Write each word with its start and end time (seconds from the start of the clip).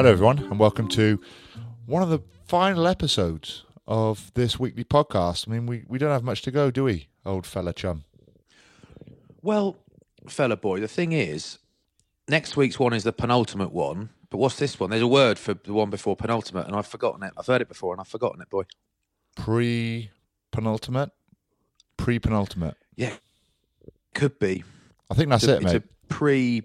Hello, 0.00 0.12
everyone, 0.12 0.38
and 0.38 0.58
welcome 0.58 0.88
to 0.88 1.20
one 1.84 2.02
of 2.02 2.08
the 2.08 2.20
final 2.46 2.86
episodes 2.86 3.66
of 3.86 4.32
this 4.32 4.58
weekly 4.58 4.82
podcast. 4.82 5.46
I 5.46 5.50
mean, 5.50 5.66
we, 5.66 5.84
we 5.88 5.98
don't 5.98 6.08
have 6.10 6.24
much 6.24 6.40
to 6.40 6.50
go, 6.50 6.70
do 6.70 6.84
we, 6.84 7.08
old 7.26 7.46
fella 7.46 7.74
chum? 7.74 8.04
Well, 9.42 9.76
fella 10.26 10.56
boy, 10.56 10.80
the 10.80 10.88
thing 10.88 11.12
is, 11.12 11.58
next 12.28 12.56
week's 12.56 12.78
one 12.78 12.94
is 12.94 13.04
the 13.04 13.12
penultimate 13.12 13.72
one. 13.72 14.08
But 14.30 14.38
what's 14.38 14.56
this 14.56 14.80
one? 14.80 14.88
There's 14.88 15.02
a 15.02 15.06
word 15.06 15.38
for 15.38 15.52
the 15.52 15.74
one 15.74 15.90
before 15.90 16.16
penultimate, 16.16 16.66
and 16.66 16.74
I've 16.74 16.86
forgotten 16.86 17.22
it. 17.22 17.34
I've 17.36 17.46
heard 17.46 17.60
it 17.60 17.68
before, 17.68 17.92
and 17.92 18.00
I've 18.00 18.08
forgotten 18.08 18.40
it, 18.40 18.48
boy. 18.48 18.62
Pre 19.36 20.08
penultimate? 20.50 21.10
Pre 21.98 22.18
penultimate. 22.18 22.78
Yeah, 22.96 23.16
could 24.14 24.38
be. 24.38 24.64
I 25.10 25.14
think 25.14 25.28
that's 25.28 25.44
It's 25.44 25.50
a- 25.52 25.56
it, 25.56 25.62
it's 25.62 25.72
mate. 25.74 25.82
a 25.82 26.06
pre 26.08 26.62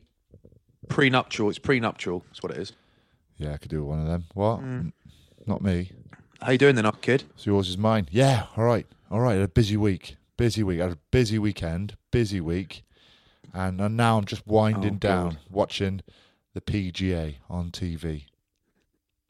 prenuptial. 0.87 1.49
It's 1.49 1.59
prenuptial. 1.59 2.23
That's 2.29 2.41
what 2.41 2.53
it 2.53 2.59
is. 2.59 2.71
Yeah, 3.37 3.53
I 3.53 3.57
could 3.57 3.69
do 3.71 3.83
one 3.83 3.99
of 3.99 4.07
them. 4.07 4.25
What? 4.33 4.61
Mm. 4.61 4.93
Not 5.45 5.61
me. 5.61 5.91
How 6.41 6.51
you 6.51 6.57
doing 6.57 6.75
then, 6.75 6.85
up 6.85 7.01
kid? 7.01 7.23
So 7.35 7.51
yours 7.51 7.69
is 7.69 7.77
mine. 7.77 8.07
Yeah, 8.11 8.47
all 8.55 8.63
right. 8.65 8.85
All 9.11 9.19
right. 9.19 9.39
A 9.39 9.47
busy 9.47 9.77
week. 9.77 10.15
Busy 10.37 10.63
week. 10.63 10.79
I 10.79 10.83
had 10.83 10.93
a 10.93 10.99
busy 11.11 11.39
weekend. 11.39 11.95
Busy 12.11 12.41
week. 12.41 12.83
And, 13.53 13.79
and 13.79 13.95
now 13.95 14.17
I'm 14.17 14.25
just 14.25 14.45
winding 14.47 14.95
Oh, 14.95 14.97
down, 14.97 15.29
God. 15.29 15.37
watching 15.49 16.01
the 16.53 16.61
PGA 16.61 17.35
on 17.49 17.71
TV. 17.71 18.25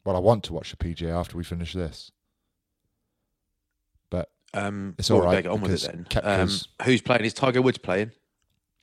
Well, 0.04 0.16
I 0.16 0.20
want 0.20 0.44
to 0.46 0.54
watch 0.54 0.72
the 0.72 0.78
PGA 0.78 1.10
after 1.12 1.38
we 1.38 1.44
finish 1.44 1.74
this. 1.74 2.12
But 4.10 4.30
Um, 4.54 4.96
It's 4.98 5.10
all 5.12 5.22
right, 5.22 5.44
Get 5.44 5.52
on 5.52 5.62
with 5.62 5.84
it 5.84 6.06
then. 6.12 6.24
Um, 6.24 6.50
who's 6.84 7.02
playing? 7.02 7.26
Is 7.26 7.34
Tiger 7.34 7.62
Woods 7.62 7.78
playing? 7.78 8.12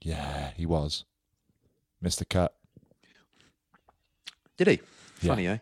yeah, 0.01 0.51
he 0.57 0.67
was. 0.67 1.05
Mr. 2.05 2.29
Cut. 2.29 2.55
Did 4.57 4.67
he? 4.69 4.81
Yeah. 5.23 5.29
Funny, 5.29 5.47
eh? 5.47 5.59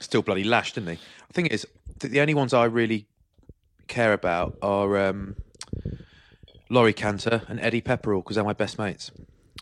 Still 0.00 0.22
bloody 0.22 0.44
lashed, 0.44 0.74
didn't 0.74 0.90
he? 0.90 0.94
I 0.96 1.32
think 1.32 1.48
it 1.48 1.52
is. 1.54 1.66
The 2.00 2.20
only 2.20 2.34
ones 2.34 2.54
I 2.54 2.64
really 2.64 3.06
care 3.88 4.12
about 4.12 4.56
are 4.62 4.96
um, 4.98 5.36
Laurie 6.70 6.92
Canter 6.92 7.42
and 7.48 7.58
Eddie 7.60 7.80
Pepperell 7.80 8.22
because 8.22 8.36
they're 8.36 8.44
my 8.44 8.52
best 8.52 8.78
mates. 8.78 9.10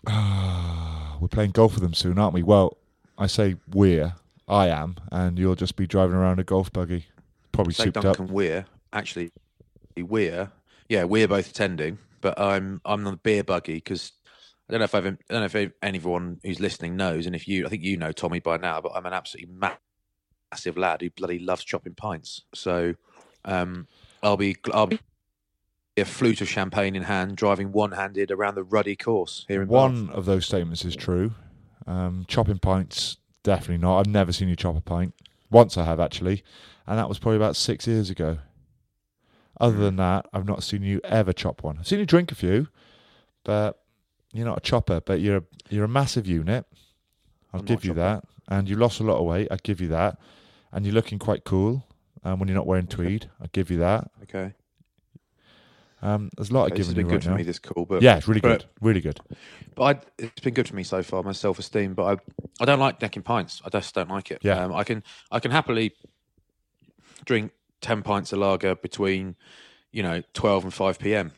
We're 0.07 1.29
playing 1.29 1.53
golf 1.53 1.75
with 1.75 1.83
them 1.83 1.95
soon, 1.95 2.19
aren't 2.19 2.35
we? 2.35 2.43
Well, 2.43 2.77
I 3.19 3.27
say 3.27 3.57
we're. 3.73 4.15
I 4.49 4.69
am, 4.69 4.97
and 5.11 5.39
you'll 5.39 5.57
just 5.57 5.75
be 5.77 5.87
driving 5.87 6.15
around 6.15 6.39
a 6.39 6.45
golf 6.45 6.73
buggy, 6.73 7.07
probably 7.51 7.75
Say 7.75 7.85
souped 7.85 8.01
Duncan 8.01 8.27
up. 8.27 8.31
Weir. 8.31 8.67
Actually, 8.93 9.33
Weir. 9.97 10.53
Yeah, 10.89 11.05
we're 11.05 11.27
both 11.27 11.51
attending, 11.51 11.99
but 12.21 12.39
I'm 12.39 12.81
I'm 12.85 13.05
on 13.07 13.13
the 13.13 13.17
beer 13.17 13.43
buggy 13.43 13.75
because 13.75 14.13
I 14.69 14.73
don't 14.73 14.81
know 14.81 14.85
if 14.85 14.95
I've 14.95 15.07
I 15.07 15.17
don't 15.29 15.41
know 15.41 15.61
if 15.61 15.73
anyone 15.83 16.41
who's 16.43 16.61
listening 16.61 16.97
knows, 16.97 17.27
and 17.27 17.37
if 17.37 17.47
you, 17.47 17.67
I 17.67 17.69
think 17.69 17.83
you 17.83 17.97
know 17.97 18.13
Tommy 18.13 18.41
by 18.41 18.57
now, 18.57 18.81
but 18.81 18.93
I'm 18.95 19.07
an 19.07 19.13
absolutely 19.13 19.55
ma- 19.55 19.77
massive 20.51 20.77
lad 20.77 21.03
who 21.03 21.11
bloody 21.11 21.39
loves 21.39 21.65
chopping 21.65 21.95
pints. 21.95 22.43
So 22.55 22.95
um, 23.45 23.87
I'll 24.23 24.37
be 24.37 24.57
I'll 24.73 24.89
be 24.89 24.99
a 25.97 26.05
flute 26.05 26.41
of 26.41 26.49
champagne 26.49 26.97
in 26.97 27.05
hand, 27.05 27.37
driving 27.37 27.73
one-handed 27.73 28.31
around 28.31 28.55
the 28.55 28.65
ruddy 28.65 28.97
course 28.97 29.45
here 29.49 29.63
in 29.63 29.69
Bath. 29.69 29.75
One 29.75 30.11
of 30.11 30.27
those 30.27 30.45
statements 30.45 30.85
is 30.85 30.97
true. 30.97 31.33
Um, 31.87 32.25
chopping 32.29 32.59
pints, 32.59 33.19
definitely 33.45 33.79
not. 33.79 34.01
I've 34.01 34.07
never 34.13 34.33
seen 34.33 34.49
you 34.49 34.57
chop 34.57 34.77
a 34.77 34.81
pint. 34.81 35.15
Once 35.49 35.79
I 35.79 35.85
have 35.85 36.01
actually, 36.01 36.43
and 36.87 36.99
that 36.99 37.09
was 37.09 37.21
probably 37.21 37.37
about 37.37 37.55
six 37.55 37.87
years 37.87 38.11
ago. 38.11 38.39
Other 39.59 39.79
than 39.79 39.97
that, 39.97 40.27
I've 40.35 40.45
not 40.45 40.63
seen 40.63 40.83
you 40.83 41.01
ever 41.05 41.33
chop 41.33 41.63
one. 41.63 41.79
I've 41.79 41.87
seen 41.87 42.01
you 42.01 42.05
drink 42.05 42.31
a 42.31 42.35
few, 42.35 42.69
but 43.43 43.81
you're 44.37 44.47
not 44.47 44.59
a 44.59 44.61
chopper. 44.61 45.01
But 45.01 45.21
you're 45.21 45.39
a, 45.39 45.43
you're 45.71 45.85
a 45.85 45.89
massive 45.89 46.27
unit. 46.27 46.65
I'll 47.53 47.61
I'm 47.61 47.67
give 47.67 47.85
you 47.85 47.95
that. 47.95 48.25
And 48.49 48.69
you 48.69 48.77
lost 48.77 49.01
a 49.01 49.05
lot 49.05 49.19
of 49.19 49.25
weight. 49.25 49.49
I'll 49.51 49.59
give 49.63 49.81
you 49.81 49.89
that. 49.89 50.19
And 50.73 50.85
you're 50.85 50.95
looking 50.95 51.19
quite 51.19 51.45
cool 51.45 51.85
um, 52.25 52.39
when 52.39 52.49
you're 52.49 52.57
not 52.57 52.67
wearing 52.67 52.87
tweed. 52.87 53.29
I'll 53.41 53.49
give 53.53 53.71
you 53.71 53.79
that. 53.79 54.11
Okay, 54.25 54.53
Um, 56.03 56.31
there's 56.37 56.51
a 56.51 56.55
lot 56.55 56.65
Okay, 56.65 56.73
I've 56.73 56.77
this 56.79 56.87
has 56.89 56.95
been 56.95 57.07
you 57.07 57.11
good 57.11 57.15
right 57.17 57.25
for 57.25 57.31
now. 57.31 57.37
me. 57.37 57.43
This 57.43 57.59
call, 57.59 57.87
but 57.87 58.03
yeah, 58.03 58.17
it's 58.19 58.29
really 58.29 58.41
but- 58.41 58.61
good. 58.61 58.65
Really 58.81 59.01
good. 59.01 59.19
But 59.75 59.83
I, 59.83 60.01
it's 60.19 60.41
been 60.41 60.55
good 60.55 60.69
for 60.69 60.77
me 60.77 60.83
so 60.83 61.03
far, 61.03 61.23
my 61.23 61.33
self 61.33 61.59
esteem. 61.59 61.95
But 61.95 62.05
I, 62.05 62.63
I 62.63 62.65
don't 62.67 62.79
like 62.79 63.01
necking 63.01 63.23
pints. 63.23 63.63
I 63.65 63.69
just 63.71 63.95
don't 63.95 64.11
like 64.11 64.31
it. 64.31 64.39
Yeah. 64.43 64.65
Um, 64.65 64.73
I 64.75 64.85
can, 64.85 65.03
I 65.31 65.39
can 65.41 65.51
happily 65.51 65.93
drink 67.25 67.53
ten 67.81 68.03
pints 68.03 68.33
of 68.33 68.39
lager 68.39 68.75
between, 68.75 69.37
you 69.93 70.03
know, 70.03 70.23
twelve 70.35 70.65
and 70.65 70.73
five 70.75 70.99
p.m. 70.99 71.33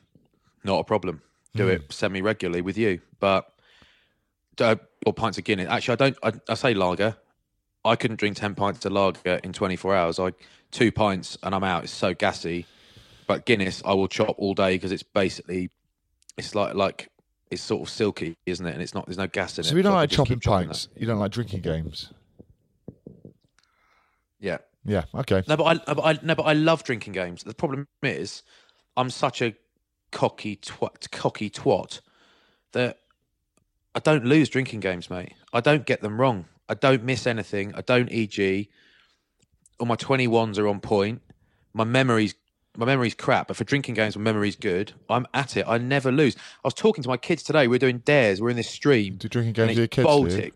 Not 0.65 0.78
a 0.80 0.84
problem. 0.84 1.22
Do 1.58 1.64
Hmm. 1.66 1.70
it 1.72 1.92
semi 1.92 2.22
regularly 2.22 2.60
with 2.62 2.78
you, 2.78 3.00
but 3.20 3.52
uh, 4.60 4.76
or 5.06 5.12
pints 5.12 5.38
of 5.38 5.44
Guinness. 5.44 5.69
Actually, 5.69 5.92
I 5.92 5.96
don't. 5.96 6.16
I, 6.22 6.52
I 6.52 6.54
say 6.54 6.74
lager. 6.74 7.16
I 7.84 7.97
couldn't 7.97 8.18
drink 8.18 8.36
ten 8.36 8.54
pints 8.54 8.84
of 8.84 8.92
lager 8.92 9.41
in 9.44 9.53
twenty 9.53 9.77
four 9.77 9.94
hours. 9.94 10.18
I 10.18 10.33
two 10.71 10.91
pints 10.92 11.36
and 11.42 11.54
I'm 11.54 11.65
out. 11.65 11.84
It's 11.84 11.92
so 11.92 12.15
gassy. 12.15 12.66
But 13.27 13.44
Guinness, 13.44 13.83
I 13.84 13.92
will 13.92 14.09
chop 14.09 14.36
all 14.38 14.54
day 14.54 14.74
because 14.77 14.91
it's 14.91 15.03
basically, 15.03 15.71
it's 16.36 16.54
like 16.54 16.74
like 16.74 17.09
it's 17.50 17.62
sort 17.62 17.83
of 17.83 17.88
silky, 17.91 18.36
isn't 18.47 18.65
it? 18.66 18.72
And 18.72 18.83
it's 18.83 18.94
not. 18.94 19.06
There's 19.06 19.18
no 19.18 19.27
gas 19.27 19.59
in 19.59 19.65
it. 19.65 19.68
So 19.68 19.77
you 19.77 19.83
don't 19.83 19.92
I 19.92 19.97
like 19.97 20.10
chopping 20.10 20.41
pints. 20.41 20.88
You 20.97 21.06
don't 21.06 21.18
like 21.18 21.30
drinking 21.33 21.60
games. 21.62 22.12
Yeah. 24.41 24.59
Yeah. 24.84 25.04
Okay. 25.15 25.42
No, 25.48 25.56
but 25.56 25.65
I, 25.88 25.94
but 25.94 26.03
I 26.04 26.18
no, 26.22 26.34
but 26.34 26.44
I 26.44 26.53
love 26.53 26.84
drinking 26.84 27.12
games. 27.12 27.42
The 27.42 27.54
problem 27.54 27.86
is, 28.03 28.42
I'm 28.97 29.10
such 29.10 29.42
a 29.42 29.54
cocky 30.10 30.57
twat, 30.57 31.10
cocky 31.10 31.51
twat 31.51 32.01
that 32.72 32.99
I 33.95 34.01
don't 34.01 34.25
lose 34.25 34.49
drinking 34.49 34.81
games, 34.81 35.10
mate. 35.10 35.34
I 35.53 35.60
don't 35.60 35.87
get 35.87 36.01
them 36.01 36.21
wrong. 36.21 36.47
I 36.69 36.75
don't 36.75 37.05
miss 37.05 37.27
anything. 37.27 37.75
I 37.75 37.81
don't 37.81 38.10
EG. 38.13 38.69
All 39.81 39.87
my 39.87 39.97
21s 39.97 40.59
are 40.59 40.69
on 40.69 40.81
point. 40.81 41.22
My 41.72 41.84
memory's 41.84 42.34
my 42.77 42.87
memory's 42.87 43.15
crap, 43.15 43.49
but 43.49 43.57
for 43.57 43.65
drinking 43.65 43.97
games, 43.97 44.16
my 44.16 44.22
memory's 44.22 44.55
good. 44.55 44.93
I'm 45.10 45.27
at 45.34 45.57
it. 45.57 45.65
I 45.66 45.78
never 45.78 46.13
lose. 46.13 46.37
I 46.37 46.41
was 46.63 46.75
talking 46.75 47.03
to 47.03 47.09
my 47.09 47.16
kids 47.16 47.43
today. 47.43 47.66
We're 47.66 47.81
doing 47.81 47.99
dares. 47.99 48.41
We're 48.41 48.51
in 48.51 48.57
this 48.57 48.71
stream. 48.71 49.16
Do 49.16 49.28
drinking 49.28 49.55
games 49.55 49.69
with 49.71 49.78
your 49.78 49.87
kids? 49.89 50.07
do? 50.07 50.09
Baltic. 50.09 50.55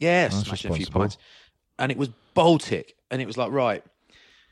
Yeah, 0.00 0.28
oh, 0.32 0.34
That's 0.34 0.48
smashing 0.48 0.72
a 0.72 0.74
few 0.74 0.86
pints. 0.86 1.16
And 1.78 1.92
it 1.92 1.98
was 1.98 2.08
Baltic. 2.34 2.96
And 3.12 3.22
it 3.22 3.26
was 3.26 3.36
like, 3.36 3.52
right, 3.52 3.84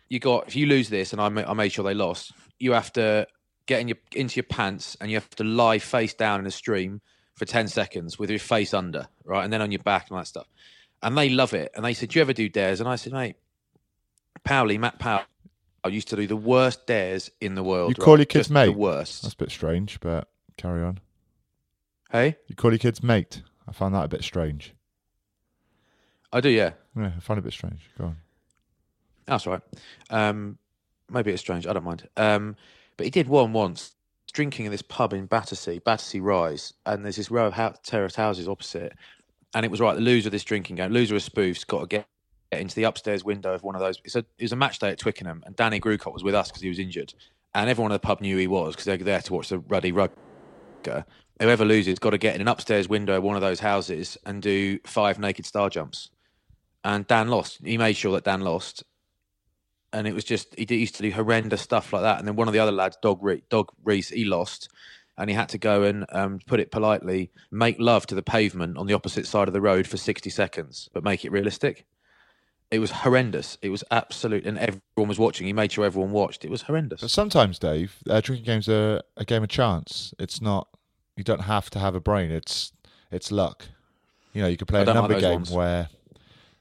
you 0.08 0.20
got, 0.20 0.46
if 0.46 0.54
you 0.54 0.66
lose 0.66 0.90
this, 0.90 1.12
and 1.12 1.20
I, 1.20 1.28
ma- 1.28 1.44
I 1.44 1.54
made 1.54 1.72
sure 1.72 1.84
they 1.84 1.94
lost, 1.94 2.32
you 2.60 2.70
have 2.70 2.92
to 2.92 3.26
get 3.66 3.80
in 3.80 3.88
your, 3.88 3.98
into 4.14 4.36
your 4.36 4.44
pants 4.44 4.96
and 5.00 5.10
you 5.10 5.16
have 5.16 5.30
to 5.30 5.44
lie 5.44 5.78
face 5.78 6.14
down 6.14 6.40
in 6.40 6.46
a 6.46 6.50
stream 6.50 7.00
for 7.34 7.44
10 7.44 7.68
seconds 7.68 8.18
with 8.18 8.30
your 8.30 8.38
face 8.38 8.74
under, 8.74 9.08
right? 9.24 9.44
And 9.44 9.52
then 9.52 9.62
on 9.62 9.72
your 9.72 9.82
back 9.82 10.08
and 10.08 10.12
all 10.12 10.18
that 10.18 10.26
stuff. 10.26 10.46
And 11.02 11.16
they 11.16 11.28
love 11.28 11.54
it. 11.54 11.72
And 11.74 11.84
they 11.84 11.94
said, 11.94 12.10
Do 12.10 12.18
you 12.18 12.22
ever 12.22 12.32
do 12.32 12.48
dares? 12.48 12.80
And 12.80 12.88
I 12.88 12.96
said, 12.96 13.12
Mate, 13.12 13.36
Powley, 14.44 14.78
Matt 14.78 14.98
Powell, 14.98 15.24
I 15.84 15.88
used 15.88 16.08
to 16.08 16.16
do 16.16 16.26
the 16.26 16.36
worst 16.36 16.86
dares 16.86 17.30
in 17.40 17.54
the 17.54 17.62
world. 17.62 17.90
You 17.90 17.94
call 17.96 18.14
right? 18.14 18.20
your 18.20 18.26
kids 18.26 18.46
Just 18.46 18.50
mate? 18.50 18.66
The 18.66 18.72
worst. 18.72 19.22
That's 19.22 19.34
a 19.34 19.36
bit 19.36 19.50
strange, 19.50 19.98
but 20.00 20.28
carry 20.56 20.82
on. 20.82 21.00
Hey? 22.10 22.36
You 22.46 22.54
call 22.54 22.70
your 22.70 22.78
kids 22.78 23.02
mate? 23.02 23.42
I 23.66 23.72
find 23.72 23.94
that 23.94 24.04
a 24.04 24.08
bit 24.08 24.22
strange. 24.22 24.74
I 26.32 26.40
do, 26.40 26.48
yeah. 26.48 26.72
Yeah, 26.96 27.12
I 27.16 27.20
find 27.20 27.38
it 27.38 27.42
a 27.42 27.44
bit 27.44 27.52
strange. 27.52 27.90
Go 27.98 28.04
on. 28.04 28.16
That's 29.26 29.46
right. 29.46 29.60
Um, 30.10 30.58
maybe 31.10 31.32
it's 31.32 31.40
strange. 31.40 31.66
I 31.66 31.72
don't 31.72 31.84
mind. 31.84 32.08
Um, 32.16 32.56
but 33.02 33.06
he 33.06 33.10
did 33.10 33.26
one 33.26 33.52
once, 33.52 33.96
drinking 34.32 34.64
in 34.64 34.70
this 34.70 34.80
pub 34.80 35.12
in 35.12 35.26
Battersea, 35.26 35.80
Battersea 35.80 36.20
Rise, 36.20 36.72
and 36.86 37.04
there's 37.04 37.16
this 37.16 37.32
row 37.32 37.48
of 37.48 37.54
hou- 37.54 37.74
terraced 37.82 38.14
houses 38.14 38.46
opposite. 38.46 38.92
And 39.56 39.64
it 39.64 39.72
was 39.72 39.80
right. 39.80 39.96
The 39.96 40.00
loser 40.00 40.28
of 40.28 40.32
this 40.32 40.44
drinking 40.44 40.76
game, 40.76 40.92
loser 40.92 41.16
of 41.16 41.22
spoofs, 41.22 41.66
got 41.66 41.80
to 41.80 41.86
get, 41.88 42.06
get 42.52 42.60
into 42.60 42.76
the 42.76 42.84
upstairs 42.84 43.24
window 43.24 43.54
of 43.54 43.64
one 43.64 43.74
of 43.74 43.80
those. 43.80 44.00
It's 44.04 44.14
a, 44.14 44.20
it 44.20 44.42
was 44.42 44.52
a 44.52 44.56
match 44.56 44.78
day 44.78 44.90
at 44.90 45.00
Twickenham, 45.00 45.42
and 45.44 45.56
Danny 45.56 45.80
Grewcock 45.80 46.12
was 46.12 46.22
with 46.22 46.36
us 46.36 46.46
because 46.46 46.62
he 46.62 46.68
was 46.68 46.78
injured, 46.78 47.12
and 47.56 47.68
everyone 47.68 47.90
in 47.90 47.96
the 47.96 47.98
pub 47.98 48.20
knew 48.20 48.36
he 48.36 48.46
was 48.46 48.76
because 48.76 48.84
they 48.84 48.96
were 48.96 49.02
there 49.02 49.20
to 49.20 49.32
watch 49.32 49.48
the 49.48 49.58
ruddy 49.58 49.90
rugger. 49.90 51.04
Whoever 51.40 51.64
loses 51.64 51.98
got 51.98 52.10
to 52.10 52.18
get 52.18 52.36
in 52.36 52.40
an 52.40 52.46
upstairs 52.46 52.88
window 52.88 53.16
of 53.16 53.24
one 53.24 53.34
of 53.34 53.42
those 53.42 53.58
houses 53.58 54.16
and 54.24 54.40
do 54.40 54.78
five 54.86 55.18
naked 55.18 55.44
star 55.44 55.70
jumps. 55.70 56.08
And 56.84 57.04
Dan 57.04 57.26
lost. 57.26 57.58
He 57.64 57.76
made 57.76 57.96
sure 57.96 58.12
that 58.12 58.22
Dan 58.22 58.42
lost, 58.42 58.84
and 59.92 60.06
it 60.06 60.14
was 60.14 60.24
just 60.24 60.54
he 60.56 60.64
did, 60.64 60.76
used 60.76 60.94
to 60.96 61.02
do 61.02 61.10
horrendous 61.10 61.60
stuff 61.60 61.92
like 61.92 62.02
that. 62.02 62.18
And 62.18 62.26
then 62.26 62.36
one 62.36 62.48
of 62.48 62.54
the 62.54 62.60
other 62.60 62.72
lads, 62.72 62.96
Dog 63.02 63.18
Re- 63.22 63.42
Dog 63.48 63.70
Reese, 63.84 64.10
he 64.10 64.24
lost, 64.24 64.68
and 65.18 65.28
he 65.28 65.36
had 65.36 65.48
to 65.50 65.58
go 65.58 65.82
and 65.82 66.06
um, 66.10 66.40
put 66.46 66.60
it 66.60 66.70
politely, 66.70 67.30
make 67.50 67.76
love 67.78 68.06
to 68.06 68.14
the 68.14 68.22
pavement 68.22 68.76
on 68.76 68.86
the 68.86 68.94
opposite 68.94 69.26
side 69.26 69.48
of 69.48 69.54
the 69.54 69.60
road 69.60 69.86
for 69.86 69.96
sixty 69.96 70.30
seconds, 70.30 70.88
but 70.92 71.04
make 71.04 71.24
it 71.24 71.32
realistic. 71.32 71.86
It 72.70 72.78
was 72.78 72.90
horrendous. 72.90 73.58
It 73.60 73.68
was 73.68 73.84
absolute, 73.90 74.46
and 74.46 74.58
everyone 74.58 75.08
was 75.08 75.18
watching. 75.18 75.46
He 75.46 75.52
made 75.52 75.72
sure 75.72 75.84
everyone 75.84 76.10
watched. 76.12 76.42
It 76.42 76.50
was 76.50 76.62
horrendous. 76.62 77.02
But 77.02 77.10
sometimes, 77.10 77.58
Dave, 77.58 77.96
uh, 78.08 78.22
drinking 78.22 78.46
games 78.46 78.68
are 78.68 79.02
a 79.18 79.26
game 79.26 79.42
of 79.42 79.50
chance. 79.50 80.14
It's 80.18 80.40
not. 80.40 80.68
You 81.14 81.22
don't 81.22 81.42
have 81.42 81.68
to 81.70 81.78
have 81.78 81.94
a 81.94 82.00
brain. 82.00 82.30
It's 82.30 82.72
it's 83.10 83.30
luck. 83.30 83.66
You 84.32 84.40
know, 84.40 84.48
you 84.48 84.56
could 84.56 84.68
play 84.68 84.80
a 84.80 84.84
like 84.86 84.94
number 84.94 85.12
those 85.12 85.22
game 85.22 85.32
ones. 85.32 85.50
where 85.50 85.88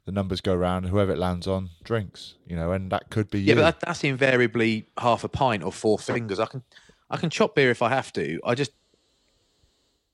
the 0.06 0.12
numbers 0.12 0.42
go 0.42 0.56
round, 0.56 0.86
and 0.86 0.92
whoever 0.92 1.12
it 1.12 1.18
lands 1.18 1.48
on 1.48 1.69
drinks. 1.83 2.36
You 2.48 2.56
know, 2.56 2.71
and 2.71 2.92
that 2.92 3.09
could 3.09 3.30
be 3.30 3.39
Yeah, 3.42 3.53
you. 3.53 3.56
but 3.62 3.80
that, 3.80 3.86
that's 3.88 4.03
invariably 4.03 4.88
half 4.98 5.24
a 5.24 5.30
pint 5.30 5.63
or 5.63 5.71
four 5.71 6.00
fingers. 6.00 6.39
I 6.39 6.45
can, 6.48 6.63
I 7.09 7.18
can 7.18 7.30
chop 7.30 7.56
beer 7.56 7.69
if 7.71 7.81
I 7.81 7.89
have 7.89 8.12
to. 8.13 8.39
I 8.45 8.56
just 8.56 8.71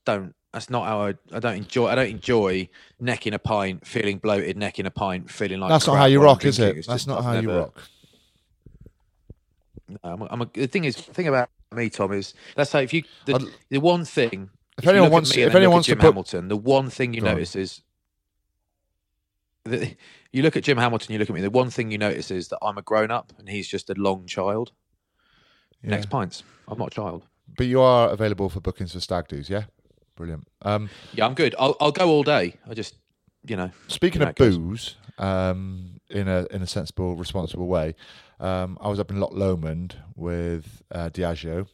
don't. 0.05 0.33
That's 0.53 0.69
not 0.69 0.85
how 0.85 1.01
I. 1.01 1.13
I 1.31 1.39
don't 1.39 1.57
enjoy. 1.57 1.87
I 1.87 1.95
don't 1.95 2.09
enjoy 2.09 2.69
necking 2.99 3.33
a 3.33 3.39
pint, 3.39 3.85
feeling 3.85 4.17
bloated, 4.17 4.57
necking 4.57 4.85
a 4.85 4.91
pint, 4.91 5.29
feeling 5.29 5.59
like. 5.59 5.69
That's 5.69 5.87
not 5.87 5.97
how 5.97 6.05
you 6.05 6.21
rock, 6.21 6.45
is 6.45 6.57
it? 6.59 6.75
That's 6.75 6.87
just- 6.87 7.07
not 7.07 7.19
I've 7.19 7.23
how 7.25 7.33
you 7.33 7.41
never- 7.43 7.59
rock. 7.59 7.81
No, 9.89 9.97
I'm 10.03 10.21
a, 10.21 10.27
I'm 10.31 10.41
a, 10.41 10.49
the 10.53 10.67
thing 10.67 10.83
is, 10.83 10.95
the 10.97 11.13
thing 11.13 11.27
about 11.27 11.49
me, 11.73 11.89
Tom, 11.89 12.11
is 12.11 12.33
let's 12.57 12.71
say 12.71 12.83
if 12.83 12.93
you 12.93 13.03
the, 13.25 13.49
the 13.69 13.77
one 13.79 14.03
thing. 14.03 14.49
If 14.77 14.83
you 14.85 14.91
anyone 14.91 15.11
wants- 15.11 15.35
if 15.35 15.55
anyone 15.55 15.73
wants 15.75 15.85
to 15.87 15.91
Jim 15.91 15.99
put- 15.99 16.05
Hamilton, 16.07 16.47
the 16.49 16.57
one 16.57 16.89
thing 16.89 17.13
you 17.13 17.21
Go 17.21 17.27
on. 17.27 17.33
notice 17.35 17.55
is. 17.55 17.81
That 19.67 19.95
You 20.31 20.43
look 20.43 20.57
at 20.57 20.63
Jim 20.63 20.77
Hamilton, 20.77 21.13
you 21.13 21.19
look 21.19 21.29
at 21.29 21.35
me. 21.35 21.41
The 21.41 21.49
one 21.49 21.69
thing 21.69 21.91
you 21.91 21.97
notice 21.97 22.31
is 22.31 22.49
that 22.49 22.59
I'm 22.61 22.77
a 22.77 22.81
grown 22.81 23.11
up 23.11 23.33
and 23.39 23.47
he's 23.49 23.67
just 23.67 23.89
a 23.89 23.93
long 23.93 24.25
child. 24.25 24.71
Yeah. 25.81 25.91
Next 25.91 26.09
pints. 26.09 26.43
I'm 26.67 26.77
not 26.77 26.87
a 26.87 26.95
child. 26.95 27.25
But 27.55 27.67
you 27.67 27.81
are 27.81 28.09
available 28.09 28.49
for 28.49 28.59
bookings 28.59 28.93
for 28.93 28.99
stag 28.99 29.27
do's, 29.27 29.49
yeah? 29.49 29.65
Brilliant. 30.15 30.47
Um, 30.63 30.89
Yeah, 31.13 31.25
I'm 31.25 31.33
good. 31.33 31.55
I'll 31.57 31.75
I'll 31.79 31.91
go 31.91 32.09
all 32.09 32.23
day. 32.23 32.55
I 32.69 32.73
just, 32.73 32.95
you 33.47 33.55
know, 33.55 33.71
speaking 33.87 34.21
In 34.21 34.27
of 34.27 34.35
booze, 34.35 34.95
um, 35.17 36.01
in 36.09 36.27
a 36.27 36.45
in 36.51 36.61
a 36.61 36.67
sensible, 36.67 37.15
responsible 37.15 37.67
way, 37.67 37.95
um, 38.39 38.77
I 38.81 38.89
was 38.89 38.99
up 38.99 39.11
in 39.11 39.19
Loch 39.19 39.33
Lomond 39.33 39.95
with 40.15 40.81
uh, 40.91 41.09
Diageo, 41.09 41.67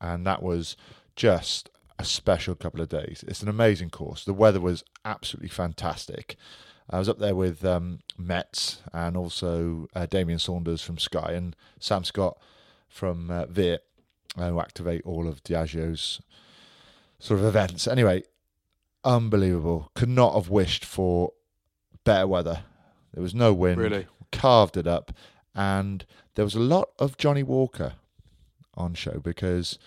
and 0.00 0.26
that 0.26 0.42
was 0.42 0.76
just 1.16 1.70
a 1.98 2.04
special 2.04 2.54
couple 2.54 2.80
of 2.80 2.88
days. 2.88 3.24
It's 3.28 3.42
an 3.42 3.48
amazing 3.48 3.90
course. 3.90 4.24
The 4.24 4.32
weather 4.32 4.60
was 4.60 4.82
absolutely 5.04 5.50
fantastic. 5.50 6.36
I 6.90 6.98
was 6.98 7.08
up 7.08 7.18
there 7.18 7.36
with 7.36 7.64
um, 7.64 8.00
Metz 8.18 8.82
and 8.92 9.16
also 9.16 9.86
uh, 9.94 10.06
Damien 10.06 10.40
Saunders 10.40 10.82
from 10.82 10.98
Sky 10.98 11.32
and 11.32 11.54
Sam 11.78 12.02
Scott 12.02 12.36
from 12.88 13.30
uh, 13.30 13.46
Viet, 13.46 13.84
uh, 14.36 14.48
who 14.48 14.60
activate 14.60 15.02
all 15.04 15.28
of 15.28 15.42
Diageo's 15.44 16.20
sort 17.20 17.38
of 17.38 17.46
events. 17.46 17.86
Anyway, 17.86 18.24
unbelievable. 19.04 19.90
Could 19.94 20.08
not 20.08 20.34
have 20.34 20.50
wished 20.50 20.84
for 20.84 21.32
better 22.04 22.26
weather. 22.26 22.64
There 23.14 23.22
was 23.22 23.34
no 23.34 23.52
wind. 23.52 23.78
Really? 23.78 24.06
Carved 24.32 24.76
it 24.76 24.86
up. 24.88 25.12
And 25.54 26.04
there 26.34 26.44
was 26.44 26.54
a 26.56 26.60
lot 26.60 26.90
of 26.98 27.16
Johnnie 27.16 27.42
Walker 27.44 27.94
on 28.74 28.94
show 28.94 29.20
because 29.22 29.78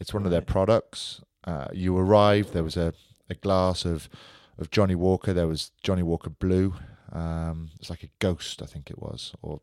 it's 0.00 0.12
one 0.12 0.24
of 0.24 0.30
their 0.30 0.40
products. 0.40 1.20
Uh, 1.44 1.68
you 1.72 1.96
arrived, 1.96 2.52
there 2.52 2.64
was 2.64 2.76
a, 2.76 2.94
a 3.28 3.34
glass 3.34 3.84
of, 3.84 4.08
of 4.58 4.70
Johnnie 4.70 4.94
Walker. 4.94 5.32
There 5.32 5.46
was 5.48 5.70
Johnnie 5.82 6.02
Walker 6.02 6.30
Blue. 6.30 6.74
Um, 7.12 7.70
it's 7.78 7.90
like 7.90 8.02
a 8.02 8.08
ghost, 8.20 8.62
I 8.62 8.66
think 8.66 8.90
it 8.90 8.98
was. 8.98 9.34
Or 9.42 9.60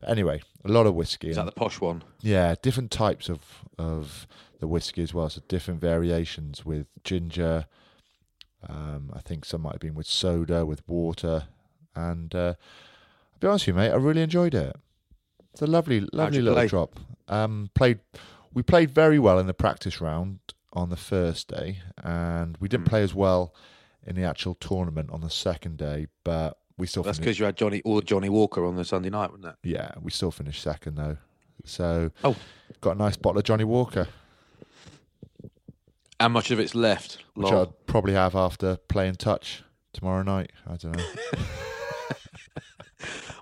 but 0.00 0.08
anyway, 0.08 0.42
a 0.64 0.70
lot 0.70 0.86
of 0.86 0.94
whiskey. 0.94 1.30
is 1.30 1.36
that 1.36 1.46
the 1.46 1.52
posh 1.52 1.80
one? 1.80 2.02
yeah, 2.20 2.54
different 2.62 2.90
types 2.90 3.28
of 3.28 3.40
of 3.78 4.26
the 4.60 4.68
whiskey 4.68 5.02
as 5.02 5.12
well. 5.12 5.28
So 5.28 5.42
different 5.48 5.80
variations 5.80 6.64
with 6.64 6.86
ginger. 7.02 7.66
Um, 8.66 9.10
I 9.12 9.20
think 9.20 9.44
some 9.44 9.62
might 9.62 9.72
have 9.72 9.80
been 9.80 9.94
with 9.94 10.06
soda, 10.06 10.64
with 10.64 10.86
water, 10.88 11.48
and 11.94 12.34
uh, 12.34 12.54
I'll 12.56 13.38
be 13.40 13.46
honest 13.48 13.66
with 13.66 13.74
you, 13.76 13.80
mate, 13.80 13.90
I 13.90 13.96
really 13.96 14.22
enjoyed 14.22 14.54
it. 14.54 14.74
It's 15.52 15.60
a 15.62 15.66
lovely, 15.66 16.00
lovely 16.12 16.40
little 16.40 16.56
play? 16.56 16.66
drop. 16.68 16.98
Um, 17.28 17.70
played, 17.74 18.00
we 18.54 18.62
played 18.62 18.90
very 18.90 19.18
well 19.18 19.38
in 19.38 19.46
the 19.46 19.54
practice 19.54 20.00
round 20.00 20.38
on 20.72 20.88
the 20.88 20.96
first 20.96 21.48
day, 21.48 21.80
and 22.02 22.56
we 22.58 22.68
didn't 22.68 22.86
play 22.86 23.02
as 23.02 23.14
well 23.14 23.54
in 24.06 24.14
the 24.16 24.24
actual 24.24 24.54
tournament 24.54 25.10
on 25.10 25.20
the 25.20 25.30
second 25.30 25.76
day, 25.78 26.06
but 26.24 26.58
we 26.76 26.86
still 26.86 27.02
That's 27.02 27.18
because 27.18 27.38
you 27.38 27.44
had 27.44 27.56
Johnny 27.56 27.80
or 27.84 28.02
Johnnie 28.02 28.28
Walker 28.28 28.64
on 28.64 28.76
the 28.76 28.84
Sunday 28.84 29.10
night, 29.10 29.30
wasn't 29.30 29.46
it? 29.46 29.54
Yeah, 29.62 29.92
we 30.00 30.10
still 30.10 30.30
finished 30.30 30.62
second 30.62 30.96
though. 30.96 31.16
So 31.64 32.10
Oh. 32.22 32.36
got 32.80 32.96
a 32.96 32.98
nice 32.98 33.16
bottle 33.16 33.38
of 33.38 33.44
Johnnie 33.44 33.64
Walker, 33.64 34.08
How 36.20 36.28
much 36.28 36.50
of 36.50 36.58
it's 36.58 36.74
left? 36.74 37.18
which 37.34 37.44
Lol. 37.46 37.56
I'll 37.58 37.66
probably 37.86 38.12
have 38.14 38.34
after 38.34 38.76
playing 38.88 39.14
touch 39.16 39.62
tomorrow 39.92 40.22
night. 40.22 40.50
I 40.66 40.76
don't 40.76 40.96
know. 40.96 41.04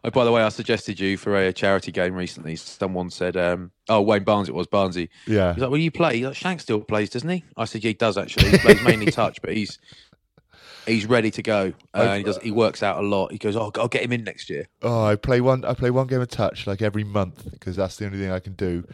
Oh, 0.05 0.11
by 0.11 0.25
the 0.25 0.33
way, 0.33 0.43
I 0.43 0.49
suggested 0.49 0.99
you 0.99 1.17
for 1.17 1.37
a 1.37 1.53
charity 1.53 1.93
game 1.93 2.15
recently. 2.17 2.57
Someone 2.57 3.09
said, 3.09 3.37
um, 3.37 3.71
"Oh, 3.89 4.01
Wayne 4.01 4.25
Barnes, 4.25 4.49
it 4.49 4.55
was 4.55 4.67
Barnesy." 4.67 5.09
yeah, 5.29 5.55
He's 5.55 5.63
like, 5.63 5.71
"Well, 5.71 5.79
you 5.79 5.93
play." 5.93 6.17
He's 6.17 6.27
like, 6.27 6.35
"Shank 6.35 6.61
still 6.61 6.81
plays, 6.81 7.11
doesn't 7.11 7.29
he?" 7.29 7.45
I 7.57 7.67
said, 7.67 7.85
"Yeah, 7.85 7.89
he 7.91 7.95
does 7.95 8.19
actually. 8.19 8.51
He 8.51 8.59
plays 8.59 8.83
mainly 8.83 9.07
touch, 9.13 9.41
but 9.41 9.55
he's 9.57 9.79
he's 10.87 11.07
ready 11.07 11.31
to 11.33 11.43
go. 11.43 11.73
Uh, 11.95 11.99
and 12.03 12.19
he 12.19 12.23
does. 12.25 12.39
He 12.39 12.51
works 12.51 12.83
out 12.83 12.99
a 13.03 13.07
lot. 13.07 13.33
He 13.33 13.39
goes, 13.39 13.57
"Oh, 13.57 13.71
I'll 13.77 13.89
get 13.89 14.03
him 14.03 14.13
in 14.13 14.25
next 14.25 14.49
year." 14.51 14.67
Oh, 14.83 15.05
I 15.05 15.17
play 15.17 15.41
one. 15.41 15.65
I 15.65 15.75
play 15.75 15.91
one 15.91 16.07
game 16.07 16.21
of 16.21 16.29
touch 16.29 16.67
like 16.67 16.83
every 16.83 17.05
month 17.05 17.51
because 17.51 17.77
that's 17.77 17.97
the 17.97 18.07
only 18.07 18.19
thing 18.19 18.31
I 18.31 18.39
can 18.41 18.55
do 18.55 18.85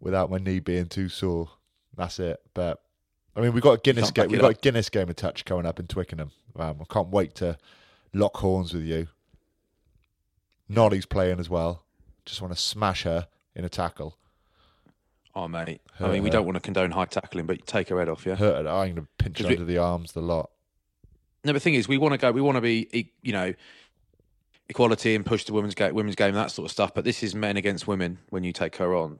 without 0.00 0.30
my 0.30 0.38
knee 0.38 0.60
being 0.60 0.86
too 0.86 1.08
sore. 1.08 1.50
That's 1.96 2.18
it. 2.18 2.40
But 2.54 2.80
I 3.36 3.40
mean, 3.40 3.52
we 3.52 3.60
got 3.60 3.72
a 3.72 3.80
Guinness 3.80 4.10
game. 4.10 4.24
back 4.24 4.30
We 4.30 4.38
it 4.38 4.40
got 4.40 4.50
a. 4.52 4.54
Guinness 4.54 4.88
game 4.88 5.08
of 5.08 5.16
touch 5.16 5.44
coming 5.44 5.66
up 5.66 5.78
in 5.80 5.86
Twickenham. 5.86 6.30
Um, 6.56 6.78
I 6.80 6.92
can't 6.92 7.08
wait 7.08 7.34
to 7.36 7.56
lock 8.12 8.36
horns 8.38 8.72
with 8.74 8.84
you. 8.84 9.08
Nolly's 10.68 11.06
playing 11.06 11.40
as 11.40 11.48
well. 11.50 11.84
Just 12.24 12.40
want 12.40 12.54
to 12.54 12.60
smash 12.60 13.02
her 13.04 13.26
in 13.54 13.64
a 13.64 13.68
tackle. 13.68 14.16
Oh, 15.34 15.48
mate. 15.48 15.80
I 15.98 16.04
Hurt 16.04 16.12
mean, 16.12 16.22
we 16.22 16.28
her. 16.28 16.32
don't 16.34 16.44
want 16.44 16.56
to 16.56 16.60
condone 16.60 16.90
high 16.90 17.04
tackling, 17.06 17.46
but 17.46 17.56
you 17.58 17.62
take 17.66 17.88
her 17.88 17.98
head 17.98 18.08
off, 18.08 18.26
yeah. 18.26 18.34
Hurt 18.36 18.64
her. 18.64 18.70
I'm 18.70 18.94
going 18.94 19.06
to 19.06 19.08
pinch 19.18 19.38
her 19.40 19.46
we- 19.48 19.54
under 19.54 19.64
the 19.64 19.78
arms 19.78 20.12
the 20.12 20.20
lot. 20.22 20.50
No, 21.44 21.52
the 21.52 21.60
thing 21.60 21.74
is, 21.74 21.88
we 21.88 21.98
want 21.98 22.12
to 22.12 22.18
go. 22.18 22.30
We 22.32 22.40
want 22.42 22.56
to 22.56 22.60
be, 22.60 23.10
you 23.22 23.32
know, 23.32 23.54
equality 24.68 25.14
and 25.14 25.24
push 25.24 25.44
the 25.44 25.52
women's 25.52 25.74
game, 25.74 25.94
women's 25.94 26.16
game, 26.16 26.34
that 26.34 26.50
sort 26.50 26.66
of 26.66 26.72
stuff. 26.72 26.92
But 26.94 27.04
this 27.04 27.22
is 27.22 27.34
men 27.34 27.56
against 27.56 27.86
women 27.86 28.18
when 28.28 28.44
you 28.44 28.52
take 28.52 28.76
her 28.76 28.94
on. 28.94 29.18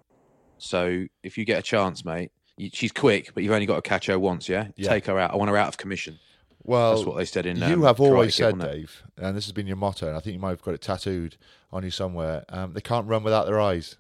So 0.59 1.07
if 1.23 1.39
you 1.39 1.45
get 1.45 1.59
a 1.59 1.62
chance, 1.62 2.05
mate, 2.05 2.31
you, 2.57 2.71
she's 2.73 2.93
quick, 2.93 3.33
but 3.35 3.43
you've 3.43 3.53
only 3.53 3.67
got 3.67 3.77
to 3.83 3.89
catch 3.89 4.07
her 4.07 4.19
once. 4.19 4.49
Yeah, 4.49 4.69
Yeah. 4.77 4.89
take 4.91 5.07
her 5.07 5.19
out. 5.19 5.33
I 5.33 5.37
want 5.37 5.50
her 5.50 5.57
out 5.57 5.69
of 5.69 5.77
commission. 5.79 6.19
Well, 6.62 6.95
That's 6.95 7.07
what 7.07 7.17
they 7.17 7.25
said 7.25 7.47
in. 7.47 7.59
There. 7.59 7.71
You 7.71 7.77
um, 7.77 7.83
have 7.85 8.00
always 8.00 8.35
said? 8.35 8.59
Dave, 8.59 9.03
and 9.17 9.35
this 9.35 9.47
has 9.47 9.53
been 9.53 9.67
your 9.67 9.77
motto, 9.77 10.07
and 10.09 10.17
I 10.17 10.21
think 10.21 10.35
you 10.35 10.41
might 10.41 10.50
have 10.50 10.62
got 10.62 10.75
it 10.75 10.83
tattooed 10.83 11.37
on 11.73 11.83
you 11.85 11.91
somewhere. 11.91 12.45
Um, 12.50 12.75
they 12.75 12.83
can't 12.83 13.07
run 13.09 13.23
without 13.23 13.47
their 13.47 13.59
eyes. 13.59 13.97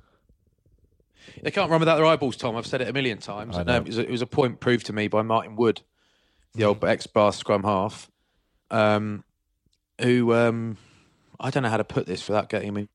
They 1.42 1.50
can't 1.50 1.70
run 1.70 1.80
without 1.80 1.96
their 1.96 2.04
eyeballs, 2.04 2.36
Tom. 2.36 2.56
I've 2.56 2.66
said 2.66 2.82
it 2.82 2.88
a 2.88 2.92
million 2.92 3.16
times. 3.18 3.56
I 3.56 3.60
And, 3.60 3.66
know. 3.68 3.76
um, 3.78 3.82
it, 3.84 3.86
was 3.86 3.98
a, 3.98 4.02
it 4.02 4.10
was 4.10 4.22
a 4.22 4.26
point 4.26 4.60
proved 4.60 4.86
to 4.86 4.92
me 4.92 5.08
by 5.08 5.22
Martyn 5.22 5.56
Wood, 5.56 5.80
the 6.54 6.64
old 6.64 6.84
ex 6.84 7.06
Bath 7.06 7.36
scrum 7.36 7.62
half. 7.64 8.09
Um, 8.70 9.24
who 10.00 10.32
um, 10.34 10.76
I 11.38 11.50
don't 11.50 11.62
know 11.62 11.68
how 11.68 11.76
to 11.76 11.84
put 11.84 12.06
this 12.06 12.26
without 12.28 12.48
getting 12.48 12.68
him 12.68 12.76
in, 12.76 12.88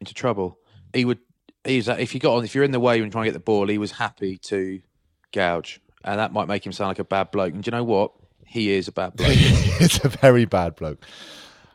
into 0.00 0.14
trouble. 0.14 0.58
He 0.92 1.04
would. 1.04 1.18
He's 1.64 1.88
if 1.88 2.14
you 2.14 2.20
got 2.20 2.36
on 2.36 2.44
if 2.44 2.54
you're 2.54 2.64
in 2.64 2.70
the 2.70 2.80
way 2.80 3.00
when 3.00 3.10
trying 3.10 3.24
to 3.24 3.30
get 3.30 3.34
the 3.34 3.40
ball, 3.40 3.68
he 3.68 3.78
was 3.78 3.92
happy 3.92 4.38
to 4.38 4.80
gouge, 5.32 5.80
and 6.04 6.18
that 6.18 6.32
might 6.32 6.48
make 6.48 6.64
him 6.64 6.72
sound 6.72 6.88
like 6.88 6.98
a 6.98 7.04
bad 7.04 7.30
bloke. 7.30 7.52
And 7.52 7.62
do 7.62 7.68
you 7.68 7.76
know 7.76 7.84
what? 7.84 8.12
He 8.46 8.72
is 8.72 8.88
a 8.88 8.92
bad 8.92 9.14
bloke. 9.16 9.30
it's 9.34 10.02
a 10.04 10.08
very 10.08 10.46
bad 10.46 10.76
bloke. 10.76 11.04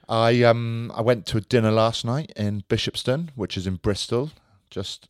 I 0.09 0.43
um 0.43 0.91
I 0.95 1.01
went 1.01 1.25
to 1.27 1.37
a 1.37 1.41
dinner 1.41 1.71
last 1.71 2.05
night 2.05 2.31
in 2.35 2.63
Bishopston, 2.69 3.29
which 3.35 3.57
is 3.57 3.67
in 3.67 3.75
Bristol, 3.75 4.31
just 4.69 5.07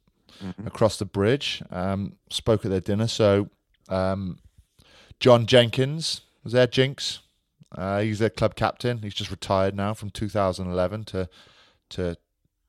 across 0.65 0.97
the 0.97 1.05
bridge. 1.05 1.63
Um, 1.71 2.13
spoke 2.29 2.65
at 2.65 2.71
their 2.71 2.81
dinner. 2.81 3.07
So 3.07 3.49
um, 3.89 4.39
John 5.19 5.45
Jenkins 5.45 6.21
was 6.43 6.53
there. 6.53 6.67
Jinx, 6.67 7.19
uh, 7.75 8.01
he's 8.01 8.19
their 8.19 8.29
club 8.29 8.55
captain. 8.55 8.99
He's 9.01 9.13
just 9.13 9.31
retired 9.31 9.75
now 9.75 9.93
from 9.93 10.09
2011 10.09 11.05
to 11.05 11.29
to 11.89 12.17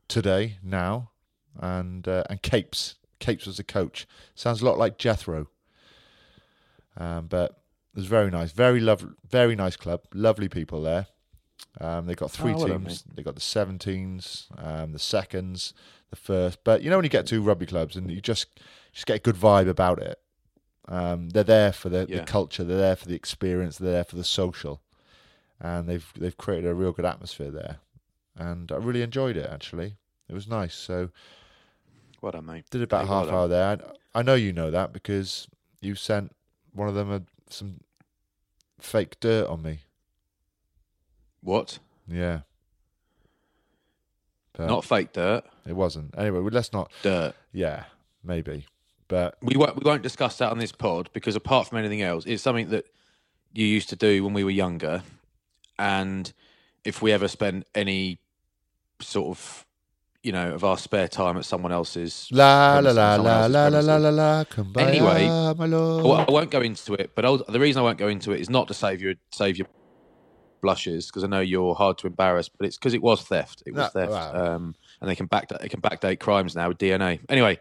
today 0.09 0.59
now, 0.63 1.11
and 1.59 2.07
uh, 2.07 2.25
and 2.31 2.43
Capes 2.43 2.97
Capes 3.19 3.47
was 3.47 3.57
the 3.57 3.65
coach. 3.65 4.07
Sounds 4.35 4.61
a 4.63 4.65
lot 4.65 4.79
like 4.79 4.99
Jethro. 4.99 5.49
Um, 6.97 7.27
but 7.27 7.51
it 7.95 7.97
was 7.97 8.07
very 8.07 8.31
nice, 8.31 8.53
very 8.53 8.81
lovely, 8.81 9.11
very 9.29 9.57
nice 9.57 9.77
club, 9.77 10.03
lovely 10.13 10.49
people 10.49 10.83
there. 10.83 11.07
Um, 11.81 12.07
they 12.07 12.15
got 12.15 12.31
three 12.31 12.53
Oh, 12.53 12.67
teams. 12.67 13.03
They 13.15 13.23
got 13.23 13.35
the 13.35 13.41
17s, 13.41 14.47
um, 14.65 14.93
the 14.93 14.99
seconds, 14.99 15.75
the 16.11 16.17
first. 16.17 16.59
But 16.63 16.83
you 16.83 16.91
know 16.91 16.97
when 16.97 17.05
you 17.05 17.11
get 17.11 17.27
to 17.29 17.43
rugby 17.43 17.67
clubs 17.67 17.97
and 17.97 18.11
you 18.11 18.21
just 18.21 18.47
just 18.93 19.07
get 19.07 19.17
a 19.17 19.21
good 19.21 19.37
vibe 19.37 19.69
about 19.69 20.01
it. 20.01 20.21
Um, 20.87 21.31
they're 21.31 21.43
there 21.43 21.73
for 21.73 21.89
the, 21.89 22.07
the 22.21 22.27
culture. 22.27 22.63
They're 22.63 22.77
there 22.77 22.97
for 22.97 23.07
the 23.07 23.15
experience. 23.15 23.79
They're 23.79 23.91
there 23.91 24.05
for 24.05 24.17
the 24.17 24.25
social, 24.25 24.83
and 25.65 25.89
they've 25.89 26.13
they've 26.19 26.37
created 26.37 26.69
a 26.69 26.75
real 26.75 26.93
good 26.93 27.07
atmosphere 27.07 27.51
there. 27.51 27.77
And 28.37 28.71
I 28.71 28.77
really 28.77 29.01
enjoyed 29.03 29.37
it. 29.37 29.49
Actually, 29.51 29.97
it 30.29 30.35
was 30.35 30.47
nice. 30.47 30.75
So 30.75 31.09
well 32.21 32.33
done, 32.33 32.47
mate. 32.47 32.65
did 32.71 32.83
about 32.83 33.03
Hey, 33.07 33.13
half 33.15 33.27
done. 33.27 33.35
hour 33.35 33.49
there. 33.49 33.79
I, 34.15 34.19
I 34.21 34.23
know 34.23 34.35
you 34.35 34.53
know 34.53 34.71
that 34.71 34.93
because 34.93 35.49
you 35.81 35.95
sent 35.95 36.35
one 36.73 36.89
of 36.89 36.95
them 36.95 37.11
a, 37.13 37.23
some 37.49 37.81
fake 38.81 39.19
dirt 39.21 39.47
on 39.49 39.63
me. 39.63 39.81
What? 41.43 41.79
Yeah. 42.09 42.41
But 44.55 44.67
Not 44.67 44.85
fake 44.85 45.13
dirt. 45.13 45.45
it 45.67 45.75
wasn't. 45.75 46.15
Anyway, 46.17 46.39
well, 46.41 46.51
let's 46.53 46.73
not. 46.73 46.91
Dirt. 47.03 47.35
Yeah, 47.53 47.85
maybe. 48.23 48.67
But 49.09 49.37
We 49.43 49.57
won't. 49.57 49.77
We 49.77 49.83
won't 49.89 50.03
discuss 50.03 50.39
that 50.39 50.51
on 50.51 50.59
this 50.59 50.73
pod 50.73 51.11
because 51.13 51.37
apart 51.37 51.69
from 51.69 51.79
anything 51.79 52.03
else, 52.03 52.25
it's 52.27 52.43
something 52.43 52.71
that 52.71 52.87
you 53.53 53.67
used 53.67 53.89
to 53.91 53.97
do 53.97 54.25
when 54.25 54.33
we 54.33 54.45
were 54.45 54.51
younger, 54.51 55.03
and 55.79 56.33
if 56.85 57.01
we 57.03 57.13
ever 57.13 57.29
spend 57.29 57.65
any 57.75 58.19
sort 59.01 59.29
of, 59.29 59.67
you 60.23 60.33
know, 60.33 60.53
of 60.55 60.65
our 60.65 60.79
spare 60.79 61.09
time 61.09 61.37
at 61.37 61.45
someone 61.45 61.73
else's 61.73 62.29
la 62.31 62.79
la 62.79 62.91
la 62.93 63.17
la 63.17 63.47
la 63.47 63.69
la 63.69 63.81
la 63.81 63.97
la 63.97 64.09
la. 64.11 64.45
Anyway, 64.79 65.27
I 65.29 65.53
won't- 65.53 66.51
go 66.51 66.61
into 66.61 66.95
it, 66.95 67.13
but 67.15 67.47
the 67.49 67.61
reason 67.61 67.81
I 67.81 67.83
won't 67.83 67.99
go 67.99 68.09
into 68.09 68.33
it 68.33 68.41
is 68.41 68.49
not 68.51 68.69
to 68.69 68.75
save 68.75 69.01
your 69.03 69.15
save 69.31 69.57
your 69.59 69.67
blushes 70.63 71.07
because 71.07 71.25
I 71.25 71.27
know 71.27 71.41
you're 71.41 71.75
hard 71.75 71.99
to 71.99 72.07
embarrass, 72.07 72.49
but 72.49 72.67
it's 72.67 72.79
because 72.79 72.95
it 72.95 73.03
was 73.03 73.23
theft. 73.23 73.63
It 73.67 73.73
was 73.75 73.79
No, 73.95 74.01
theft, 74.01 74.13
wow. 74.13 74.55
um, 74.55 74.75
and 75.01 75.11
they 75.11 75.15
can 75.17 75.27
back 75.27 75.49
they 75.49 75.69
can 75.69 75.81
backdate 75.83 76.21
crimes 76.21 76.55
now 76.57 76.69
with 76.69 76.79
DNA. 76.79 77.21
Anyway, 77.29 77.59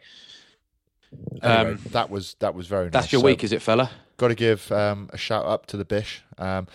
Anyway, 1.41 1.71
um, 1.73 1.79
that 1.91 2.09
was 2.09 2.35
that 2.39 2.55
was 2.55 2.67
very 2.67 2.85
nice. 2.85 2.93
that's 2.93 3.11
your 3.11 3.19
So- 3.21 3.25
week, 3.25 3.43
is 3.43 3.51
it, 3.51 3.61
fella? 3.61 3.89
got 4.17 4.27
to 4.29 4.35
give 4.35 4.71
um, 4.71 5.09
a 5.11 5.17
shout 5.17 5.45
up 5.45 5.65
to 5.65 5.75
the 5.77 5.83
Bish. 5.85 6.21
Um, 6.37 6.67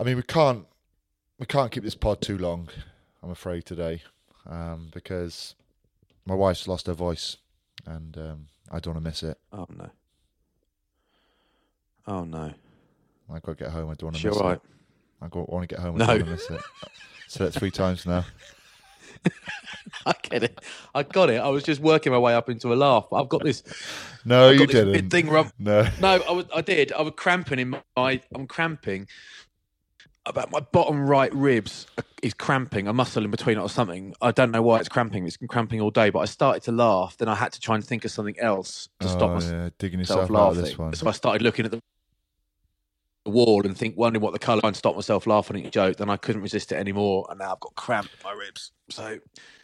I 0.00 0.02
mean, 0.02 0.16
we 0.16 0.22
can't 0.22 0.64
we 1.38 1.44
can't 1.44 1.70
keep 1.70 1.84
this 1.84 1.94
pod 1.94 2.22
too 2.22 2.38
long. 2.38 2.68
I'm 3.22 3.30
afraid 3.30 3.66
today 3.66 4.02
um, 4.48 4.88
because 4.94 5.54
my 6.24 6.34
wife's 6.34 6.66
lost 6.66 6.86
her 6.86 6.94
voice, 6.94 7.36
and 7.86 8.16
um, 8.16 8.46
I 8.70 8.80
don't 8.80 8.94
want 8.94 9.04
to 9.04 9.10
miss 9.10 9.22
it. 9.22 9.38
Oh 9.52 9.66
no. 9.68 9.90
Oh 12.06 12.24
no. 12.24 12.54
I 13.30 13.34
got 13.34 13.58
to 13.58 13.64
get 13.64 13.70
home. 13.72 13.90
I 13.90 13.94
don't 13.94 14.04
want 14.04 14.16
to 14.16 14.26
miss 14.28 14.38
right. 14.40 14.56
it. 14.56 14.62
I 15.22 15.28
got, 15.28 15.48
want 15.50 15.68
to 15.68 15.72
get 15.74 15.82
home. 15.84 15.96
I 15.96 15.98
No. 15.98 16.06
don't 16.06 16.26
want 16.28 16.40
to 16.40 16.52
miss 16.52 16.60
it. 16.60 16.60
Said 17.28 17.46
it 17.48 17.50
three 17.52 17.70
times 17.70 18.06
now. 18.06 18.24
I 20.06 20.14
get 20.22 20.42
it. 20.42 20.60
I 20.94 21.02
got 21.02 21.30
it. 21.30 21.40
I 21.40 21.48
was 21.48 21.62
just 21.62 21.80
working 21.80 22.10
my 22.10 22.18
way 22.18 22.34
up 22.34 22.48
into 22.48 22.72
a 22.72 22.74
laugh. 22.74 23.06
I've 23.12 23.28
got 23.28 23.44
this. 23.44 23.62
No, 24.22 24.50
I've 24.50 24.60
you 24.60 24.66
this 24.66 24.74
didn't. 24.74 25.08
thing 25.08 25.28
where 25.28 25.38
I'm- 25.38 25.52
No. 25.58 25.88
No, 25.98 26.22
I 26.28 26.32
was. 26.32 26.44
I 26.54 26.60
did. 26.60 26.92
I 26.92 27.00
was 27.00 27.14
cramping 27.16 27.58
in 27.58 27.70
my. 27.96 28.20
I'm 28.34 28.46
cramping. 28.46 29.08
About 30.26 30.50
my 30.50 30.60
bottom 30.60 31.08
right 31.08 31.34
ribs 31.34 31.86
is 32.22 32.34
cramping. 32.34 32.86
A 32.86 32.92
muscle 32.92 33.24
in 33.24 33.30
between 33.30 33.56
it 33.56 33.60
or 33.62 33.70
something. 33.70 34.14
I 34.20 34.32
don't 34.32 34.50
know 34.50 34.60
why 34.60 34.78
it's 34.78 34.88
cramping. 34.88 35.26
It's 35.26 35.38
been 35.38 35.48
cramping 35.48 35.80
all 35.80 35.90
day. 35.90 36.10
But 36.10 36.20
I 36.20 36.24
started 36.26 36.62
to 36.64 36.72
laugh. 36.72 37.16
Then 37.16 37.28
I 37.28 37.34
had 37.34 37.52
to 37.52 37.60
try 37.60 37.74
and 37.74 37.84
think 37.84 38.04
of 38.04 38.10
something 38.10 38.38
else 38.38 38.88
to 39.00 39.08
stop 39.08 39.30
Oh, 39.30 39.34
myself 39.34 39.52
yeah, 39.52 39.68
digging 39.78 39.98
yourself 39.98 40.24
out 40.24 40.30
laughing. 40.30 40.58
of 40.58 40.64
this 40.64 40.78
one. 40.78 40.92
So 40.92 41.08
I 41.08 41.12
started 41.12 41.40
looking 41.40 41.64
at 41.64 41.70
the 41.70 41.80
wall 43.24 43.64
and 43.64 43.76
think, 43.76 43.96
wondering 43.96 44.22
what 44.22 44.32
the 44.34 44.38
colour 44.38 44.60
and 44.64 44.76
stop 44.76 44.94
myself 44.94 45.26
laughing 45.26 45.56
at 45.56 45.62
your 45.62 45.70
joke. 45.70 45.96
Then 45.96 46.10
I 46.10 46.16
couldn't 46.18 46.42
resist 46.42 46.70
it 46.72 46.76
anymore, 46.76 47.26
and 47.30 47.38
now 47.38 47.52
I've 47.52 47.60
got 47.60 47.74
cramp 47.74 48.06
in 48.12 48.18
my 48.22 48.32
ribs. 48.32 48.72
So 48.90 49.18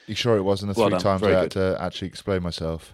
You 0.06 0.14
sure 0.14 0.36
it 0.38 0.42
wasn't 0.42 0.75
the 0.75 0.80
Well 0.80 0.88
three 0.88 0.94
done, 0.98 1.02
times 1.02 1.22
I 1.22 1.26
very 1.26 1.40
had 1.42 1.50
to 1.52 1.76
actually 1.80 2.08
explain 2.08 2.42
myself? 2.42 2.92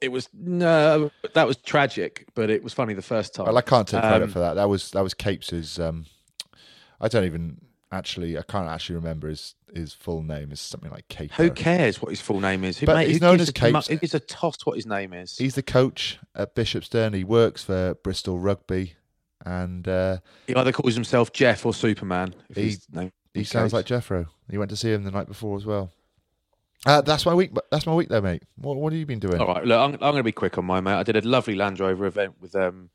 it 0.00 0.08
was 0.12 0.28
no, 0.34 1.10
that 1.34 1.46
was 1.46 1.56
tragic, 1.58 2.26
but 2.34 2.50
it 2.50 2.62
was 2.62 2.74
funny 2.74 2.92
the 2.92 3.00
first 3.02 3.34
time. 3.34 3.46
Well, 3.46 3.56
I 3.56 3.62
can't 3.62 3.86
take 3.88 4.02
credit 4.02 4.24
Um, 4.24 4.30
for 4.30 4.40
that. 4.40 4.54
That 4.54 4.68
was 4.68 4.90
that 4.90 5.02
was 5.02 5.14
Capes's. 5.14 5.78
Um, 5.78 6.06
I 7.00 7.08
don't 7.08 7.24
even 7.24 7.60
actually. 7.92 8.38
I 8.38 8.42
can't 8.42 8.68
actually 8.68 8.96
remember 8.96 9.28
his 9.28 9.54
his 9.74 9.92
full 9.92 10.22
name. 10.22 10.52
It's 10.52 10.60
something 10.60 10.90
like 10.90 11.08
Cape. 11.08 11.32
Who 11.32 11.50
cares 11.50 12.00
what 12.00 12.10
his 12.10 12.20
full 12.20 12.40
name 12.40 12.64
is? 12.64 12.78
Who, 12.78 12.86
But 12.86 12.96
mate, 12.96 13.08
he's 13.08 13.20
known 13.20 13.40
as 13.40 13.48
a 13.48 13.52
mu- 13.52 13.72
Capes. 13.72 13.88
Who 13.88 13.96
gives 13.96 14.14
a 14.14 14.20
toss 14.20 14.64
what 14.64 14.76
his 14.76 14.86
name 14.86 15.12
is? 15.12 15.36
He's 15.36 15.54
the 15.54 15.62
coach 15.62 16.18
at 16.34 16.54
Bishopston. 16.54 17.14
He 17.14 17.24
works 17.24 17.64
for 17.64 17.94
Bristol 18.02 18.38
Rugby, 18.38 18.94
and 19.44 19.86
uh, 19.88 20.18
He 20.46 20.54
either 20.54 20.72
calls 20.72 20.94
himself 20.94 21.32
Jeff 21.32 21.64
or 21.66 21.74
Superman. 21.74 22.34
He- 22.54 22.62
his 22.62 22.86
name 22.92 23.12
he 23.32 23.42
sounds 23.42 23.72
Capes. 23.72 23.90
like 23.90 24.02
Jeffro. 24.04 24.26
He 24.48 24.58
went 24.58 24.70
to 24.70 24.76
see 24.76 24.92
him 24.92 25.02
the 25.02 25.10
night 25.10 25.26
before 25.26 25.56
as 25.56 25.66
well. 25.66 25.90
Uh, 26.86 27.00
that's 27.00 27.24
my 27.26 27.34
week. 27.34 27.50
That's 27.70 27.86
my 27.86 27.94
week, 27.94 28.08
though, 28.08 28.20
mate. 28.20 28.42
What, 28.56 28.76
what 28.76 28.92
have 28.92 29.00
you 29.00 29.06
been 29.06 29.18
doing? 29.18 29.40
All 29.40 29.46
right, 29.46 29.64
look, 29.64 29.78
I'm, 29.78 29.94
I'm 29.94 29.98
going 29.98 30.16
to 30.16 30.22
be 30.22 30.32
quick 30.32 30.56
on 30.58 30.66
mine, 30.66 30.84
mate. 30.84 30.92
I 30.94 31.02
did 31.02 31.16
a 31.16 31.22
lovely 31.26 31.54
Land 31.54 31.80
Rover 31.80 32.04
event 32.06 32.34
with 32.40 32.54
um, 32.54 32.90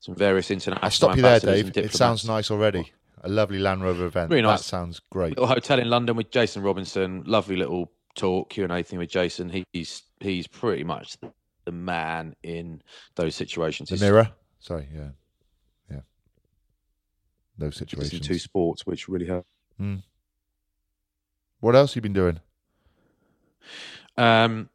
some 0.00 0.14
various 0.16 0.50
international. 0.50 0.84
I'll 0.84 0.90
stop 0.90 1.16
you 1.16 1.22
there, 1.22 1.38
Dave. 1.38 1.76
It 1.76 1.92
sounds 1.92 2.24
nice 2.24 2.50
already. 2.50 2.92
A 3.22 3.28
lovely 3.28 3.58
Land 3.58 3.82
Rover 3.82 4.06
event. 4.06 4.30
Really 4.30 4.42
That 4.42 4.60
sounds 4.60 5.00
great. 5.10 5.30
little 5.30 5.46
hotel 5.46 5.78
in 5.78 5.88
London 5.88 6.16
with 6.16 6.30
Jason 6.30 6.62
Robinson. 6.62 7.22
Lovely 7.26 7.56
little 7.56 7.90
talk 8.14 8.50
Q 8.50 8.64
and 8.64 8.72
A 8.72 8.82
thing 8.82 8.98
with 8.98 9.10
Jason. 9.10 9.64
He's 9.72 10.02
he's 10.20 10.46
pretty 10.46 10.84
much 10.84 11.16
the, 11.64 11.72
man 11.72 12.34
in 12.42 12.82
those 13.16 13.34
situations. 13.34 13.88
The 13.88 13.94
He's 13.94 14.02
mirror. 14.02 14.30
Sorry, 14.60 14.88
yeah, 14.94 15.08
yeah. 15.90 16.00
Those 17.58 17.76
situations. 17.76 18.26
Two 18.26 18.38
sports, 18.38 18.86
which 18.86 19.08
really 19.08 19.26
hurt. 19.26 19.44
What 21.60 21.74
else 21.74 21.92
have 21.92 21.96
you 21.96 22.02
been 22.02 22.12
doing? 22.12 22.40
Um, 24.16 24.68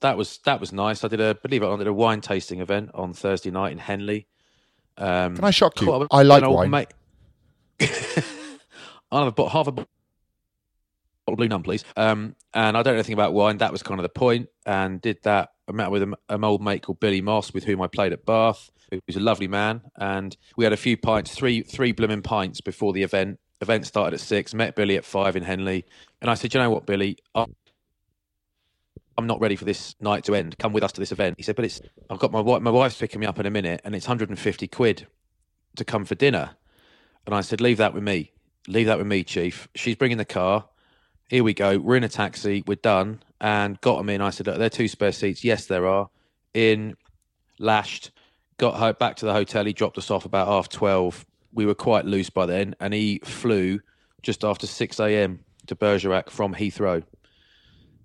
that 0.00 0.16
was 0.16 0.38
that 0.44 0.60
was 0.60 0.72
nice. 0.72 1.04
I 1.04 1.08
did 1.08 1.20
a 1.20 1.34
believe 1.34 1.62
it 1.62 1.66
or 1.66 1.70
not, 1.70 1.74
I 1.74 1.78
did 1.78 1.86
a 1.88 1.92
wine 1.92 2.20
tasting 2.20 2.60
event 2.60 2.90
on 2.94 3.12
Thursday 3.12 3.50
night 3.50 3.72
in 3.72 3.78
Henley. 3.78 4.26
Um, 4.98 5.36
Can 5.36 5.44
I 5.44 5.50
shock 5.50 5.80
you? 5.80 6.06
I 6.10 6.22
like 6.22 6.42
wine. 6.48 6.70
Mate. 6.70 6.88
I'll 9.10 9.20
have 9.24 9.28
a 9.28 9.32
bot- 9.32 9.52
half 9.52 9.66
a 9.68 9.72
bottle 9.72 9.88
of 11.28 11.36
Blue 11.36 11.48
Nun, 11.48 11.62
please. 11.62 11.84
Um, 11.96 12.36
and 12.54 12.76
I 12.76 12.82
don't 12.82 12.92
know 12.92 12.98
anything 12.98 13.14
about 13.14 13.32
wine. 13.34 13.58
That 13.58 13.72
was 13.72 13.82
kind 13.82 13.98
of 13.98 14.02
the 14.02 14.08
point. 14.08 14.48
And 14.64 15.00
did 15.00 15.18
that. 15.22 15.50
I 15.68 15.72
met 15.72 15.90
with 15.90 16.02
an, 16.02 16.14
an 16.28 16.44
old 16.44 16.62
mate 16.62 16.82
called 16.82 17.00
Billy 17.00 17.20
Moss, 17.20 17.52
with 17.52 17.64
whom 17.64 17.82
I 17.82 17.88
played 17.88 18.12
at 18.12 18.24
Bath. 18.24 18.70
Who's 18.90 19.16
a 19.16 19.20
lovely 19.20 19.48
man. 19.48 19.82
And 19.96 20.36
we 20.56 20.64
had 20.64 20.72
a 20.72 20.76
few 20.76 20.96
pints, 20.96 21.34
three 21.34 21.62
three 21.62 21.90
blooming 21.92 22.22
pints 22.22 22.60
before 22.60 22.92
the 22.92 23.02
event. 23.02 23.40
Event 23.60 23.86
started 23.86 24.14
at 24.14 24.20
six. 24.20 24.54
Met 24.54 24.76
Billy 24.76 24.96
at 24.96 25.04
five 25.04 25.34
in 25.34 25.42
Henley. 25.42 25.84
And 26.20 26.30
I 26.30 26.34
said, 26.34 26.54
you 26.54 26.60
know 26.60 26.70
what, 26.70 26.86
Billy? 26.86 27.18
I- 27.34 27.46
I'm 29.18 29.26
not 29.26 29.40
ready 29.40 29.56
for 29.56 29.64
this 29.64 29.96
night 29.98 30.24
to 30.24 30.34
end. 30.34 30.58
Come 30.58 30.74
with 30.74 30.84
us 30.84 30.92
to 30.92 31.00
this 31.00 31.10
event. 31.10 31.36
He 31.38 31.42
said, 31.42 31.56
but 31.56 31.64
it's 31.64 31.80
I've 32.10 32.18
got 32.18 32.32
my 32.32 32.40
wife. 32.40 32.60
My 32.62 32.70
wife's 32.70 32.98
picking 32.98 33.20
me 33.20 33.26
up 33.26 33.38
in 33.40 33.46
a 33.46 33.50
minute, 33.50 33.80
and 33.82 33.94
it's 33.94 34.06
150 34.06 34.68
quid 34.68 35.06
to 35.76 35.84
come 35.84 36.04
for 36.04 36.14
dinner. 36.14 36.50
And 37.26 37.34
I 37.34 37.40
said, 37.40 37.60
leave 37.60 37.78
that 37.78 37.92
with 37.92 38.04
me. 38.04 38.32
Leave 38.68 38.86
that 38.86 38.98
with 38.98 39.06
me, 39.06 39.24
Chief. 39.24 39.68
She's 39.74 39.96
bringing 39.96 40.18
the 40.18 40.24
car. 40.24 40.66
Here 41.28 41.42
we 41.42 41.54
go. 41.54 41.78
We're 41.78 41.96
in 41.96 42.04
a 42.04 42.08
taxi. 42.08 42.62
We're 42.66 42.76
done. 42.76 43.22
And 43.40 43.80
got 43.80 43.98
them 43.98 44.08
in. 44.08 44.20
I 44.20 44.30
said, 44.30 44.48
are 44.48 44.56
there 44.56 44.70
two 44.70 44.88
spare 44.88 45.12
seats? 45.12 45.44
Yes, 45.44 45.66
there 45.66 45.86
are. 45.86 46.08
In, 46.54 46.96
lashed, 47.58 48.12
got 48.58 48.98
back 48.98 49.16
to 49.16 49.26
the 49.26 49.32
hotel. 49.32 49.64
He 49.64 49.72
dropped 49.72 49.98
us 49.98 50.10
off 50.10 50.24
about 50.24 50.46
half 50.46 50.68
12. 50.68 51.26
We 51.52 51.66
were 51.66 51.74
quite 51.74 52.04
loose 52.04 52.30
by 52.30 52.46
then. 52.46 52.76
And 52.80 52.94
he 52.94 53.20
flew 53.24 53.80
just 54.22 54.44
after 54.44 54.66
6 54.66 55.00
a.m. 55.00 55.40
to 55.66 55.74
Bergerac 55.74 56.30
from 56.30 56.54
Heathrow. 56.54 57.02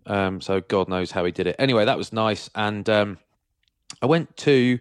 Um, 0.07 0.41
so 0.41 0.61
God 0.61 0.89
knows 0.89 1.11
how 1.11 1.23
he 1.25 1.31
did 1.31 1.47
it. 1.47 1.55
Anyway, 1.59 1.85
that 1.85 1.97
was 1.97 2.11
nice. 2.11 2.49
And 2.55 2.89
um, 2.89 3.19
I 4.01 4.07
went 4.07 4.35
to 4.37 4.79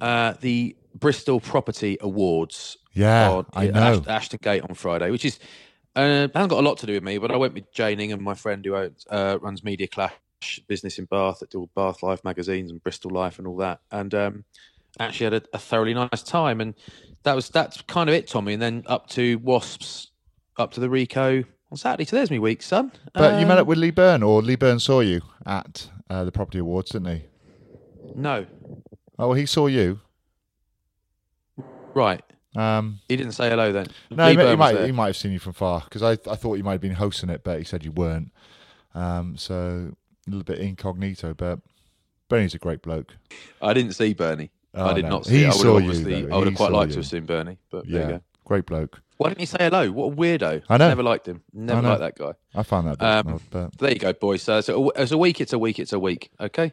uh, 0.00 0.34
the 0.40 0.74
Bristol 0.94 1.38
Property 1.38 1.98
Awards 2.00 2.78
Yeah, 2.98 3.42
I 3.54 3.66
know. 3.68 4.00
Ash- 4.00 4.06
Ashton 4.08 4.38
Gate 4.42 4.62
on 4.68 4.74
Friday, 4.74 5.10
which 5.10 5.24
is 5.24 5.38
uh, 5.96 6.28
hasn't 6.34 6.50
got 6.50 6.52
a 6.60 6.66
lot 6.68 6.78
to 6.78 6.86
do 6.86 6.92
with 6.94 7.02
me, 7.02 7.18
but 7.18 7.30
I 7.30 7.36
went 7.36 7.54
with 7.54 7.72
Janing 7.72 8.12
and 8.12 8.22
my 8.22 8.34
friend 8.34 8.64
who 8.64 8.76
owns, 8.76 9.06
uh, 9.10 9.38
runs 9.40 9.64
Media 9.64 9.88
Clash 9.88 10.12
business 10.68 10.98
in 10.98 11.04
Bath 11.06 11.40
that 11.40 11.50
do 11.50 11.60
all 11.60 11.70
Bath 11.74 12.02
Life 12.02 12.22
magazines 12.24 12.70
and 12.70 12.82
Bristol 12.82 13.10
Life 13.10 13.38
and 13.38 13.46
all 13.48 13.56
that, 13.56 13.80
and 13.90 14.14
um, 14.14 14.44
actually 15.00 15.24
had 15.24 15.34
a, 15.34 15.42
a 15.54 15.58
thoroughly 15.58 15.94
nice 15.94 16.22
time. 16.22 16.60
And 16.60 16.74
that 17.24 17.34
was 17.34 17.48
that's 17.48 17.80
kind 17.82 18.08
of 18.08 18.14
it, 18.14 18.26
Tommy. 18.28 18.52
And 18.52 18.62
then 18.62 18.82
up 18.86 19.08
to 19.10 19.38
Wasps, 19.38 20.10
up 20.56 20.72
to 20.72 20.80
the 20.80 20.88
Ricoh 20.88 21.44
on 21.70 21.76
Saturday. 21.76 22.04
So 22.04 22.16
there's 22.16 22.30
me 22.30 22.38
week, 22.38 22.62
son. 22.62 22.92
But 23.14 23.40
you 23.40 23.46
met 23.46 23.58
Um, 23.58 23.62
up 23.62 23.66
with 23.66 23.78
Lee 23.78 23.90
Byrne, 23.90 24.22
or 24.22 24.42
Lee 24.42 24.56
Byrne 24.56 24.78
saw 24.80 25.00
you 25.00 25.20
at 25.46 25.88
uh, 26.10 26.24
the 26.24 26.32
Property 26.32 26.58
Awards, 26.58 26.90
didn't 26.90 27.14
he? 27.14 27.22
No, 28.14 28.46
Oh, 29.20 29.28
well, 29.28 29.32
he 29.34 29.46
saw 29.46 29.66
you. 29.66 30.00
right. 31.94 32.22
Um, 32.58 32.98
He 33.08 33.16
didn't 33.16 33.32
say 33.32 33.48
hello 33.50 33.72
then. 33.72 33.86
no, 34.10 34.26
he, 34.28 34.36
he 34.36 34.56
might 34.56 34.84
he 34.86 34.92
might 34.92 35.06
have 35.08 35.16
seen 35.16 35.32
you 35.32 35.38
from 35.38 35.52
far 35.52 35.80
because 35.80 36.02
I 36.02 36.12
I 36.30 36.36
thought 36.36 36.56
you 36.58 36.64
might 36.64 36.72
have 36.72 36.80
been 36.80 36.92
hosting 36.94 37.30
it, 37.30 37.42
but 37.44 37.58
he 37.58 37.64
said 37.64 37.84
you 37.84 37.92
weren't. 37.92 38.32
Um, 38.94 39.36
so 39.36 39.92
a 40.26 40.30
little 40.30 40.44
bit 40.44 40.58
incognito, 40.58 41.34
but 41.34 41.60
Bernie's 42.28 42.54
a 42.54 42.58
great 42.58 42.82
bloke. 42.82 43.14
I 43.62 43.72
didn't 43.74 43.92
see 43.92 44.12
Bernie. 44.14 44.50
Oh, 44.74 44.86
I 44.86 44.94
did 44.94 45.04
no. 45.04 45.10
not 45.10 45.26
He 45.26 45.38
see. 45.38 45.44
I 45.44 45.48
would 45.48 45.54
saw 45.56 45.78
have 45.78 45.94
you, 45.94 46.04
though. 46.28 46.34
I 46.34 46.38
would 46.38 46.44
He 46.46 46.50
have 46.50 46.56
quite 46.56 46.72
liked 46.72 46.88
you. 46.90 46.94
to 46.94 46.98
have 47.00 47.06
seen 47.06 47.26
Bernie, 47.26 47.58
but 47.70 47.84
there 47.88 47.92
you 47.92 47.98
Yeah, 48.06 48.10
go. 48.12 48.20
great 48.44 48.66
bloke. 48.66 49.00
Why 49.16 49.28
didn't 49.30 49.40
you 49.40 49.46
say 49.46 49.58
hello? 49.60 49.90
What 49.90 50.12
a 50.12 50.16
weirdo! 50.16 50.62
I 50.68 50.76
know. 50.76 50.88
Never 50.88 51.02
liked 51.02 51.26
him. 51.26 51.42
Never 51.52 51.82
liked 51.82 52.00
that 52.00 52.16
guy. 52.18 52.32
I 52.54 52.62
found 52.62 52.86
that 52.88 53.02
Um, 53.02 53.40
but 53.50 53.76
There 53.78 53.90
you 53.92 53.98
go, 53.98 54.12
boys. 54.12 54.42
So, 54.42 54.60
so 54.60 54.88
as 54.90 55.10
a 55.12 55.18
week, 55.18 55.40
it's 55.40 55.52
a 55.52 55.58
week. 55.58 55.78
It's 55.78 55.92
a 55.92 55.98
week. 55.98 56.30
Okay. 56.40 56.72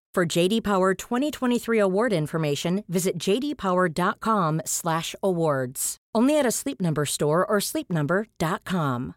For 0.13 0.25
JD 0.25 0.61
Power 0.63 0.93
2023 0.93 1.79
award 1.79 2.11
information, 2.11 2.83
visit 2.89 3.17
jdpower.com/awards. 3.17 5.97
Only 6.13 6.37
at 6.37 6.45
a 6.45 6.51
Sleep 6.51 6.81
Number 6.81 7.05
store 7.05 7.49
or 7.49 7.59
sleepnumber.com. 7.59 9.15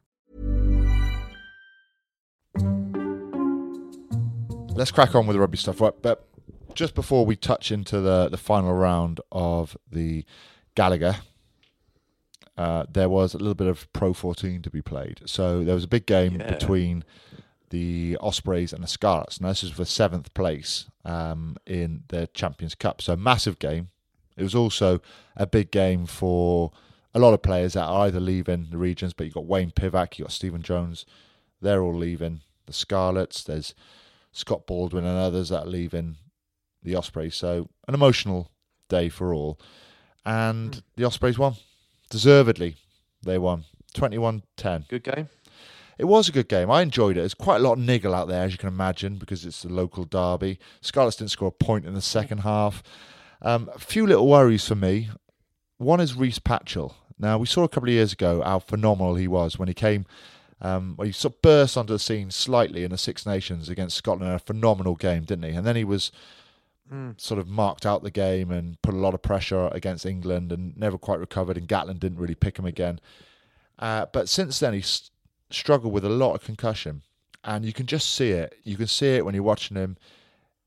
let's 4.77 4.91
crack 4.91 5.15
on 5.15 5.25
with 5.27 5.35
the 5.35 5.41
rugby 5.41 5.57
stuff. 5.57 5.81
Right, 5.81 5.93
but 6.03 6.27
just 6.75 6.95
before 6.97 7.25
we 7.27 7.35
touch 7.37 7.71
into 7.73 8.01
the 8.01 8.29
the 8.29 8.37
final 8.37 8.73
round 8.73 9.21
of 9.33 9.77
the 9.91 10.25
Gallagher, 10.77 11.17
uh, 12.57 12.85
there 12.93 13.09
was 13.09 13.35
a 13.35 13.39
little 13.39 13.55
bit 13.55 13.67
of 13.69 13.93
Pro 13.93 14.13
14 14.13 14.63
to 14.63 14.71
be 14.71 14.83
played. 14.83 15.23
So 15.27 15.63
there 15.65 15.75
was 15.75 15.85
a 15.85 15.89
big 15.89 16.07
game 16.07 16.37
Yeah. 16.41 16.51
between 16.53 17.03
the 17.75 18.17
Ospreys 18.21 18.73
and 18.73 18.85
the 18.85 18.89
Scarlets. 18.89 19.41
Now 19.41 19.49
this 19.49 19.65
is 19.65 19.73
for 19.73 19.85
seventh 19.85 20.33
place 20.33 20.87
um, 21.05 21.57
in 21.67 22.05
the 22.07 22.29
Champions 22.33 22.77
Cup. 22.77 23.03
So 23.03 23.17
massive 23.17 23.59
game. 23.59 23.89
It 24.37 24.45
was 24.45 24.55
also 24.55 25.01
a 25.37 25.45
big 25.45 25.73
game 25.73 26.07
for 26.07 26.71
a 27.15 27.19
lot 27.19 27.35
of 27.35 27.43
players 27.43 27.73
that 27.73 27.83
are 27.83 28.07
either 28.07 28.21
leaving 28.21 28.69
the 28.71 28.79
regions, 28.79 29.13
but 29.13 29.25
you've 29.25 29.35
got 29.35 29.47
Wayne 29.47 29.73
Pivac, 29.73 30.19
you've 30.19 30.27
got 30.27 30.33
Stephen 30.33 30.63
Jones. 30.63 31.05
They're 31.61 31.83
all 31.83 31.97
leaving 31.97 32.43
the 32.67 32.73
Scarlets. 32.73 33.43
There's 33.43 33.75
Scott 34.31 34.69
Baldwin 34.69 35.05
and 35.05 35.19
others 35.19 35.49
that 35.49 35.65
are 35.65 35.69
leaving 35.69 36.17
the 36.81 36.95
Ospreys. 36.95 37.35
So 37.35 37.71
an 37.89 37.95
emotional 37.95 38.53
day 38.89 39.09
for 39.09 39.35
all. 39.35 39.59
And 40.25 40.81
the 40.95 41.05
Ospreys 41.05 41.41
won. 41.41 41.55
Deservedly, 42.09 42.77
they 43.25 43.39
won. 43.39 43.65
21 43.95 44.45
10. 44.57 44.85
Good 44.89 45.03
game. 45.03 45.29
It 45.99 46.05
was 46.05 46.29
a 46.29 46.33
good 46.33 46.49
game. 46.49 46.71
I 46.71 46.83
enjoyed 46.83 47.17
it. 47.17 47.21
There's 47.21 47.35
quite 47.35 47.57
a 47.57 47.61
lot 47.61 47.75
of 47.75 47.79
niggle 47.79 48.15
out 48.15 48.29
there, 48.29 48.45
as 48.45 48.53
you 48.53 48.59
can 48.59 48.69
imagine, 48.69 49.17
because 49.17 49.45
it's 49.45 49.63
the 49.63 49.73
local 49.73 50.05
derby. 50.05 50.59
Scarlets 50.81 51.17
didn't 51.17 51.31
score 51.31 51.49
a 51.49 51.53
point 51.53 51.87
in 51.87 51.95
the 51.95 52.03
second 52.03 52.39
half. 52.39 52.83
Um, 53.43 53.71
a 53.75 53.79
few 53.79 54.07
little 54.07 54.29
worries 54.29 54.67
for 54.67 54.75
me. 54.75 55.11
One 55.79 56.01
is 56.01 56.15
Rhys 56.15 56.39
Patchell. 56.39 56.95
Now, 57.19 57.39
we 57.39 57.47
saw 57.47 57.63
a 57.63 57.69
couple 57.69 57.89
of 57.89 57.95
years 57.95 58.13
ago 58.13 58.43
how 58.43 58.59
phenomenal 58.59 59.15
he 59.15 59.29
was 59.29 59.59
when 59.59 59.69
he 59.69 59.75
came, 59.75 60.07
um, 60.61 60.95
well, 60.97 61.07
he 61.07 61.13
sort 61.13 61.35
of 61.35 61.43
burst 61.43 61.77
onto 61.77 61.93
the 61.93 61.99
scene 61.99 62.31
slightly 62.31 62.85
in 62.85 62.91
the 62.91 62.99
Six 62.99 63.27
Nations 63.27 63.69
against 63.69 63.97
Scotland 63.97 64.31
in 64.31 64.37
a 64.37 64.41
phenomenal 64.41 64.95
game, 64.95 65.25
didn't 65.25 65.45
he? 65.45 65.57
And 65.57 65.67
then 65.67 65.77
he 65.77 65.85
was 65.85 66.11
sort 67.17 67.41
of 67.41 67.49
marked 67.49 67.87
out 67.87 68.03
the 68.03 68.11
game 68.11 68.51
and 68.51 68.81
put 68.83 68.95
a 68.95 68.99
lot 68.99 69.15
of 69.15 69.23
pressure 69.23 69.69
against 69.73 70.07
England 70.07 70.53
and 70.53 70.77
never 70.77 70.99
quite 70.99 71.19
recovered. 71.19 71.57
And 71.57 71.69
Gatland 71.69 72.01
didn't 72.01 72.19
really 72.19 72.35
pick 72.35 72.59
him 72.59 72.67
again. 72.67 73.01
Uh, 73.79 74.07
but 74.13 74.29
since 74.29 74.59
then, 74.61 74.75
he's 74.75 75.11
struggled 75.51 75.93
with 75.93 76.05
a 76.05 76.09
lot 76.09 76.35
of 76.35 76.43
concussion, 76.45 77.03
and 77.43 77.65
you 77.65 77.73
can 77.73 77.87
just 77.87 78.15
see 78.15 78.31
it. 78.31 78.57
You 78.65 78.77
can 78.77 78.87
see 78.87 79.17
it 79.17 79.25
when 79.25 79.35
you're 79.35 79.45
watching 79.45 79.77
him 79.77 79.97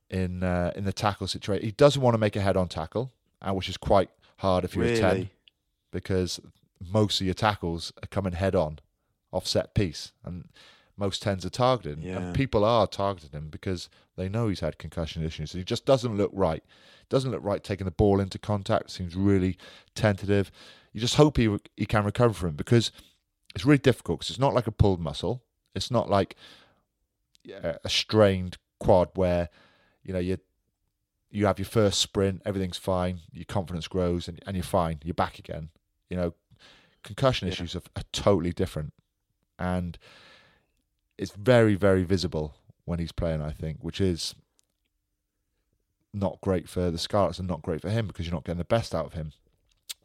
in 0.09 0.43
uh, 0.43 0.71
in 0.75 0.85
the 0.85 0.93
tackle 0.93 1.27
situation. 1.27 1.65
He 1.65 1.71
doesn't 1.71 2.01
want 2.01 2.13
to 2.13 2.19
make 2.19 2.35
a 2.35 2.41
head-on 2.41 2.67
tackle, 2.67 3.11
uh, 3.41 3.53
which 3.53 3.69
is 3.69 3.77
quite 3.77 4.09
hard 4.37 4.63
if 4.63 4.75
you're 4.75 4.85
a 4.85 4.97
ten, 4.97 5.29
because 5.91 6.39
most 6.91 7.19
of 7.19 7.25
your 7.25 7.33
tackles 7.33 7.91
are 8.03 8.07
coming 8.07 8.33
head-on, 8.33 8.79
offset 9.31 9.73
piece, 9.73 10.11
and 10.23 10.49
most 10.95 11.21
tens 11.21 11.45
are 11.45 11.49
targeted. 11.49 11.99
Yeah. 11.99 12.17
And 12.17 12.35
people 12.35 12.63
are 12.63 12.87
targeting 12.87 13.31
him 13.31 13.49
because 13.49 13.89
they 14.15 14.29
know 14.29 14.47
he's 14.47 14.61
had 14.61 14.77
concussion 14.77 15.23
issues. 15.23 15.51
He 15.51 15.63
just 15.63 15.85
doesn't 15.85 16.17
look 16.17 16.31
right. 16.33 16.63
Doesn't 17.09 17.31
look 17.31 17.43
right 17.43 17.63
taking 17.63 17.85
the 17.85 17.91
ball 17.91 18.19
into 18.19 18.39
contact. 18.39 18.91
Seems 18.91 19.15
really 19.15 19.57
tentative. 19.95 20.51
You 20.93 20.99
just 20.99 21.15
hope 21.15 21.37
he 21.37 21.55
he 21.75 21.85
can 21.85 22.03
recover 22.03 22.33
from 22.33 22.49
it 22.49 22.57
because 22.57 22.91
it's 23.55 23.65
really 23.65 23.77
difficult 23.77 24.19
because 24.19 24.29
it's 24.29 24.39
not 24.39 24.53
like 24.53 24.67
a 24.67 24.71
pulled 24.71 24.99
muscle. 24.99 25.43
It's 25.75 25.91
not 25.91 26.09
like 26.09 26.35
a 27.63 27.89
strained 27.89 28.57
quad 28.79 29.09
where 29.15 29.49
you 30.03 30.13
know 30.13 30.19
you 30.19 30.37
you 31.29 31.45
have 31.45 31.59
your 31.59 31.65
first 31.65 31.99
sprint, 31.99 32.41
everything's 32.45 32.77
fine, 32.77 33.19
your 33.31 33.45
confidence 33.45 33.87
grows, 33.87 34.27
and, 34.27 34.41
and 34.47 34.55
you're 34.55 34.63
fine. 34.63 34.99
You're 35.03 35.13
back 35.13 35.39
again. 35.39 35.69
You 36.09 36.17
know, 36.17 36.33
concussion 37.03 37.47
Yeah. 37.47 37.53
issues 37.53 37.75
are, 37.75 37.81
are 37.95 38.03
totally 38.11 38.53
different, 38.53 38.93
and 39.59 39.97
it's 41.17 41.31
very 41.31 41.75
very 41.75 42.03
visible 42.03 42.55
when 42.85 42.99
he's 42.99 43.11
playing. 43.11 43.41
I 43.41 43.51
think, 43.51 43.79
which 43.81 44.01
is 44.01 44.35
not 46.13 46.41
great 46.41 46.67
for 46.67 46.89
the 46.89 46.97
Scarlets 46.97 47.39
and 47.39 47.47
not 47.47 47.61
great 47.61 47.81
for 47.81 47.89
him 47.89 48.07
because 48.07 48.25
you're 48.25 48.33
not 48.33 48.43
getting 48.45 48.57
the 48.57 48.63
best 48.65 48.95
out 48.95 49.05
of 49.05 49.13
him. 49.13 49.33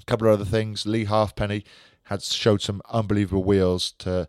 A 0.00 0.04
couple 0.04 0.26
of 0.26 0.34
other 0.34 0.44
things. 0.48 0.84
Lee 0.84 1.04
Halfpenny 1.04 1.64
had 2.12 2.22
showed 2.22 2.62
some 2.62 2.80
unbelievable 2.90 3.42
wheels 3.42 3.92
to 3.98 4.28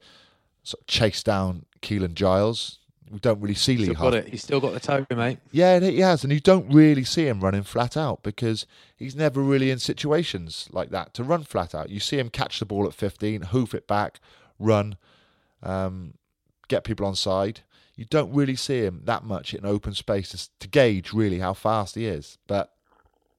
sort 0.63 0.81
of 0.81 0.87
chase 0.87 1.21
down 1.21 1.65
Keelan 1.81 2.13
Giles. 2.15 2.79
we 3.11 3.19
don't 3.19 3.41
really 3.41 3.53
see 3.53 3.77
Lee 3.77 3.85
Still 3.85 3.95
got 3.95 4.13
it. 4.13 4.27
He's 4.29 4.41
still 4.41 4.59
got 4.59 4.73
the 4.73 4.79
toe, 4.79 5.05
mate. 5.15 5.39
Yeah, 5.51 5.79
he 5.79 5.99
has, 5.99 6.23
and 6.23 6.31
you 6.33 6.39
don't 6.39 6.73
really 6.73 7.03
see 7.03 7.27
him 7.27 7.41
running 7.41 7.63
flat 7.63 7.95
out 7.95 8.23
because 8.23 8.65
he's 8.95 9.15
never 9.15 9.41
really 9.41 9.69
in 9.69 9.79
situations 9.79 10.69
like 10.71 10.89
that 10.89 11.13
to 11.15 11.23
run 11.23 11.43
flat 11.43 11.75
out. 11.75 11.89
You 11.89 11.99
see 11.99 12.17
him 12.17 12.29
catch 12.29 12.59
the 12.59 12.65
ball 12.65 12.87
at 12.87 12.93
15, 12.93 13.41
hoof 13.43 13.73
it 13.75 13.87
back, 13.87 14.19
run, 14.57 14.97
um, 15.61 16.15
get 16.69 16.83
people 16.83 17.05
on 17.05 17.15
side. 17.15 17.61
You 17.95 18.05
don't 18.05 18.33
really 18.33 18.55
see 18.55 18.79
him 18.79 19.01
that 19.03 19.23
much 19.23 19.53
in 19.53 19.65
open 19.65 19.93
space 19.93 20.29
to, 20.29 20.49
to 20.59 20.67
gauge 20.67 21.13
really 21.13 21.39
how 21.39 21.53
fast 21.53 21.95
he 21.95 22.07
is, 22.07 22.39
but 22.47 22.72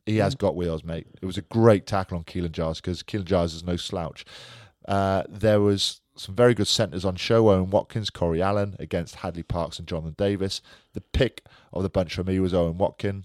he 0.07 0.19
has 0.19 0.35
got 0.35 0.57
wheels, 0.57 0.85
mate. 0.85 1.07
It 1.21 1.27
was 1.27 1.39
a 1.39 1.43
great 1.43 1.87
tackle 1.87 2.19
on 2.19 2.25
Keelan 2.25 2.53
Giles 2.53 2.81
because 2.81 3.03
Keelan 3.03 3.25
Giles 3.25 3.55
is 3.55 3.65
no 3.65 3.77
slouch. 3.77 4.25
Uh, 4.87 5.23
there 5.29 5.61
was 5.61 6.01
some 6.17 6.35
very 6.35 6.55
good 6.55 6.69
centres 6.69 7.05
on 7.05 7.17
show. 7.17 7.49
Owen 7.49 7.71
Watkins, 7.71 8.11
Corey 8.11 8.43
Allen 8.43 8.77
against 8.79 9.17
Hadleigh 9.17 9.49
Parkes 9.49 9.79
and 9.79 9.89
Jonathan 9.89 10.15
Davies. 10.17 10.61
The 10.93 11.01
pick 11.01 11.45
of 11.73 11.83
the 11.83 11.89
bunch 11.89 12.15
for 12.15 12.23
me 12.25 12.39
was 12.39 12.53
Owen 12.55 12.79
Watkin. 12.79 13.25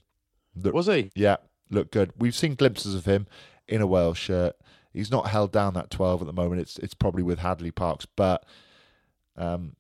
Look- 0.55 0.73
Was 0.73 0.87
he? 0.87 1.11
Yeah, 1.15 1.37
looked 1.69 1.91
good. 1.91 2.13
We've 2.17 2.35
seen 2.35 2.55
glimpses 2.55 2.95
of 2.95 3.05
him 3.05 3.27
in 3.67 3.81
a 3.81 3.87
Wales 3.87 4.17
shirt. 4.17 4.55
He's 4.91 5.11
not 5.11 5.27
held 5.27 5.51
down 5.51 5.75
that 5.75 5.91
12 5.91 6.21
at 6.21 6.25
the 6.27 6.33
moment. 6.33 6.61
It's 6.61 6.79
it's 6.79 6.95
probably 6.95 7.21
with 7.23 7.39
Hadleigh 7.39 7.71
Parkes, 7.75 8.07
but 8.07 8.43
um, 9.37 9.75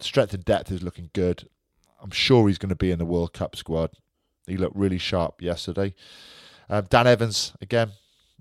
strength 0.00 0.34
and 0.34 0.44
depth 0.44 0.70
is 0.70 0.82
looking 0.82 1.08
good. 1.14 1.48
I'm 2.02 2.10
sure 2.10 2.48
he's 2.48 2.58
going 2.58 2.68
to 2.68 2.74
be 2.76 2.90
in 2.90 2.98
the 2.98 3.06
World 3.06 3.32
Cup 3.32 3.56
squad. 3.56 3.90
He 4.46 4.56
looked 4.56 4.76
really 4.76 4.98
sharp 4.98 5.40
yesterday. 5.42 5.94
Um, 6.68 6.86
Dan 6.88 7.06
Evans 7.06 7.52
again 7.60 7.90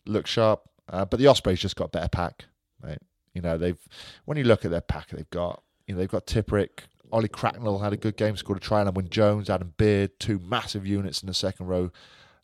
looked 0.05 0.27
sharp, 0.29 0.61
uh, 0.89 1.05
but 1.05 1.19
the 1.19 1.27
Ospreys 1.27 1.59
just 1.59 1.75
got 1.75 1.85
a 1.85 1.89
better 1.89 2.09
pack. 2.09 2.45
Right? 2.81 2.99
You 3.33 3.41
know 3.41 3.57
they've 3.57 3.77
when 4.25 4.37
you 4.37 4.43
look 4.43 4.65
at 4.65 4.71
their 4.71 4.81
pack, 4.81 5.09
they've 5.09 5.29
got 5.29 5.61
you 5.87 5.93
know 5.93 5.99
they've 5.99 6.09
got 6.09 6.25
Tipuric, 6.27 6.81
Olly 7.11 7.27
Cracknell 7.27 7.79
had 7.79 7.93
a 7.93 7.97
good 7.97 8.17
game, 8.17 8.35
scored 8.37 8.57
a 8.57 8.61
try, 8.61 8.81
and 8.81 8.95
Wyn 8.95 9.09
Jones, 9.09 9.49
Adam 9.49 9.73
Beard, 9.77 10.19
two 10.19 10.39
massive 10.39 10.85
units 10.87 11.21
in 11.21 11.27
the 11.27 11.33
second 11.33 11.67
row. 11.67 11.91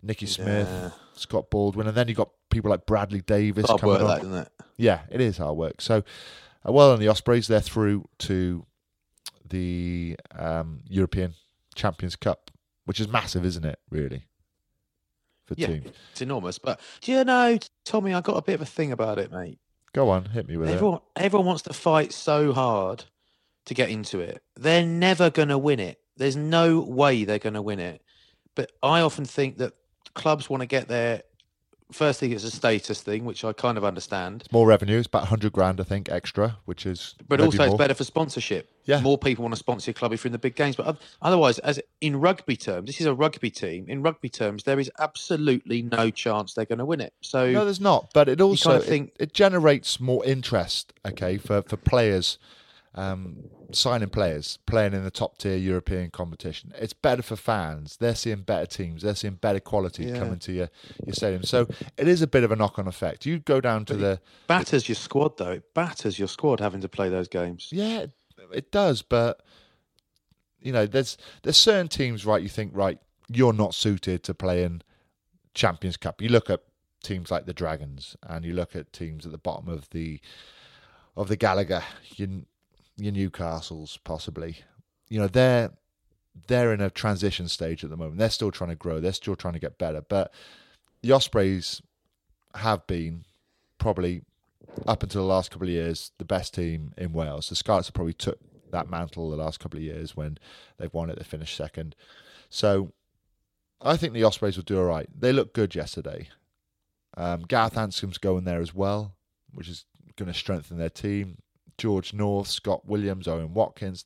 Nicky 0.04 0.28
Smith, 0.28 0.68
Yeah. 0.70 0.92
Scott 1.16 1.50
Baldwin, 1.50 1.88
and 1.88 1.98
then 1.98 2.08
you've 2.08 2.18
got 2.18 2.30
people 2.52 2.70
like 2.70 2.86
Bradley 2.86 3.22
Davies 3.22 3.66
Hard 3.66 3.82
coming 3.82 3.96
work, 3.96 4.24
on. 4.24 4.32
that, 4.32 4.48
it? 4.60 4.66
Yeah, 4.78 5.02
it 5.10 5.20
is 5.20 5.38
hard 5.38 5.58
work. 5.58 5.82
So, 5.82 6.04
uh, 6.68 6.72
well, 6.72 6.92
on 6.92 7.00
the 7.00 7.08
Ospreys, 7.08 7.48
they're 7.48 7.60
through 7.62 8.08
to 8.20 8.66
the 9.50 10.18
um, 10.38 10.82
European 10.88 11.34
Champions 11.76 12.16
Cup, 12.16 12.47
which 12.88 13.00
is 13.00 13.08
massive, 13.08 13.46
isn't 13.46 13.66
it? 13.66 13.78
Really, 13.92 14.24
for 15.46 15.56
Yeah, 15.58 15.68
teams. 15.68 15.88
it's 16.12 16.22
enormous. 16.22 16.58
But 16.58 16.80
do 17.02 17.12
you 17.12 17.24
know, 17.24 17.60
Tommy? 17.86 18.14
I 18.14 18.22
got 18.22 18.38
a 18.38 18.42
bit 18.42 18.56
of 18.56 18.62
a 18.62 18.66
thing 18.66 18.92
about 18.94 19.20
it, 19.20 19.32
mate. 19.32 19.60
Go 19.94 20.10
on, 20.10 20.26
hit 20.26 20.48
me 20.48 20.58
with 20.58 20.70
it. 20.70 20.74
Everyone, 20.76 21.00
everyone 21.16 21.46
wants 21.48 21.64
to 21.64 21.74
fight 21.74 22.14
so 22.14 22.54
hard 22.54 23.04
to 23.66 23.74
get 23.74 23.90
into 23.90 24.20
it. 24.22 24.42
They're 24.56 24.86
never 24.86 25.30
going 25.30 25.50
to 25.50 25.58
win 25.58 25.80
it. 25.80 26.00
There's 26.16 26.36
no 26.38 26.80
way 26.80 27.26
they're 27.26 27.40
going 27.40 27.54
to 27.56 27.62
win 27.62 27.80
it. 27.80 28.02
But 28.56 28.72
I 28.82 29.02
often 29.02 29.26
think 29.26 29.58
that 29.58 29.74
clubs 30.16 30.50
want 30.50 30.62
to 30.62 30.68
get 30.68 30.88
there. 31.90 31.96
Firstly, 31.96 32.34
it's 32.34 32.44
a 32.44 32.52
status 32.52 33.02
thing, 33.02 33.26
which 33.26 33.44
I 33.44 33.54
kind 33.54 33.78
of 33.78 33.86
understand. 33.86 34.44
it. 34.44 34.52
More 34.52 34.68
revenue, 34.68 34.98
it's 34.98 35.08
about 35.08 35.28
hundred 35.28 35.54
grand, 35.54 35.80
I 35.80 35.84
think, 35.84 36.10
extra, 36.10 36.58
which 36.66 36.86
is. 36.86 37.16
But 37.28 37.42
also, 37.42 37.64
it's 37.64 37.76
better 37.76 37.94
for 37.94 38.04
sponsorship. 38.04 38.70
Yeah. 38.86 39.02
More 39.02 39.18
people 39.18 39.44
want 39.44 39.54
to 39.54 39.60
sponsor 39.60 39.90
your 39.90 39.94
club 39.96 40.14
if 40.14 40.24
you're 40.24 40.30
in 40.30 40.32
the 40.32 40.38
big 40.38 40.56
games. 40.56 40.76
But 40.78 40.98
otherwise, 41.22 41.60
as 41.60 41.80
in 42.00 42.20
rugby 42.22 42.56
terms, 42.56 42.88
this 42.88 43.02
is 43.02 43.06
a 43.06 43.14
rugby 43.14 43.50
team. 43.50 43.86
In 43.90 44.02
rugby 44.02 44.30
terms, 44.30 44.64
there 44.64 44.80
is 44.80 44.90
absolutely 45.00 45.82
no 45.82 46.10
chance 46.10 46.54
they're 46.54 46.64
going 46.66 46.80
to 46.80 46.86
win 46.86 47.02
it. 47.02 47.14
So 47.22 47.52
No, 47.52 47.66
there's 47.66 47.82
not. 47.82 48.12
But 48.14 48.30
it 48.30 48.40
also 48.40 48.70
kind 48.70 48.82
of 48.82 48.88
it- 48.88 48.90
think- 48.90 49.14
it, 49.20 49.34
generates 49.34 50.00
more 50.00 50.24
interest. 50.26 50.94
Okay, 51.06 51.38
for 51.38 51.62
for 51.64 51.76
players, 51.78 52.38
um, 52.98 53.38
signing 53.72 54.10
players 54.10 54.58
playing 54.66 54.94
in 54.94 55.04
the 55.04 55.12
top 55.12 55.38
tier 55.38 55.56
European 55.56 56.10
competition. 56.10 56.74
It's 56.76 56.94
better 56.94 57.22
for 57.22 57.36
fans. 57.36 57.98
They're 57.98 58.16
seeing 58.16 58.42
better 58.42 58.66
teams. 58.66 59.04
They're 59.04 59.16
seeing 59.16 59.36
better 59.36 59.60
quality 59.60 60.06
Yeah. 60.06 60.18
coming 60.20 60.40
to 60.40 60.52
your 60.52 60.70
your 61.06 61.14
stadium. 61.14 61.44
So 61.44 61.68
it 61.96 62.08
is 62.08 62.22
a 62.22 62.28
bit 62.28 62.44
of 62.44 62.52
a 62.52 62.56
knock 62.56 62.80
on 62.80 62.88
effect. 62.88 63.26
You 63.26 63.40
go 63.40 63.62
down 63.62 63.86
to 63.86 63.94
the 63.96 64.20
batters 64.48 64.90
your 64.90 64.96
squad, 64.96 65.38
though. 65.38 65.52
It 65.52 65.74
batters 65.74 66.18
your 66.18 66.28
squad 66.28 66.60
having 66.60 66.82
to 66.82 66.90
play 66.90 67.08
those 67.10 67.28
games. 67.28 67.70
yeah, 67.72 68.00
it, 68.00 68.12
it 68.52 68.72
does. 68.72 69.02
But 69.04 69.42
you 70.60 70.72
know, 70.72 70.86
there's 70.88 71.18
there's 71.44 71.58
certain 71.58 71.88
teams, 71.88 72.26
right? 72.26 72.42
You 72.42 72.50
think 72.50 72.72
right, 72.76 73.00
you're 73.30 73.54
not 73.54 73.76
suited 73.76 74.24
to 74.24 74.34
play 74.34 74.64
in 74.64 74.82
Champions 75.54 75.98
Cup. 75.98 76.22
You 76.22 76.30
look 76.30 76.50
at 76.50 76.62
teams 77.04 77.30
like 77.30 77.46
the 77.46 77.54
Dragons, 77.54 78.16
and 78.24 78.44
you 78.44 78.54
look 78.54 78.76
at 78.76 78.92
teams 78.92 79.26
at 79.26 79.32
the 79.32 79.38
bottom 79.38 79.70
of 79.70 79.88
the 79.92 80.20
of 81.16 81.28
the 81.28 81.36
Gallagher, 81.36 81.84
your, 82.16 82.30
your 82.98 83.14
Newcastles, 83.14 83.98
possibly. 84.04 84.60
You 85.10 85.20
know, 85.20 85.28
they're 85.28 85.72
they're 86.48 86.74
in 86.74 86.82
a 86.82 86.90
transition 86.90 87.48
stage 87.48 87.84
at 87.84 87.90
the 87.90 87.98
moment. 87.98 88.20
They're 88.20 88.30
still 88.30 88.52
trying 88.52 88.70
to 88.70 88.76
grow. 88.76 89.00
They're 89.00 89.14
still 89.14 89.36
trying 89.36 89.54
to 89.54 89.60
get 89.60 89.78
better. 89.78 90.02
But 90.02 90.32
the 91.02 91.12
Ospreys 91.12 91.82
have 92.56 92.86
been 92.88 93.26
probably 93.78 94.24
up 94.86 95.02
until 95.04 95.22
the 95.22 95.28
last 95.28 95.50
couple 95.50 95.68
of 95.68 95.74
years 95.74 96.12
the 96.18 96.26
best 96.26 96.54
team 96.54 96.94
in 96.98 97.14
Wales. 97.14 97.50
The 97.50 97.56
Scarlets 97.56 97.88
have 97.88 97.94
probably 97.94 98.14
took 98.14 98.40
that 98.72 98.90
mantle 98.90 99.30
the 99.30 99.38
last 99.38 99.60
couple 99.60 99.78
of 99.78 99.84
years 99.84 100.16
when 100.16 100.38
they've 100.78 100.94
won 100.94 101.10
it. 101.10 101.18
They 101.18 101.24
finished 101.24 101.56
second. 101.56 101.96
So 102.50 102.92
I 103.82 103.98
think 103.98 104.14
the 104.14 104.24
Ospreys 104.24 104.58
will 104.58 104.64
do 104.64 104.80
all 104.80 104.86
right. 104.86 105.08
They 105.18 105.32
look 105.32 105.54
good 105.54 105.76
yesterday. 105.76 106.30
Um, 107.16 107.44
Gareth 107.44 107.76
Anscombe's 107.76 108.18
going 108.18 108.44
there 108.44 108.62
as 108.62 108.74
well, 108.74 109.16
which 109.54 109.68
is 109.68 109.86
going 110.18 110.32
to 110.32 110.38
strengthen 110.38 110.78
their 110.78 110.90
team. 110.90 111.38
George 111.78 112.14
North, 112.14 112.48
Scott 112.48 112.86
Williams, 112.86 113.28
Owen 113.28 113.54
Watkins. 113.54 114.06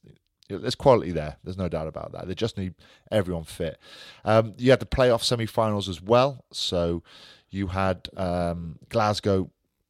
There's 0.49 0.75
quality 0.75 1.11
there. 1.11 1.37
There's 1.43 1.57
no 1.57 1.69
doubt 1.69 1.87
about 1.87 2.11
that. 2.11 2.27
They 2.27 2.35
just 2.35 2.57
need 2.57 2.73
everyone 3.09 3.45
fit. 3.45 3.79
Um, 4.25 4.53
you 4.57 4.69
had 4.69 4.81
the 4.81 4.85
playoff 4.85 5.23
semi-finals 5.23 5.87
as 5.87 6.01
well. 6.01 6.43
So 6.51 7.03
you 7.49 7.67
had 7.67 8.09
um, 8.17 8.79
Glasgow 8.89 9.49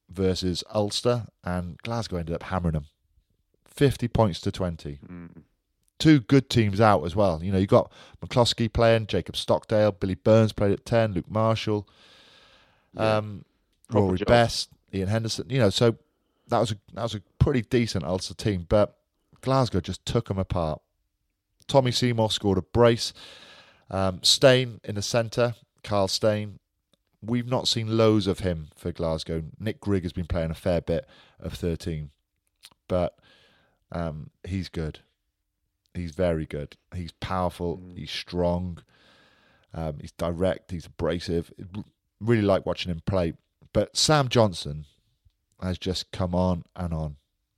versus 0.09 0.63
Ulster, 0.73 1.25
and 1.43 1.77
Glasgow 1.79 2.17
ended 2.17 2.35
up 2.35 2.43
hammering 2.43 2.73
them, 2.73 2.85
fifty 3.65 4.07
points 4.07 4.39
to 4.41 4.51
twenty. 4.51 4.99
Two 5.97 6.19
good 6.19 6.49
teams 6.49 6.81
out 6.81 7.05
as 7.05 7.15
well. 7.15 7.43
You 7.43 7.51
know, 7.51 7.59
you 7.59 7.67
got 7.67 7.91
McCloskey 8.25 8.71
playing, 8.71 9.07
Jacob 9.07 9.35
Stockdale, 9.35 9.91
Billy 9.91 10.15
Burns 10.15 10.51
played 10.51 10.71
at 10.71 10.85
ten, 10.85 11.13
Luke 11.13 11.29
Marshall, 11.29 11.87
um, 12.97 13.45
Proper 13.89 14.05
Rory. 14.05 14.17
Best, 14.27 14.69
Ian 14.93 15.07
Henderson. 15.07 15.49
You 15.49 15.59
know, 15.59 15.69
so 15.69 15.95
that 16.47 16.60
was 16.60 16.71
a 16.71 16.75
that 16.93 17.04
was 17.04 17.15
a 17.15 17.21
pretty 17.39 17.62
decent 17.62 18.04
Ulster 18.04 18.34
team, 18.34 18.65
but 18.67 18.97
Glasgow 19.41 19.80
just 19.80 20.06
took 20.06 20.27
them 20.27 20.38
apart. 20.38 20.82
Tommy 21.67 21.91
Seymour 21.91 22.32
scored 22.32 22.58
a 22.58 22.62
brace. 22.62 23.13
Um, 23.89 24.19
Steyn 24.23 24.80
in 24.84 24.95
the 24.95 25.01
centre, 25.01 25.56
Carl 25.84 26.08
Steyn. 26.08 26.60
We've 27.23 27.47
not 27.47 27.67
seen 27.67 27.97
loads 27.97 28.25
of 28.25 28.39
him 28.39 28.69
for 28.75 28.91
Glasgow. 28.91 29.43
Nick 29.60 29.80
Grigg 29.80 30.04
has 30.04 30.13
been 30.13 30.25
playing 30.25 30.49
a 30.49 30.56
fair 30.56 30.82
bit 30.82 31.06
of 31.39 31.54
13, 31.54 32.10
but 32.88 33.15
um, 33.91 34.32
he's 34.43 34.69
good. 34.69 34.99
He's 35.93 36.12
very 36.12 36.45
good. 36.45 36.77
He's 36.95 37.12
powerful. 37.12 37.82
He's 37.95 38.10
strong. 38.10 38.80
Um, 39.73 39.97
he's 40.01 40.13
direct. 40.13 40.71
He's 40.71 40.88
abrasive. 40.88 41.54
Really 42.19 42.41
like 42.41 42.65
watching 42.65 42.91
him 42.91 43.01
play. 43.06 43.34
But 43.71 43.95
Sam 43.95 44.27
Johnson 44.27 44.86
has 45.62 45.78
just 45.78 46.12
come 46.12 46.34
on 46.36 46.63
and 46.76 46.93
on. 46.93 47.15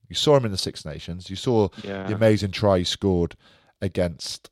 You 0.08 0.16
saw 0.16 0.36
him 0.36 0.44
in 0.44 0.50
the 0.52 0.58
Six 0.58 0.84
Nations. 0.84 1.30
You 1.30 1.36
saw 1.36 1.68
Yeah. 1.82 2.06
the 2.06 2.14
amazing 2.14 2.50
try 2.52 2.78
he 2.78 2.84
scored 2.84 3.36
against 3.80 4.50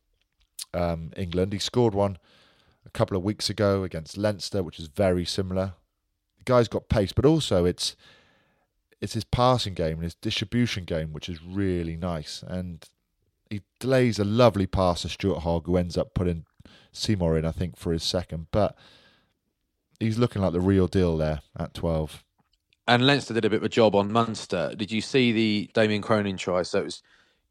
um, 0.75 1.13
England. 1.17 1.53
He 1.53 1.59
scored 1.59 1.95
one 1.95 2.19
a 2.87 2.91
couple 2.91 3.17
of 3.17 3.23
weeks 3.23 3.51
ago 3.51 3.85
against 3.85 4.17
Leinster, 4.17 4.63
which 4.63 4.79
is 4.79 4.89
very 4.89 5.25
similar. 5.25 5.75
The 6.39 6.45
guy's 6.45 6.69
got 6.69 6.89
pace, 6.89 7.13
but 7.13 7.27
also 7.27 7.65
it's 7.65 7.95
it's 9.01 9.15
his 9.15 9.25
passing 9.25 9.75
game 9.75 9.95
and 9.95 10.05
his 10.05 10.15
distribution 10.15 10.85
game, 10.85 11.13
which 11.13 11.29
is 11.29 11.43
really 11.43 11.97
nice. 11.97 12.43
And 12.47 12.85
he 13.51 13.61
delays 13.81 14.19
a 14.21 14.25
lovely 14.25 14.67
pass 14.67 15.03
to 15.03 15.09
Stuart 15.09 15.41
Hogg, 15.41 15.67
who 15.67 15.77
ends 15.77 15.99
up 15.99 16.15
putting 16.15 16.45
Seymour 16.93 17.37
in, 17.37 17.45
I 17.45 17.51
think, 17.51 17.77
for 17.77 17.93
his 17.93 18.05
second. 18.05 18.47
But 18.53 18.77
he's 19.99 20.19
looking 20.19 20.41
like 20.41 20.53
the 20.53 20.61
real 20.61 20.87
deal 20.87 21.17
there 21.19 21.41
at 21.59 21.75
12. 21.75 22.23
And 22.89 23.07
Leinster 23.07 23.35
did 23.35 23.45
a 23.45 23.51
bit 23.51 23.59
of 23.59 23.63
a 23.65 23.69
job 23.69 23.95
on 23.95 24.11
Munster. 24.13 24.75
Did 24.77 24.91
you 24.91 25.01
see 25.01 25.31
the 25.33 25.71
Damien 25.73 26.03
Cronin 26.03 26.37
try? 26.37 26.63
So 26.63 26.81
it 26.81 26.85
was 26.85 27.03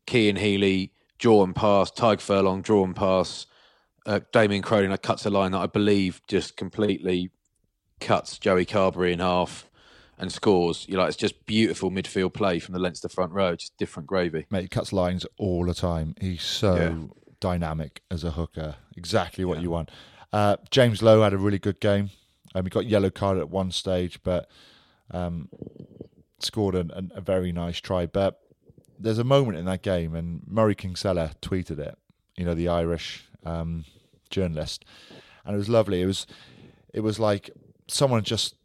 Cian 0.10 0.36
Healy, 0.36 0.92
draw 1.20 1.44
and 1.44 1.56
pass, 1.56 1.90
Tadhg 1.92 2.20
Furlong, 2.20 2.62
draw 2.62 2.84
and 2.84 2.96
pass. 2.96 3.46
Uh, 4.06 4.20
Damien 4.34 4.62
Cronin 4.62 4.96
cuts 4.98 5.26
a 5.26 5.30
line 5.30 5.52
that 5.52 5.60
I 5.60 5.68
believe 5.68 6.22
just 6.28 6.58
completely 6.58 7.30
cuts 8.00 8.38
Joey 8.40 8.66
Carbery 8.66 9.14
in 9.14 9.20
half 9.20 9.70
and 10.18 10.32
scores. 10.32 10.86
You 10.90 10.98
know, 10.98 11.04
it's 11.06 11.16
just 11.16 11.46
beautiful 11.46 11.92
midfield 11.92 12.34
play 12.34 12.60
from 12.60 12.74
the 12.74 12.80
Leinster 12.80 13.08
front 13.08 13.32
row, 13.32 13.56
just 13.56 13.78
different 13.78 14.08
gravy. 14.08 14.48
Mate, 14.50 14.64
he 14.64 14.68
cuts 14.68 14.92
lines 14.92 15.26
all 15.38 15.66
the 15.66 15.74
time. 15.74 16.16
He's 16.20 16.44
so 16.44 16.76
Yeah. 16.76 16.96
dynamic 17.40 18.02
as 18.12 18.24
a 18.24 18.32
hooker. 18.32 18.76
Exactly 18.98 19.46
what 19.46 19.62
you 19.62 19.70
want. 19.70 19.90
Uh, 20.34 20.58
James 20.72 21.02
Lowe 21.02 21.22
had 21.24 21.34
a 21.34 21.38
really 21.38 21.60
good 21.60 21.80
game. 21.80 22.10
Um, 22.54 22.66
he 22.66 22.70
got 22.70 22.86
yellow 22.86 23.10
card 23.10 23.38
at 23.38 23.50
one 23.50 23.72
stage, 23.72 24.20
but 24.24 24.50
um, 25.12 25.50
scored 26.40 26.76
an, 26.76 27.12
a 27.14 27.22
very 27.22 27.52
nice 27.52 27.80
try. 27.80 28.06
But 28.06 28.40
there's 29.00 29.18
a 29.20 29.24
moment 29.24 29.58
in 29.58 29.66
that 29.66 29.82
game, 29.82 30.16
and 30.16 30.42
Murray 30.48 30.76
Kinsella 30.76 31.32
tweeted 31.42 31.80
it. 31.80 31.98
You 32.38 32.46
know, 32.46 32.54
the 32.54 32.70
Irish 32.70 33.26
um, 33.46 33.86
journalist, 34.30 34.86
and 35.46 35.56
it 35.56 35.58
was 35.58 35.70
lovely. 35.70 36.02
It 36.02 36.06
was, 36.06 36.26
it 36.94 37.02
was 37.02 37.20
like 37.20 37.50
someone 37.88 38.24
just. 38.24 38.56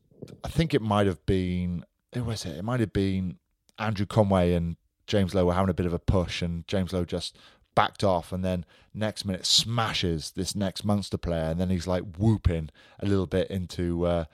I 0.42 0.48
think 0.48 0.72
it 0.72 0.82
might 0.82 1.06
have 1.06 1.24
been. 1.26 1.84
Who 2.14 2.24
was 2.24 2.46
it? 2.46 2.56
It 2.56 2.64
might 2.64 2.80
have 2.80 2.92
been 2.92 3.38
Andrew 3.78 4.06
Conway 4.06 4.54
and 4.54 4.76
James 5.06 5.34
Lowe 5.34 5.46
were 5.46 5.54
having 5.54 5.70
a 5.70 5.74
bit 5.74 5.86
of 5.86 5.92
a 5.92 5.98
push, 5.98 6.42
and 6.42 6.66
James 6.66 6.92
Lowe 6.92 7.04
just 7.04 7.38
backed 7.74 8.02
off, 8.02 8.32
and 8.32 8.44
then 8.44 8.64
next 8.94 9.24
minute 9.24 9.46
smashes 9.46 10.32
this 10.32 10.54
next 10.56 10.84
monster 10.84 11.18
player, 11.18 11.44
and 11.50 11.60
then 11.60 11.70
he's 11.70 11.86
like 11.86 12.02
whooping 12.16 12.70
a 12.98 13.06
little 13.06 13.26
bit 13.26 13.50
into 13.50 14.06
uh, 14.06 14.24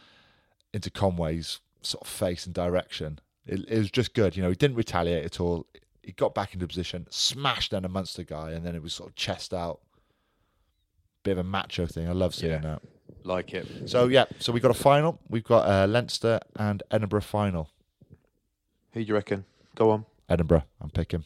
into 0.72 0.90
Conway's 0.90 1.61
sort 1.83 2.03
of 2.03 2.09
face 2.09 2.47
and 2.47 2.55
direction. 2.55 3.18
It, 3.47 3.64
it 3.68 3.79
was 3.79 3.90
just 3.90 4.14
good, 4.14 4.37
you 4.37 4.42
know. 4.42 4.49
He 4.51 4.55
didn't 4.57 4.77
retaliate 4.77 5.25
at 5.25 5.40
all. 5.40 5.66
He 6.03 6.12
got 6.12 6.35
back 6.35 6.55
into 6.55 6.66
position, 6.66 7.07
smashed 7.11 7.71
down 7.73 7.85
a 7.85 7.88
Munster 7.88 8.23
guy, 8.25 8.53
and 8.53 8.64
then 8.66 8.75
it 8.75 8.83
was 8.83 8.92
sort 8.92 9.11
of 9.11 9.14
chest 9.16 9.53
out. 9.55 9.81
Bit 11.23 11.33
of 11.33 11.38
a 11.38 11.45
macho 11.45 11.87
thing. 11.87 12.09
I 12.09 12.12
love 12.12 12.35
seeing 12.35 12.53
Yeah. 12.53 12.59
that. 12.61 12.83
Like 13.25 13.53
it. 13.55 13.88
So 13.88 14.09
yeah, 14.09 14.25
so 14.40 14.53
we 14.53 14.59
got 14.59 14.73
a 14.73 14.75
final. 14.75 15.21
We've 15.29 15.45
got 15.45 15.68
uh, 15.68 15.87
Leinster 15.87 16.40
and 16.57 16.83
Edinburgh 16.90 17.21
final. 17.21 17.71
Who 18.92 19.01
do 19.01 19.07
you 19.07 19.14
reckon? 19.14 19.45
Go 19.77 19.90
on. 19.90 20.07
Edinburgh. 20.29 20.64
I'm 20.81 20.90
picking 20.90 21.25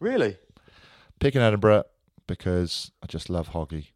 Really? 0.00 0.38
picking 1.20 1.40
Edinburgh 1.42 1.84
because 2.26 2.90
I 3.02 3.06
just 3.06 3.28
love 3.28 3.50
Hoggy, 3.50 3.88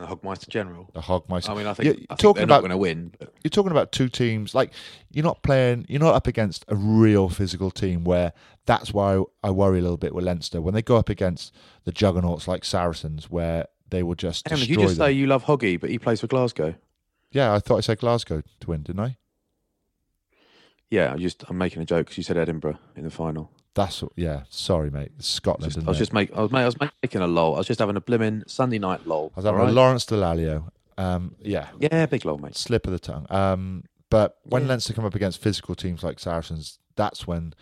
the 0.00 0.06
Hogmeister 0.06 0.48
General. 0.48 0.88
the 0.94 1.00
Hogmeister. 1.00 1.50
I 1.50 1.54
mean, 1.54 1.66
I 1.66 1.74
think, 1.74 1.84
You're 1.86 1.94
I 1.94 2.14
think 2.14 2.18
talking 2.20 2.34
they're 2.36 2.44
about 2.44 2.54
not 2.56 2.60
going 2.60 2.70
to 2.70 2.76
win. 2.78 3.12
But 3.18 3.32
you're 3.42 3.50
talking 3.50 3.70
about 3.72 3.92
two 3.92 4.08
teams 4.08 4.54
like 4.54 4.72
you're 5.12 5.24
not 5.24 5.42
playing 5.42 5.86
you're 5.88 6.00
not 6.00 6.14
up 6.14 6.26
against 6.26 6.64
a 6.68 6.76
real 6.76 7.28
physical 7.28 7.70
team 7.70 8.04
where 8.04 8.32
that's 8.66 8.92
why 8.92 9.22
I 9.42 9.50
worry 9.50 9.78
a 9.78 9.82
little 9.82 9.96
bit 9.96 10.14
with 10.14 10.24
Leinster 10.24 10.60
when 10.60 10.74
they 10.74 10.82
go 10.82 10.96
up 10.96 11.08
against 11.08 11.54
the 11.84 11.92
juggernauts 11.92 12.46
like 12.48 12.64
Saracens 12.64 13.30
where 13.30 13.66
they 13.90 14.02
will 14.02 14.14
just 14.16 14.48
Hang 14.48 14.58
you 14.58 14.76
just 14.76 14.96
them. 14.96 15.06
say 15.06 15.12
you 15.12 15.26
love 15.26 15.44
Hoggy, 15.44 15.80
but 15.80 15.90
he 15.90 15.98
plays 15.98 16.20
for 16.20 16.26
Glasgow? 16.26 16.74
yeah 17.32 17.52
I 17.54 17.58
thought 17.58 17.78
I 17.78 17.80
said 17.80 17.98
Glasgow 17.98 18.42
to 18.60 18.66
win 18.66 18.82
didn't 18.82 19.00
I 19.00 19.16
Yeah, 20.90 21.12
I 21.14 21.16
just 21.16 21.44
I'm 21.48 21.58
making 21.58 21.82
a 21.82 21.84
joke 21.84 22.06
because 22.06 22.16
you 22.18 22.22
said 22.24 22.36
Edinburgh 22.36 22.78
in 22.94 23.04
the 23.04 23.10
final. 23.10 23.50
That's 23.76 24.02
what- 24.02 24.12
yeah 24.16 24.42
sorry 24.48 24.90
mate 24.90 25.12
it's 25.16 25.28
Scotland 25.28 25.72
Just, 25.72 25.86
I 25.86 25.88
was 25.90 25.98
it? 25.98 26.00
just 26.00 26.12
make 26.12 26.34
I 26.36 26.40
was, 26.42 26.50
ma- 26.50 26.60
I 26.62 26.64
was 26.64 26.76
making 27.02 27.20
a 27.22 27.26
lol. 27.28 27.54
I 27.54 27.58
was 27.58 27.66
just 27.68 27.78
having 27.78 27.94
a 27.96 28.00
blimmin' 28.00 28.50
Sunday 28.50 28.78
night 28.80 29.06
lol. 29.06 29.30
I 29.36 29.38
was 29.40 29.44
having 29.44 29.60
alright? 29.60 29.72
a 29.72 29.76
Lawrence 29.76 30.04
Dallaglio 30.06 30.68
um 30.98 31.36
yeah 31.40 31.68
Yeah, 31.78 32.06
big 32.06 32.24
lol, 32.24 32.38
mate. 32.38 32.56
slip 32.56 32.86
of 32.88 32.92
the 32.92 32.98
tongue 32.98 33.26
um 33.30 33.84
but 34.10 34.38
when 34.42 34.62
Yeah. 34.62 34.68
Leinster 34.70 34.92
come 34.94 35.04
up 35.04 35.14
against 35.14 35.40
physical 35.40 35.74
teams 35.76 36.02
like 36.02 36.18
Saracens 36.18 36.78
that's 36.96 37.26
when 37.26 37.54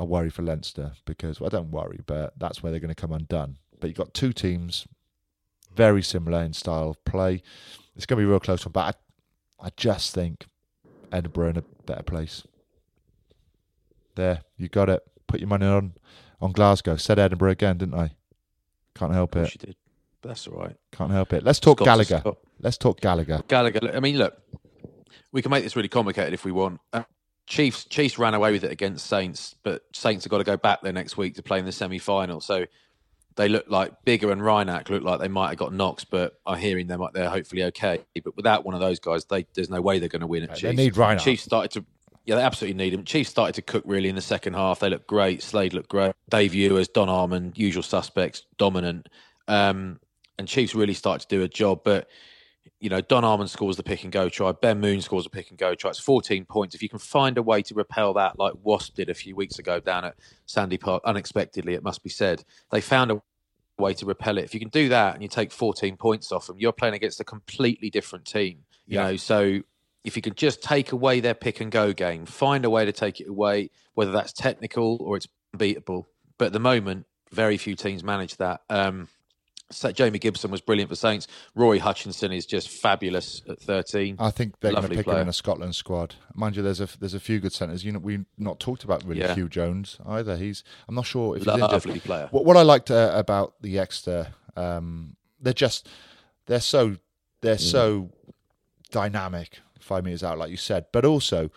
I 0.00 0.02
worry 0.04 0.30
for 0.30 0.42
Leinster 0.42 0.92
because 1.04 1.38
well, 1.40 1.48
I 1.48 1.50
don't 1.56 1.70
worry 1.70 2.00
but 2.06 2.32
that's 2.38 2.62
where 2.62 2.70
they're 2.72 2.80
going 2.80 2.94
to 2.94 3.00
come 3.00 3.12
undone 3.12 3.58
but 3.78 3.86
you've 3.88 3.96
got 3.96 4.12
two 4.14 4.32
teams 4.32 4.86
very 5.74 6.02
similar 6.02 6.42
in 6.42 6.54
style 6.54 6.88
of 6.88 7.04
play. 7.04 7.42
It's 7.94 8.06
going 8.06 8.16
to 8.18 8.22
be 8.22 8.24
a 8.24 8.30
real 8.30 8.40
close 8.40 8.64
one, 8.64 8.72
but 8.72 8.96
I, 9.60 9.66
I 9.66 9.70
just 9.76 10.14
think 10.14 10.46
Edinburgh 11.12 11.48
in 11.50 11.56
a 11.58 11.62
better 11.84 12.02
place. 12.02 12.42
There, 14.14 14.40
you 14.56 14.68
got 14.70 14.88
it. 14.88 15.02
Put 15.26 15.40
your 15.40 15.48
money 15.48 15.66
on 15.66 15.94
on 16.40 16.52
Glasgow. 16.52 16.96
Said 16.96 17.18
Edinburgh 17.18 17.52
again, 17.52 17.78
didn't 17.78 17.94
I? 17.98 18.12
Can't 18.94 19.12
help 19.12 19.36
it. 19.36 19.52
you 19.54 19.58
did. 19.58 19.76
That's 20.22 20.46
all 20.48 20.58
right. 20.58 20.76
Can't 20.92 21.10
help 21.10 21.32
it. 21.32 21.44
Let's 21.44 21.60
talk 21.60 21.78
Scots 21.78 21.88
are 21.88 22.04
Gallagher. 22.04 22.36
Let's 22.60 22.78
talk 22.78 23.00
Gallagher. 23.00 23.42
Gallagher. 23.48 23.92
I 23.94 24.00
mean, 24.00 24.16
look, 24.18 24.36
we 25.32 25.42
can 25.42 25.50
make 25.50 25.62
this 25.62 25.76
really 25.76 25.88
complicated 25.88 26.32
if 26.32 26.44
we 26.44 26.52
want. 26.52 26.80
Uh, 26.92 27.04
Chiefs 27.46 27.84
Chiefs 27.84 28.18
ran 28.18 28.34
away 28.34 28.50
with 28.52 28.64
it 28.64 28.72
against 28.72 29.06
Saints, 29.06 29.54
but 29.62 29.82
Saints 29.92 30.24
have 30.24 30.30
got 30.30 30.38
to 30.38 30.44
go 30.44 30.56
back 30.56 30.80
there 30.82 30.92
next 30.92 31.16
week 31.16 31.34
to 31.36 31.42
play 31.42 31.58
in 31.58 31.64
the 31.64 31.72
semi 31.72 31.98
final. 31.98 32.40
So 32.40 32.64
they 33.36 33.48
look 33.48 33.66
like 33.68 33.92
Biggar 34.04 34.32
and 34.32 34.42
Reinach 34.42 34.88
look 34.88 35.02
like 35.02 35.20
they 35.20 35.28
might 35.28 35.50
have 35.50 35.58
got 35.58 35.72
knocks, 35.72 36.04
but 36.04 36.40
I'm 36.46 36.58
hearing 36.58 36.86
them 36.86 37.00
like 37.00 37.12
they're 37.12 37.30
hopefully 37.30 37.64
okay. 37.64 38.00
But 38.24 38.34
without 38.36 38.64
one 38.64 38.74
of 38.74 38.80
those 38.80 38.98
guys, 38.98 39.26
they, 39.26 39.46
there's 39.54 39.68
no 39.70 39.80
way 39.80 39.98
they're 39.98 40.08
going 40.08 40.22
to 40.22 40.26
win 40.26 40.44
at 40.44 40.54
They 40.54 40.60
Chiefs. 40.62 40.76
need 40.76 40.96
Reinach. 40.96 41.22
Chiefs 41.22 41.44
started 41.44 41.70
to. 41.72 41.84
Yeah, 42.26 42.34
they 42.34 42.42
absolutely 42.42 42.76
need 42.76 42.92
him. 42.92 43.04
Chiefs 43.04 43.30
started 43.30 43.54
to 43.54 43.62
cook 43.62 43.84
really 43.86 44.08
in 44.08 44.16
the 44.16 44.20
second 44.20 44.54
half. 44.54 44.80
They 44.80 44.90
look 44.90 45.06
great. 45.06 45.42
Slade 45.42 45.72
looked 45.72 45.88
great. 45.88 46.12
Dave 46.28 46.54
Ewers, 46.54 46.88
Don 46.88 47.08
Armand, 47.08 47.56
usual 47.56 47.84
suspects, 47.84 48.42
dominant. 48.58 49.08
Um, 49.46 50.00
and 50.38 50.48
Chiefs 50.48 50.74
really 50.74 50.92
started 50.92 51.28
to 51.28 51.36
do 51.36 51.42
a 51.42 51.48
job. 51.48 51.82
But 51.84 52.08
you 52.80 52.90
know, 52.90 53.00
Don 53.00 53.24
Armand 53.24 53.48
scores 53.48 53.76
the 53.76 53.84
pick 53.84 54.02
and 54.02 54.12
go 54.12 54.28
try. 54.28 54.50
Ben 54.52 54.80
Moon 54.80 55.00
scores 55.00 55.24
a 55.24 55.30
pick 55.30 55.50
and 55.50 55.58
go 55.58 55.74
try. 55.76 55.90
It's 55.90 56.00
14 56.00 56.44
points. 56.46 56.74
If 56.74 56.82
you 56.82 56.88
can 56.88 56.98
find 56.98 57.38
a 57.38 57.42
way 57.42 57.62
to 57.62 57.74
repel 57.74 58.12
that, 58.14 58.38
like 58.40 58.54
Wasp 58.62 58.96
did 58.96 59.08
a 59.08 59.14
few 59.14 59.36
weeks 59.36 59.58
ago 59.60 59.78
down 59.78 60.04
at 60.04 60.16
Sandy 60.46 60.76
Park, 60.76 61.02
unexpectedly, 61.06 61.74
it 61.74 61.82
must 61.84 62.02
be 62.02 62.10
said, 62.10 62.44
they 62.72 62.80
found 62.80 63.12
a 63.12 63.22
way 63.78 63.94
to 63.94 64.04
repel 64.04 64.36
it. 64.36 64.44
If 64.44 64.52
you 64.52 64.58
can 64.60 64.68
do 64.70 64.88
that 64.88 65.14
and 65.14 65.22
you 65.22 65.28
take 65.28 65.52
14 65.52 65.96
points 65.96 66.32
off 66.32 66.48
them, 66.48 66.58
you're 66.58 66.72
playing 66.72 66.94
against 66.94 67.20
a 67.20 67.24
completely 67.24 67.88
different 67.88 68.24
team. 68.24 68.64
You 68.86 68.96
Yeah. 68.98 69.04
know, 69.10 69.16
so 69.16 69.60
if 70.06 70.16
you 70.16 70.22
can 70.22 70.34
just 70.34 70.62
take 70.62 70.92
away 70.92 71.20
their 71.20 71.34
pick 71.34 71.60
and 71.60 71.70
go 71.70 71.92
game, 71.92 72.24
find 72.26 72.64
a 72.64 72.70
way 72.70 72.84
to 72.84 72.92
take 72.92 73.20
it 73.20 73.28
away, 73.28 73.70
whether 73.94 74.12
that's 74.12 74.32
technical 74.32 74.98
or 75.00 75.16
it's 75.16 75.28
beatable. 75.56 76.06
But 76.38 76.46
at 76.46 76.52
the 76.52 76.60
moment, 76.60 77.06
very 77.32 77.56
few 77.58 77.74
teams 77.74 78.04
manage 78.04 78.36
that. 78.36 78.60
Um, 78.70 79.08
so 79.68 79.90
Jamie 79.90 80.20
Gibson 80.20 80.52
was 80.52 80.60
brilliant 80.60 80.88
for 80.88 80.94
Saints. 80.94 81.26
Rory 81.56 81.80
Hutchinson 81.80 82.30
is 82.30 82.46
just 82.46 82.68
fabulous 82.68 83.42
at 83.48 83.60
13. 83.60 84.14
I 84.20 84.30
think 84.30 84.60
they're 84.60 84.70
going 84.70 84.82
to 84.82 84.88
Lovely 84.90 84.96
pick 84.98 85.06
him 85.06 85.10
in 85.10 85.16
player. 85.16 85.28
a 85.28 85.32
Scotland 85.32 85.74
squad. 85.74 86.14
Mind 86.34 86.54
you, 86.54 86.62
there's 86.62 86.80
a 86.80 86.88
there's 87.00 87.14
a 87.14 87.18
few 87.20 87.40
good 87.40 87.52
centres. 87.52 87.84
You 87.84 87.90
know, 87.90 87.98
we've 87.98 88.24
not 88.38 88.60
talked 88.60 88.84
about 88.84 89.04
really 89.04 89.22
Yeah. 89.22 89.34
Huw 89.34 89.50
Jones 89.50 89.98
either. 90.06 90.36
He's 90.36 90.62
I'm 90.88 90.94
not 90.94 91.04
sure 91.06 91.36
if 91.36 91.42
he's 91.42 91.52
injured. 91.52 91.72
Lovely 91.72 91.98
player. 91.98 92.28
What, 92.30 92.44
what 92.44 92.56
I 92.56 92.62
liked 92.62 92.92
uh, 92.92 93.10
about 93.12 93.54
the 93.60 93.80
Exeter, 93.80 94.28
um, 94.56 95.16
they're 95.40 95.52
just 95.52 95.88
they're 96.46 96.60
so 96.60 96.96
they're 97.40 97.58
so 97.58 98.12
dynamic. 98.92 99.58
Five 99.86 100.04
meters 100.04 100.22
out, 100.24 100.38
like 100.38 100.50
you 100.50 100.56
said, 100.56 100.86
but 100.92 101.04
also 101.04 101.50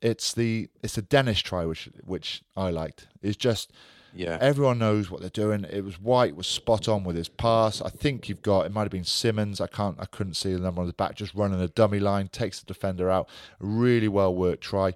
it's 0.00 0.32
the 0.32 0.68
it's 0.82 0.94
the 0.94 1.02
Dennis 1.02 1.40
try 1.40 1.64
which 1.66 1.88
which 2.04 2.42
I 2.56 2.70
liked. 2.70 3.08
It's 3.20 3.36
just 3.36 3.72
Yeah. 4.14 4.38
everyone 4.40 4.78
knows 4.78 5.10
what 5.10 5.20
they're 5.20 5.30
doing. 5.30 5.64
It 5.64 5.84
was 5.84 6.00
White 6.00 6.36
was 6.36 6.46
spot 6.46 6.88
on 6.88 7.04
with 7.04 7.16
his 7.16 7.28
pass. 7.28 7.82
I 7.82 7.90
think 7.90 8.28
you've 8.28 8.42
got 8.42 8.64
it 8.66 8.72
might 8.72 8.82
have 8.82 8.90
been 8.92 9.04
Simmonds. 9.04 9.60
I 9.60 9.66
can't 9.66 9.96
I 10.00 10.06
couldn't 10.06 10.34
see 10.34 10.52
the 10.54 10.60
number 10.60 10.80
on 10.80 10.86
the 10.86 10.92
back. 10.92 11.16
Just 11.16 11.34
running 11.34 11.60
a 11.60 11.68
dummy 11.68 12.00
line 12.00 12.28
takes 12.28 12.60
the 12.60 12.66
defender 12.66 13.10
out. 13.10 13.28
Really 13.60 14.08
well 14.08 14.34
worked 14.34 14.62
try. 14.62 14.94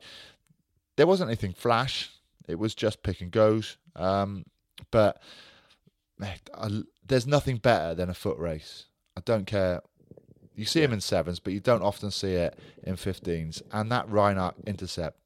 There 0.96 1.06
wasn't 1.06 1.28
anything 1.30 1.52
flash. 1.52 2.10
It 2.48 2.58
was 2.58 2.74
just 2.74 3.02
pick 3.02 3.20
and 3.20 3.30
goes. 3.30 3.76
Um, 3.96 4.44
but 4.90 5.20
I, 6.54 6.82
there's 7.06 7.26
nothing 7.26 7.56
better 7.56 7.94
than 7.94 8.08
a 8.08 8.14
foot 8.14 8.38
race. 8.38 8.86
I 9.16 9.20
don't 9.24 9.46
care. 9.46 9.82
You 10.54 10.64
see 10.66 10.82
him 10.82 10.92
in 10.92 11.00
sevens, 11.00 11.38
but 11.40 11.52
you 11.52 11.60
don't 11.60 11.82
often 11.82 12.10
see 12.10 12.32
it 12.34 12.58
in 12.82 12.96
15s. 12.96 13.62
And 13.72 13.90
that 13.90 14.08
Reinach 14.08 14.54
intercept 14.66 15.18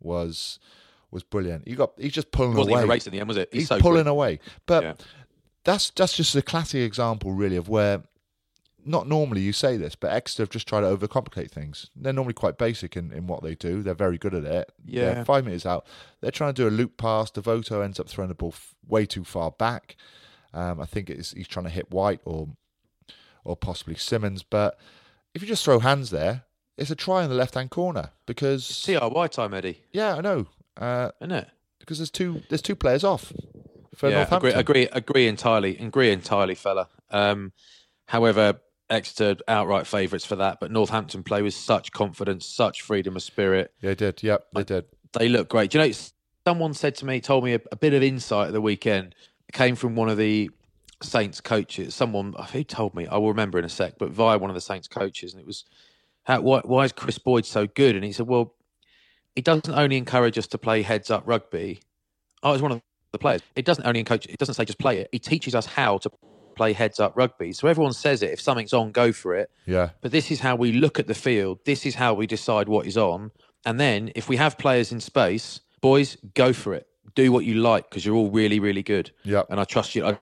was 0.00 0.58
was 1.10 1.22
brilliant. 1.22 1.66
He 1.66 1.74
got 1.74 1.92
he's 1.98 2.12
just 2.12 2.30
pulling 2.30 2.54
wasn't 2.54 2.72
away. 2.72 2.80
even 2.80 2.90
a 2.90 2.92
race 2.92 3.06
in 3.06 3.12
the 3.12 3.20
end, 3.20 3.28
was 3.28 3.36
it? 3.36 3.48
He's, 3.52 3.68
so 3.68 3.78
pulling 3.80 4.06
away. 4.06 4.38
But 4.66 4.82
Yeah. 4.84 4.94
that's 5.64 5.90
that's 5.90 6.16
just 6.16 6.34
a 6.36 6.42
classic 6.42 6.80
example, 6.82 7.32
really, 7.32 7.56
of 7.56 7.68
where 7.68 8.02
not 8.84 9.06
normally 9.06 9.42
you 9.42 9.52
say 9.52 9.76
this, 9.76 9.94
but 9.94 10.10
Exeter 10.10 10.42
have 10.44 10.48
just 10.50 10.66
tried 10.66 10.80
to 10.80 10.86
overcomplicate 10.86 11.50
things. 11.50 11.90
They're 11.94 12.14
normally 12.14 12.32
quite 12.32 12.56
basic 12.56 12.96
in, 12.96 13.12
in 13.12 13.26
what 13.26 13.42
they 13.42 13.54
do. 13.54 13.82
They're 13.82 13.92
very 13.92 14.16
good 14.16 14.34
at 14.34 14.44
it. 14.44 14.72
They're 14.82 15.16
Yeah. 15.16 15.24
five 15.24 15.44
meters 15.44 15.66
out. 15.66 15.84
They're 16.22 16.30
trying 16.30 16.54
to 16.54 16.62
do 16.62 16.66
a 16.66 16.70
loop 16.72 16.96
pass. 16.96 17.30
Devoto 17.30 17.84
ends 17.84 18.00
up 18.00 18.08
throwing 18.08 18.28
the 18.28 18.34
ball 18.34 18.52
f- 18.54 18.74
way 18.88 19.04
too 19.04 19.22
far 19.22 19.50
back. 19.50 19.96
Um, 20.54 20.80
I 20.80 20.86
think 20.86 21.10
it's, 21.10 21.32
he's 21.32 21.46
trying 21.46 21.66
to 21.66 21.70
hit 21.70 21.90
White 21.90 22.20
or 22.24 22.48
or 23.44 23.56
possibly 23.56 23.94
Simmonds. 23.94 24.42
But 24.42 24.78
if 25.34 25.42
you 25.42 25.48
just 25.48 25.64
throw 25.64 25.78
hands 25.78 26.10
there, 26.10 26.44
it's 26.76 26.90
a 26.90 26.96
try 26.96 27.22
in 27.24 27.30
the 27.30 27.36
left 27.36 27.54
hand 27.54 27.70
corner 27.70 28.10
because 28.26 28.82
TRY 28.84 29.26
time, 29.28 29.54
Eddie, 29.54 29.82
yeah, 29.92 30.16
I 30.16 30.20
know. 30.20 30.46
Uh, 30.76 31.10
isn't 31.20 31.32
it? 31.32 31.48
because 31.90 31.98
there's 31.98 32.10
two 32.10 32.42
there's 32.48 32.62
two 32.62 32.76
players 32.76 33.02
off 33.02 33.32
for 33.96 34.08
yeah, 34.08 34.22
agree, 34.22 34.52
Northampton. 34.52 34.60
agree, 34.60 34.88
agree 34.92 35.26
entirely, 35.26 35.76
agree 35.78 36.12
entirely, 36.12 36.54
fella. 36.54 36.88
Um, 37.10 37.52
however, 38.06 38.60
Exeter 38.88 39.36
outright 39.48 39.88
favourites 39.88 40.24
for 40.24 40.36
that, 40.36 40.58
but 40.60 40.70
Northampton 40.70 41.24
play 41.24 41.42
with 41.42 41.54
such 41.54 41.90
confidence, 41.90 42.46
such 42.46 42.82
freedom 42.82 43.16
of 43.16 43.22
spirit. 43.22 43.72
Yeah, 43.80 43.90
they 43.90 43.94
did. 43.96 44.22
Yep, 44.22 44.46
they 44.54 44.64
did. 44.64 44.84
They 45.12 45.28
look 45.28 45.48
great. 45.48 45.72
Do 45.72 45.80
you 45.80 45.88
know, 45.88 45.92
someone 46.46 46.74
said 46.74 46.94
to 46.96 47.04
me, 47.04 47.20
told 47.20 47.44
me 47.44 47.54
a, 47.54 47.60
a 47.72 47.76
bit 47.76 47.92
of 47.92 48.02
insight 48.02 48.48
at 48.48 48.52
the 48.52 48.60
weekend. 48.60 49.16
It 49.48 49.52
came 49.52 49.74
from 49.74 49.96
one 49.96 50.08
of 50.08 50.16
the 50.16 50.50
Saints 51.02 51.40
coaches. 51.40 51.94
Someone 51.94 52.34
uh, 52.36 52.44
who 52.44 52.64
told 52.64 52.94
me, 52.94 53.06
I 53.06 53.16
will 53.16 53.28
remember 53.28 53.58
in 53.58 53.64
a 53.64 53.68
sec, 53.68 53.94
but 53.98 54.10
via 54.10 54.38
one 54.38 54.50
of 54.50 54.54
the 54.54 54.60
Saints 54.60 54.88
coaches, 54.88 55.32
and 55.32 55.40
it 55.40 55.46
was, 55.46 55.64
how, 56.24 56.40
why, 56.40 56.60
why 56.64 56.84
is 56.84 56.92
Chris 56.92 57.18
Boyd 57.18 57.46
so 57.46 57.66
good? 57.66 57.94
And 57.96 58.04
he 58.04 58.12
said, 58.12 58.26
well, 58.26 58.54
he 59.34 59.42
doesn't 59.42 59.72
only 59.72 59.96
encourage 59.96 60.36
us 60.38 60.46
to 60.48 60.58
play 60.58 60.82
heads 60.82 61.10
up 61.10 61.22
rugby. 61.26 61.80
I 62.42 62.50
was 62.50 62.62
one 62.62 62.72
of 62.72 62.82
the 63.12 63.18
players. 63.18 63.42
It 63.56 63.64
doesn't 63.64 63.86
only 63.86 64.00
encourage. 64.00 64.26
It 64.26 64.38
doesn't 64.38 64.54
say 64.54 64.64
just 64.64 64.78
play 64.78 64.98
it. 64.98 65.08
He 65.12 65.18
teaches 65.18 65.54
us 65.54 65.66
how 65.66 65.98
to 65.98 66.10
play 66.56 66.72
heads 66.72 67.00
up 67.00 67.16
rugby. 67.16 67.52
So 67.52 67.68
everyone 67.68 67.92
says 67.92 68.22
it. 68.22 68.30
If 68.30 68.40
something's 68.40 68.72
on, 68.72 68.92
go 68.92 69.12
for 69.12 69.34
it. 69.34 69.50
Yeah, 69.66 69.90
But 70.00 70.12
this 70.12 70.30
is 70.30 70.40
how 70.40 70.56
we 70.56 70.72
look 70.72 70.98
at 70.98 71.06
the 71.06 71.14
field. 71.14 71.60
This 71.64 71.86
is 71.86 71.94
how 71.94 72.14
we 72.14 72.26
decide 72.26 72.68
what 72.68 72.86
is 72.86 72.96
on. 72.96 73.30
And 73.64 73.78
then 73.78 74.10
if 74.14 74.28
we 74.28 74.36
have 74.36 74.58
players 74.58 74.92
in 74.92 75.00
space, 75.00 75.60
boys, 75.80 76.16
go 76.34 76.52
for 76.52 76.74
it. 76.74 76.86
Do 77.14 77.32
what 77.32 77.44
you 77.44 77.54
like 77.54 77.88
because 77.88 78.04
you're 78.04 78.14
all 78.14 78.30
really, 78.30 78.60
really 78.60 78.82
good. 78.82 79.10
Yeah. 79.24 79.42
And 79.48 79.58
I 79.58 79.64
trust 79.64 79.94
you. 79.94 80.06
I 80.06 80.18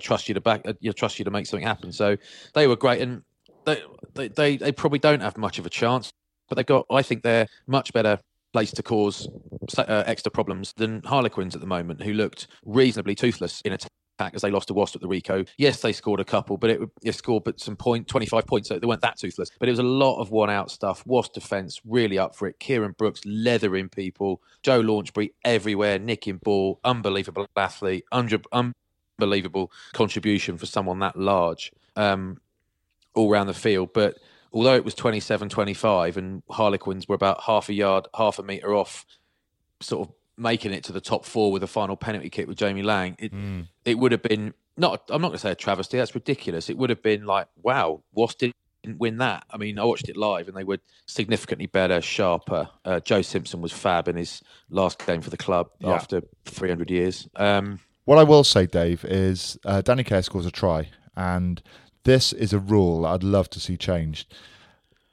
trust 0.00 0.28
you 0.28 0.34
to 0.34 0.40
back. 0.40 0.66
I 0.66 0.74
trust 0.92 1.18
you 1.18 1.24
to 1.24 1.30
make 1.30 1.46
something 1.46 1.66
happen. 1.66 1.92
So 1.92 2.16
they 2.54 2.66
were 2.66 2.76
great, 2.76 3.00
and 3.00 3.22
they 3.64 3.82
they 4.14 4.28
they, 4.28 4.56
they 4.56 4.72
probably 4.72 4.98
don't 4.98 5.20
have 5.20 5.36
much 5.36 5.58
of 5.58 5.66
a 5.66 5.70
chance, 5.70 6.12
but 6.48 6.56
they've 6.56 6.66
got. 6.66 6.86
I 6.90 7.02
think 7.02 7.22
they're 7.22 7.48
much 7.66 7.92
better 7.92 8.18
placed 8.52 8.76
to 8.76 8.82
cause 8.84 9.28
uh, 9.76 10.04
extra 10.06 10.30
problems 10.30 10.72
than 10.76 11.02
Harlequins 11.02 11.56
at 11.56 11.60
the 11.60 11.66
moment, 11.66 12.02
who 12.02 12.12
looked 12.12 12.46
reasonably 12.64 13.16
toothless 13.16 13.60
in 13.62 13.72
attack 13.72 13.90
as 14.32 14.42
they 14.42 14.50
lost 14.50 14.68
to 14.68 14.74
Wasp 14.74 14.94
at 14.94 15.02
the 15.02 15.08
Ricoh. 15.08 15.48
Yes, 15.58 15.80
they 15.80 15.92
scored 15.92 16.20
a 16.20 16.24
couple, 16.24 16.56
but 16.56 16.70
it, 16.70 16.80
it 17.02 17.14
scored 17.16 17.42
but 17.42 17.58
some 17.58 17.74
point, 17.74 18.06
25 18.06 18.46
points, 18.46 18.68
so 18.68 18.78
they 18.78 18.86
weren't 18.86 19.00
that 19.00 19.18
toothless. 19.18 19.50
But 19.58 19.68
it 19.68 19.72
was 19.72 19.80
a 19.80 19.84
lot 19.84 20.20
of 20.20 20.30
one 20.30 20.50
out 20.50 20.70
stuff. 20.70 21.04
Wasp 21.04 21.32
defence 21.32 21.80
really 21.84 22.16
up 22.16 22.36
for 22.36 22.46
it. 22.46 22.60
Kieran 22.60 22.94
Brooks 22.96 23.22
leathering 23.24 23.88
people. 23.88 24.40
Joe 24.62 24.80
Launchbury 24.80 25.30
everywhere, 25.44 25.98
nicking 25.98 26.38
ball. 26.38 26.78
Unbelievable 26.84 27.46
athlete. 27.56 28.04
Unbelievable 29.18 29.70
contribution 29.92 30.58
for 30.58 30.66
someone 30.66 30.98
that 31.00 31.16
large 31.16 31.72
um, 31.96 32.40
all 33.14 33.30
around 33.30 33.46
the 33.46 33.54
field. 33.54 33.90
But 33.92 34.16
although 34.52 34.74
it 34.74 34.84
was 34.84 34.94
27 34.94 35.48
25 35.48 36.16
and 36.16 36.42
Harlequins 36.50 37.08
were 37.08 37.14
about 37.14 37.42
half 37.42 37.68
a 37.68 37.74
yard, 37.74 38.08
half 38.16 38.38
a 38.38 38.42
metre 38.42 38.74
off, 38.74 39.04
sort 39.80 40.08
of 40.08 40.14
making 40.36 40.72
it 40.72 40.84
to 40.84 40.92
the 40.92 41.00
top 41.00 41.24
four 41.24 41.52
with 41.52 41.62
a 41.62 41.66
final 41.66 41.96
penalty 41.96 42.30
kick 42.30 42.48
with 42.48 42.56
Jamie 42.56 42.82
Lang, 42.82 43.16
it 43.18 43.32
mm. 43.32 43.68
it 43.84 43.98
would 43.98 44.12
have 44.12 44.22
been 44.22 44.54
not. 44.76 45.02
I'm 45.10 45.22
not 45.22 45.28
going 45.28 45.38
to 45.38 45.42
say 45.42 45.52
a 45.52 45.56
travesty. 45.56 45.98
That's 45.98 46.14
ridiculous. 46.14 46.68
It 46.68 46.78
would 46.78 46.90
have 46.90 47.02
been 47.02 47.26
like, 47.26 47.48
wow, 47.62 48.02
Wasp 48.12 48.38
didn't 48.38 48.54
win 48.98 49.18
that. 49.18 49.44
I 49.50 49.56
mean, 49.56 49.78
I 49.78 49.84
watched 49.84 50.08
it 50.08 50.16
live, 50.16 50.48
and 50.48 50.56
they 50.56 50.64
were 50.64 50.78
significantly 51.06 51.66
better, 51.66 52.00
sharper. 52.00 52.68
Uh, 52.84 53.00
Joe 53.00 53.22
Simpson 53.22 53.60
was 53.60 53.72
fab 53.72 54.08
in 54.08 54.16
his 54.16 54.42
last 54.70 55.04
game 55.06 55.20
for 55.20 55.30
the 55.30 55.36
club 55.36 55.70
yeah. 55.78 55.92
after 55.92 56.22
300 56.46 56.90
years. 56.90 57.28
Um, 57.36 57.80
what 58.04 58.18
I 58.18 58.22
will 58.22 58.44
say, 58.44 58.66
Dave, 58.66 59.04
is 59.04 59.58
uh, 59.64 59.80
Danny 59.80 60.04
Care 60.04 60.22
scores 60.22 60.46
a 60.46 60.50
try, 60.50 60.90
and 61.16 61.62
this 62.04 62.32
is 62.32 62.52
a 62.52 62.58
rule 62.58 63.06
I'd 63.06 63.22
love 63.22 63.48
to 63.50 63.60
see 63.60 63.76
changed. 63.76 64.34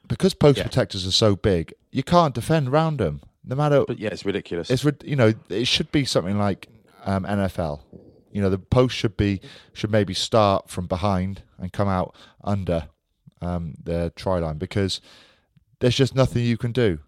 Because 0.08 0.34
post 0.34 0.58
yeah. 0.58 0.64
protectors 0.64 1.06
are 1.06 1.12
so 1.12 1.36
big, 1.36 1.72
you 1.90 2.02
can't 2.02 2.34
defend 2.34 2.70
round 2.70 2.98
them. 2.98 3.22
No 3.44 3.56
matter, 3.56 3.84
but 3.86 3.98
yeah, 3.98 4.10
it's 4.10 4.24
ridiculous. 4.24 4.70
It's 4.70 4.84
you 5.04 5.16
know 5.16 5.34
it 5.48 5.66
should 5.66 5.90
be 5.90 6.04
something 6.04 6.38
like 6.38 6.68
um, 7.04 7.24
NFL. 7.24 7.80
You 8.30 8.40
know 8.40 8.50
the 8.50 8.58
post 8.58 8.94
should 8.94 9.16
be 9.16 9.40
should 9.72 9.90
maybe 9.90 10.14
start 10.14 10.70
from 10.70 10.86
behind 10.86 11.42
and 11.58 11.72
come 11.72 11.88
out 11.88 12.14
under 12.44 12.88
um, 13.40 13.74
the 13.82 14.12
try 14.14 14.38
line 14.38 14.58
because 14.58 15.00
there's 15.80 15.96
just 15.96 16.14
nothing 16.14 16.44
you 16.44 16.56
can 16.56 16.72
do. 16.72 17.00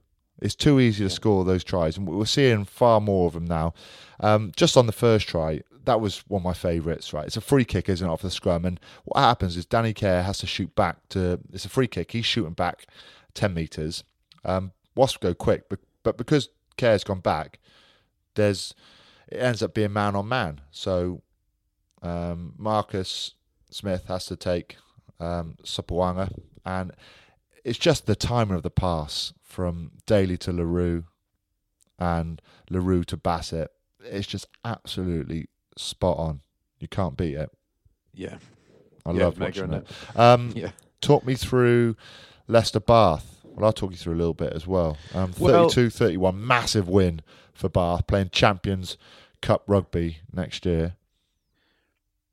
It's 0.42 0.56
too 0.56 0.80
easy 0.80 1.04
to 1.04 1.10
score 1.10 1.44
those 1.44 1.62
tries, 1.62 1.96
and 1.96 2.08
we're 2.08 2.24
seeing 2.24 2.64
far 2.64 3.00
more 3.00 3.28
of 3.28 3.34
them 3.34 3.44
now. 3.44 3.72
Um, 4.18 4.50
just 4.56 4.76
on 4.76 4.86
the 4.86 4.92
first 4.92 5.28
try, 5.28 5.62
that 5.84 6.00
was 6.00 6.18
one 6.28 6.40
of 6.40 6.44
my 6.44 6.54
favourites. 6.54 7.12
Right, 7.12 7.26
it's 7.26 7.36
a 7.36 7.40
free 7.40 7.64
kick, 7.64 7.88
isn't 7.88 8.06
it, 8.06 8.10
off 8.10 8.22
the 8.22 8.30
scrum? 8.30 8.64
And 8.64 8.80
what 9.04 9.20
happens 9.20 9.56
is 9.56 9.66
Danny 9.66 9.92
Care 9.92 10.22
has 10.22 10.38
to 10.38 10.46
shoot 10.46 10.74
back 10.74 11.08
to. 11.10 11.40
It's 11.52 11.64
a 11.64 11.70
free 11.70 11.88
kick. 11.88 12.12
He's 12.12 12.26
shooting 12.26 12.52
back 12.52 12.86
ten 13.34 13.54
meters. 13.54 14.04
Um, 14.44 14.72
Wasp 14.94 15.20
go 15.20 15.34
quick, 15.34 15.68
but 15.68 15.80
but 16.02 16.16
because 16.16 16.48
Care's 16.76 17.04
gone 17.04 17.20
back, 17.20 17.58
there's 18.34 18.74
it 19.28 19.38
ends 19.38 19.62
up 19.62 19.74
being 19.74 19.92
man 19.92 20.16
on 20.16 20.28
man. 20.28 20.60
So 20.70 21.22
um, 22.02 22.54
Marcus 22.56 23.34
Smith 23.70 24.04
has 24.06 24.26
to 24.26 24.36
take 24.36 24.76
um, 25.18 25.56
and 26.64 26.92
it's 27.64 27.78
just 27.78 28.06
the 28.06 28.16
timing 28.16 28.56
of 28.56 28.62
the 28.62 28.70
pass 28.70 29.32
from 29.42 29.92
Daly 30.06 30.36
to 30.38 30.52
Le 30.52 30.64
Roux 30.64 31.04
and 31.98 32.40
Le 32.70 32.80
Roux 32.80 33.04
to 33.04 33.16
Bassett. 33.16 33.70
It's 34.00 34.26
just 34.26 34.46
absolutely 34.64 35.48
spot 35.76 36.18
on. 36.18 36.40
You 36.78 36.88
can't 36.88 37.16
beat 37.16 37.36
it. 37.36 37.50
Yeah, 38.12 38.36
I 39.06 39.12
yeah, 39.12 39.24
love 39.24 39.38
watching 39.38 39.72
it. 39.72 39.86
Um, 40.14 40.52
yeah, 40.56 40.70
talk 41.00 41.24
me 41.24 41.34
through 41.34 41.96
Leicester 42.46 42.80
Bath. 42.80 43.40
Well, 43.44 43.66
I'll 43.66 43.72
talk 43.72 43.92
you 43.92 43.96
through 43.96 44.14
a 44.14 44.16
little 44.16 44.34
bit 44.34 44.52
as 44.52 44.66
well. 44.66 44.96
Um, 45.14 45.32
32 45.32 45.90
31, 45.90 46.44
massive 46.46 46.88
win 46.88 47.22
for 47.52 47.68
Bath, 47.68 48.06
playing 48.06 48.30
Champions 48.30 48.96
Cup 49.40 49.62
rugby 49.66 50.18
next 50.32 50.66
year. 50.66 50.96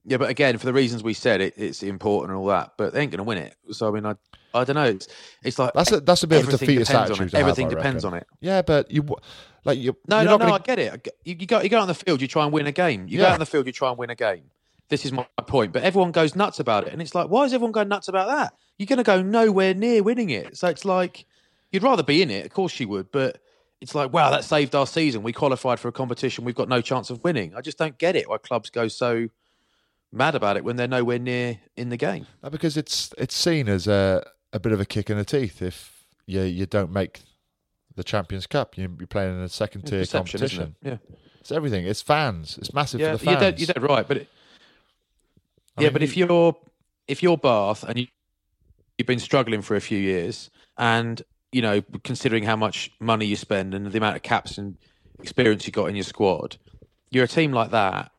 Yeah, 0.03 0.17
but 0.17 0.29
again, 0.29 0.57
for 0.57 0.65
the 0.65 0.73
reasons 0.73 1.03
we 1.03 1.13
said, 1.13 1.41
it, 1.41 1.53
it's 1.57 1.83
important 1.83 2.31
and 2.31 2.39
all 2.39 2.47
that, 2.47 2.73
but 2.77 2.93
they 2.93 3.01
ain't 3.01 3.11
going 3.11 3.19
to 3.19 3.23
win 3.23 3.37
it. 3.37 3.55
So, 3.71 3.87
I 3.87 3.91
mean, 3.91 4.05
I 4.05 4.15
I 4.53 4.63
don't 4.63 4.75
know. 4.75 4.83
It's, 4.85 5.07
it's 5.43 5.59
like 5.59 5.73
that's 5.73 5.91
a, 5.91 5.99
that's 5.99 6.23
a 6.23 6.27
bit 6.27 6.43
of 6.43 6.49
a 6.49 6.57
defeatist 6.57 6.91
attitude. 6.91 7.33
Everything 7.33 7.69
have, 7.69 7.77
depends 7.77 8.05
on 8.05 8.13
it. 8.13 8.27
Yeah, 8.39 8.61
but 8.61 8.91
you 8.91 9.03
like 9.63 9.77
you. 9.77 9.95
No, 10.07 10.23
no, 10.23 10.31
no. 10.31 10.37
Gonna... 10.37 10.53
I 10.53 10.59
get 10.59 10.79
it. 10.79 11.07
You, 11.23 11.35
you, 11.39 11.47
go 11.47 11.61
you 11.61 11.69
go 11.69 11.77
out 11.77 11.83
on 11.83 11.87
the 11.87 11.93
field, 11.93 12.21
you 12.21 12.27
try 12.27 12.43
and 12.43 12.53
win 12.53 12.67
a 12.67 12.71
game. 12.71 13.07
You 13.07 13.17
yeah. 13.17 13.23
go 13.23 13.27
out 13.27 13.33
on 13.33 13.39
the 13.39 13.45
field, 13.45 13.65
you 13.67 13.73
try 13.73 13.89
and 13.89 13.97
win 13.97 14.09
a 14.09 14.15
game. 14.15 14.43
This 14.89 15.05
is 15.05 15.11
my 15.11 15.25
point. 15.47 15.71
But 15.71 15.83
everyone 15.83 16.11
goes 16.11 16.35
nuts 16.35 16.59
about 16.59 16.85
it, 16.85 16.93
and 16.93 17.01
it's 17.01 17.15
like, 17.15 17.29
why 17.29 17.45
is 17.45 17.53
everyone 17.53 17.71
going 17.71 17.87
nuts 17.87 18.07
about 18.09 18.27
that? 18.27 18.53
You're 18.77 18.87
going 18.87 18.97
to 18.97 19.03
go 19.03 19.21
nowhere 19.21 19.73
near 19.73 20.03
winning 20.03 20.31
it. 20.31 20.57
So 20.57 20.67
it's 20.67 20.83
like 20.83 21.25
You'd 21.71 21.83
rather 21.83 22.03
be 22.03 22.21
in 22.21 22.29
it, 22.29 22.45
of 22.45 22.51
course 22.51 22.79
you 22.79 22.87
would, 22.89 23.11
but 23.11 23.39
it's 23.79 23.95
like, 23.95 24.11
wow, 24.11 24.29
that 24.29 24.43
saved 24.43 24.75
our 24.75 24.85
season. 24.85 25.23
We 25.23 25.31
qualified 25.31 25.79
for 25.79 25.87
a 25.87 25.91
competition 25.91 26.43
we've 26.43 26.55
got 26.55 26.69
no 26.69 26.81
chance 26.81 27.09
of 27.09 27.23
winning. 27.23 27.55
I 27.55 27.61
just 27.61 27.77
don't 27.77 27.97
get 27.97 28.15
it 28.15 28.29
why 28.29 28.37
clubs 28.37 28.69
go 28.69 28.87
so 28.89 29.29
mad 30.11 30.35
about 30.35 30.57
it 30.57 30.65
when 30.65 30.75
they're 30.75 30.87
nowhere 30.87 31.19
near 31.19 31.59
in 31.77 31.89
the 31.89 31.97
game. 31.97 32.27
because 32.51 32.75
it's 32.75 33.13
it's 33.17 33.35
seen 33.35 33.69
as 33.69 33.87
a 33.87 34.29
a 34.53 34.59
bit 34.59 34.71
of 34.71 34.79
a 34.79 34.85
kick 34.85 35.09
in 35.09 35.17
the 35.17 35.25
teeth 35.25 35.61
if 35.61 36.05
you 36.25 36.41
you 36.41 36.65
don't 36.65 36.91
make 36.91 37.21
the 37.95 38.03
Champions 38.03 38.47
Cup. 38.47 38.77
You, 38.77 38.95
are 39.01 39.07
playing 39.07 39.35
in 39.35 39.41
a 39.41 39.49
second 39.49 39.83
tier 39.83 40.05
competition. 40.05 40.75
Yeah, 40.81 40.97
it's 41.39 41.51
everything. 41.51 41.85
It's 41.85 42.01
fans. 42.01 42.57
It's 42.57 42.73
massive 42.73 42.99
yeah, 42.99 43.13
for 43.13 43.17
the 43.17 43.25
fans. 43.25 43.33
You're 43.33 43.51
dead, 43.51 43.59
you're 43.59 43.67
dead 43.67 43.83
right, 43.83 44.07
but 44.07 44.17
it, 44.17 44.27
yeah, 45.77 45.85
mean, 45.85 45.93
but 45.93 46.03
if 46.03 46.17
you're 46.17 46.55
if 47.07 47.23
you're 47.23 47.37
Bath 47.37 47.83
and 47.83 47.99
you, 47.99 48.07
you've 48.97 49.07
been 49.07 49.19
struggling 49.19 49.61
for 49.61 49.75
a 49.75 49.81
few 49.81 49.97
years 49.97 50.49
and 50.77 51.21
you 51.51 51.61
know, 51.61 51.81
considering 52.03 52.43
how 52.43 52.55
much 52.55 52.91
money 52.99 53.25
you 53.25 53.35
spend 53.35 53.73
and 53.73 53.91
the 53.91 53.97
amount 53.97 54.15
of 54.15 54.23
caps 54.23 54.57
and 54.57 54.77
experience 55.19 55.65
you 55.67 55.73
got 55.73 55.87
in 55.87 55.95
your 55.95 56.03
squad, 56.03 56.57
you're 57.09 57.25
a 57.25 57.27
team 57.27 57.51
like 57.51 57.71
that. 57.71 58.11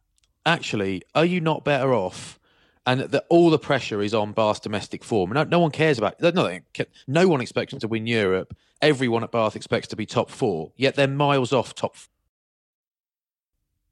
Actually, 0.45 1.03
are 1.15 1.25
you 1.25 1.41
not 1.41 1.65
better 1.65 1.95
off? 1.95 2.39
And 2.85 3.01
that 3.01 3.27
all 3.29 3.51
the 3.51 3.59
pressure 3.59 4.03
is 4.03 4.13
on 4.13 4.33
Bath's 4.33 4.59
domestic 4.59 5.05
form. 5.05 5.31
No, 5.31 5.45
no 5.45 5.61
one 5.61 5.71
cares 5.71 5.99
about. 5.99 6.21
No, 6.21 6.59
no 7.07 7.29
one 7.29 7.41
expects 7.41 7.71
them 7.71 7.81
to 7.81 7.89
win 7.89 8.09
Europe. 8.09 8.57
Everyone 8.81 9.23
at 9.23 9.31
Bath 9.31 9.55
expects 9.55 9.87
to 9.89 9.97
be 9.97 10.05
top 10.05 10.31
four. 10.31 10.73
Yet 10.77 10.97
they're 10.97 11.07
miles 11.07 11.53
off 11.53 11.77
top 11.77 11.95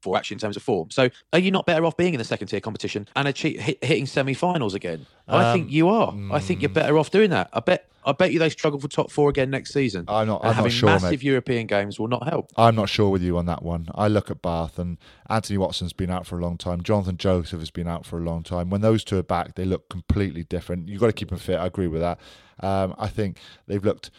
four 0.01 0.17
actually 0.17 0.35
in 0.35 0.39
terms 0.39 0.57
of 0.57 0.63
form. 0.63 0.89
So 0.89 1.09
are 1.31 1.39
you 1.39 1.51
not 1.51 1.65
better 1.65 1.85
off 1.85 1.95
being 1.95 2.13
in 2.13 2.17
the 2.17 2.25
second 2.25 2.47
tier 2.47 2.59
competition 2.59 3.07
and 3.15 3.27
achieve, 3.27 3.59
hit, 3.59 3.83
hitting 3.83 4.05
semi-finals 4.05 4.73
again? 4.73 5.05
Um, 5.27 5.39
I 5.39 5.53
think 5.53 5.65
um, 5.67 5.71
you 5.71 5.89
are. 5.89 6.13
I 6.31 6.39
think 6.39 6.61
you're 6.61 6.69
mm. 6.69 6.75
better 6.75 6.97
off 6.97 7.11
doing 7.11 7.29
that. 7.29 7.49
I 7.53 7.59
bet. 7.61 7.87
I 8.03 8.13
bet 8.13 8.31
you 8.31 8.39
they 8.39 8.49
struggle 8.49 8.79
for 8.79 8.87
top 8.87 9.11
four 9.11 9.29
again 9.29 9.49
next 9.49 9.73
season. 9.73 10.05
I'm 10.07 10.27
not. 10.27 10.43
I'm 10.43 10.53
having 10.53 10.71
not 10.71 10.77
sure, 10.77 10.89
massive 10.89 11.11
mate. 11.11 11.23
European 11.23 11.67
games 11.67 11.99
will 11.99 12.07
not 12.07 12.27
help. 12.27 12.51
I'm 12.57 12.75
not 12.75 12.89
sure 12.89 13.09
with 13.09 13.21
you 13.21 13.37
on 13.37 13.45
that 13.45 13.63
one. 13.63 13.87
I 13.95 14.07
look 14.07 14.31
at 14.31 14.41
Bath 14.41 14.79
and 14.79 14.97
Anthony 15.29 15.57
Watson's 15.57 15.93
been 15.93 16.09
out 16.09 16.25
for 16.25 16.37
a 16.37 16.41
long 16.41 16.57
time. 16.57 16.81
Jonathan 16.83 17.17
Joseph 17.17 17.59
has 17.59 17.71
been 17.71 17.87
out 17.87 18.05
for 18.05 18.17
a 18.17 18.23
long 18.23 18.43
time. 18.43 18.69
When 18.69 18.81
those 18.81 19.03
two 19.03 19.17
are 19.17 19.23
back, 19.23 19.55
they 19.55 19.65
look 19.65 19.89
completely 19.89 20.43
different. 20.43 20.87
You've 20.87 21.01
got 21.01 21.07
to 21.07 21.13
keep 21.13 21.29
them 21.29 21.39
fit. 21.39 21.59
I 21.59 21.65
agree 21.67 21.87
with 21.87 22.01
that. 22.01 22.19
Um, 22.59 22.95
I 22.97 23.07
think 23.07 23.39
they've 23.67 23.83
looked 23.83 24.11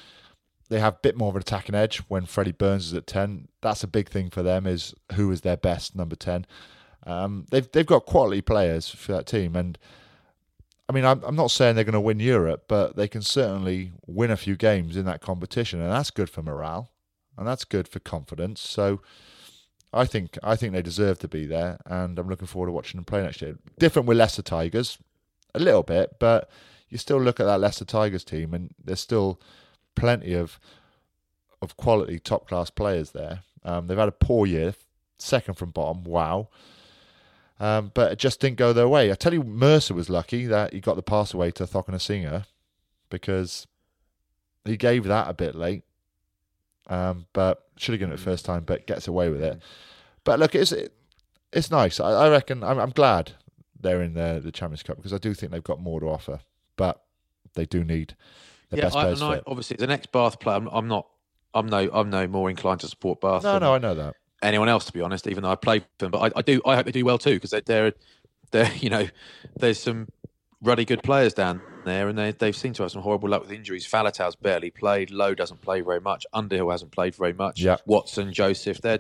they 0.73 0.81
have 0.81 0.95
a 0.95 1.01
bit 1.03 1.17
more 1.19 1.29
of 1.29 1.37
an 1.37 1.43
attacking 1.43 1.75
edge 1.75 1.99
when 2.09 2.25
Freddie 2.25 2.53
Burns 2.53 2.87
is 2.87 2.95
at 2.95 3.07
10. 3.07 3.49
That's 3.61 3.85
a 3.85 3.87
big 3.87 4.09
thing 4.09 4.31
for 4.31 4.43
them 4.43 4.67
is 4.67 4.95
who 5.15 5.31
is 5.31 5.43
their 5.43 5.59
best 5.59 5.95
number 5.95 6.17
10. 6.17 6.47
Um, 7.07 7.47
they've 7.51 7.71
they've 7.73 7.87
got 7.87 8.07
quality 8.07 8.41
players 8.41 8.89
for 8.89 9.13
that 9.13 9.27
team, 9.27 9.57
and 9.57 9.77
I 10.89 10.93
mean, 10.93 11.05
I'm, 11.05 11.23
I'm 11.23 11.37
not 11.37 11.51
saying 11.51 11.75
they're 11.75 11.85
going 11.85 11.93
to 11.95 12.01
win 12.01 12.21
Europe, 12.21 12.65
but 12.69 12.97
they 12.97 13.09
can 13.09 13.23
certainly 13.23 13.93
win 14.07 14.31
a 14.31 14.37
few 14.37 14.57
games 14.57 14.97
in 14.97 15.05
that 15.07 15.21
competition, 15.21 15.81
and 15.81 15.91
that's 15.91 16.11
good 16.11 16.29
for 16.29 16.43
morale, 16.43 16.91
and 17.39 17.47
that's 17.47 17.65
good 17.65 17.89
for 17.89 18.01
confidence. 18.01 18.61
So, 18.61 19.01
I 19.93 20.07
think 20.07 20.39
I 20.43 20.57
think 20.57 20.73
they 20.73 20.83
deserve 20.83 21.19
to 21.21 21.29
be 21.29 21.47
there, 21.47 21.79
and 21.87 22.19
I'm 22.19 22.29
looking 22.29 22.47
forward 22.47 22.69
to 22.69 22.73
watching 22.73 22.99
them 22.99 23.05
play 23.05 23.23
next 23.23 23.43
year. 23.43 23.59
Different 23.79 24.09
with 24.09 24.17
Leicester 24.17 24.43
Tigers, 24.43 24.99
a 25.55 25.59
little 25.59 25.83
bit, 25.83 26.17
but 26.19 26.51
you 26.89 26.99
still 26.99 27.21
look 27.21 27.41
at 27.41 27.45
that 27.45 27.61
Leicester 27.61 27.85
Tigers 27.85 28.25
team, 28.25 28.55
and 28.55 28.75
there's 28.83 29.01
still 29.01 29.41
plenty 29.95 30.35
of 30.35 30.59
of 31.61 31.77
quality 31.77 32.19
top 32.19 32.49
class 32.49 32.71
players 32.71 33.13
there. 33.13 33.41
Um, 33.65 33.87
they've 33.87 33.99
had 33.99 34.09
a 34.09 34.13
poor 34.13 34.47
year, 34.47 34.75
second 35.19 35.55
from 35.55 35.71
bottom. 35.71 36.05
Wow. 36.05 36.49
Um, 37.63 37.93
but 37.95 38.11
it 38.11 38.19
just 38.19 38.41
didn't 38.41 38.57
go 38.57 38.73
their 38.73 38.89
way. 38.89 39.13
I 39.13 39.15
tell 39.15 39.33
you, 39.33 39.45
Mercer 39.45 39.95
was 39.95 40.11
lucky 40.11 40.47
that 40.47 40.73
he 40.73 40.81
got 40.81 40.97
the 40.97 41.03
pass 41.03 41.33
away 41.33 41.53
to 41.53 41.63
Cokanasiga 41.63 42.45
because 43.09 43.69
he 44.65 44.77
gave 44.77 45.05
that 45.05 45.29
a 45.29 45.33
bit 45.33 45.55
late. 45.55 45.85
Um, 46.89 47.27
but 47.33 47.65
should 47.77 47.93
have 47.93 48.01
given 48.01 48.13
it 48.13 48.17
the 48.17 48.23
first 48.25 48.45
time, 48.45 48.65
but 48.65 48.89
gets 48.89 49.07
away 49.07 49.29
with 49.29 49.41
it. 49.41 49.63
But 50.25 50.41
look, 50.41 50.57
it's 50.57 50.73
it, 50.73 50.93
it's 51.53 51.71
nice. 51.71 52.01
I, 52.01 52.11
I 52.11 52.31
reckon 52.31 52.65
I'm, 52.65 52.81
I'm, 52.81 52.91
glad 52.91 53.35
they're 53.81 54.03
in 54.03 54.15
the 54.15 54.41
the 54.43 54.51
Champions 54.51 54.83
Cup 54.83 54.97
because 54.97 55.13
I 55.13 55.19
do 55.19 55.33
think 55.33 55.53
they've 55.53 55.63
got 55.63 55.81
more 55.81 56.01
to 56.01 56.07
offer. 56.07 56.41
But 56.77 57.01
they 57.55 57.65
do 57.65 57.85
need 57.85 58.17
the 58.71 58.79
yeah, 58.79 58.83
best 58.85 58.95
players. 58.95 59.23
I, 59.23 59.41
obviously, 59.47 59.77
the 59.77 59.87
next 59.87 60.11
Bath 60.11 60.41
player, 60.41 60.57
I'm, 60.57 60.67
I'm, 60.67 60.89
not. 60.89 61.07
I'm 61.55 61.67
no. 61.67 61.89
I'm 61.93 62.11
no 62.11 62.27
more 62.27 62.51
inclined 62.51 62.81
to 62.81 62.89
support 62.89 63.21
Bath. 63.21 63.45
No, 63.45 63.61
no, 63.61 63.73
I 63.73 63.79
know 63.79 63.95
that. 63.95 64.17
Anyone 64.43 64.69
else, 64.69 64.85
to 64.87 64.93
be 64.93 65.01
honest. 65.01 65.27
Even 65.27 65.43
though 65.43 65.51
I 65.51 65.57
play 65.57 65.81
for 65.81 65.87
them, 65.99 66.11
but 66.11 66.33
I, 66.35 66.39
I 66.39 66.43
do. 66.43 66.61
I 66.67 66.77
hope 66.77 66.87
they 66.87 66.93
do 66.93 67.05
well 67.05 67.19
too 67.19 67.35
because 67.35 67.51
they're, 67.51 67.61
they're, 67.63 67.93
they're, 68.51 68.73
you 68.77 68.91
know, 68.91 69.07
there's 69.57 69.79
some 69.79 70.09
ruddy 70.61 70.85
good 70.85 71.03
players 71.03 71.35
down 71.35 71.61
there, 71.85 72.09
and 72.09 72.17
they 72.19 72.33
they've 72.33 72.57
seemed 72.57 72.75
to 72.77 72.83
have 72.83 72.93
some 72.93 73.03
horrible 73.03 73.29
luck 73.29 73.43
with 73.43 73.53
injuries. 73.53 73.87
Faletau's 73.87 74.37
barely 74.37 74.71
played. 74.71 75.11
Lowe 75.11 75.35
doesn't 75.35 75.61
play 75.61 75.81
very 75.81 76.01
much. 76.01 76.27
Underhill 76.33 76.71
hasn't 76.71 76.93
played 76.93 77.15
very 77.15 77.33
much. 77.33 77.61
Yeah. 77.61 77.77
Watson, 77.87 78.33
Joseph, 78.33 78.81
they 78.81 78.99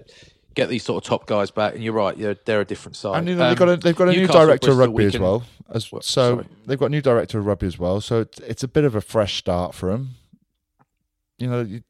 get 0.55 0.68
these 0.68 0.84
sort 0.84 1.03
of 1.03 1.09
top 1.09 1.26
guys 1.26 1.51
back, 1.51 1.74
and 1.74 1.82
you're 1.82 1.95
right. 1.95 2.18
They're, 2.18 2.36
they're 2.45 2.61
a 2.61 2.64
different 2.64 2.97
side. 2.97 3.18
And 3.18 3.28
you 3.28 3.34
know 3.36 3.45
Um, 3.45 3.49
they've 3.51 3.59
got 3.59 3.68
a, 3.68 3.76
they've 3.76 3.97
got 3.97 4.09
a 4.09 4.12
new 4.12 4.26
director 4.26 4.70
of 4.72 4.78
rugby 4.78 5.05
as 5.07 5.18
well. 5.18 5.45
As, 5.70 5.90
Well, 5.90 6.03
so 6.03 6.34
sorry. 6.34 6.47
they've 6.66 6.78
got 6.78 6.86
a 6.86 6.90
new 6.90 7.01
director 7.01 7.38
of 7.38 7.47
rugby 7.47 7.66
as 7.66 7.78
well. 7.78 8.03
So 8.03 8.20
it's, 8.20 8.38
it's 8.40 8.62
a 8.62 8.68
bit 8.68 8.84
of 8.84 8.95
a 8.95 9.01
fresh 9.01 9.38
start 9.38 9.74
for 9.74 9.90
them. 9.90 10.11
You 11.38 11.47
know, 11.49 11.61
you, 11.62 11.82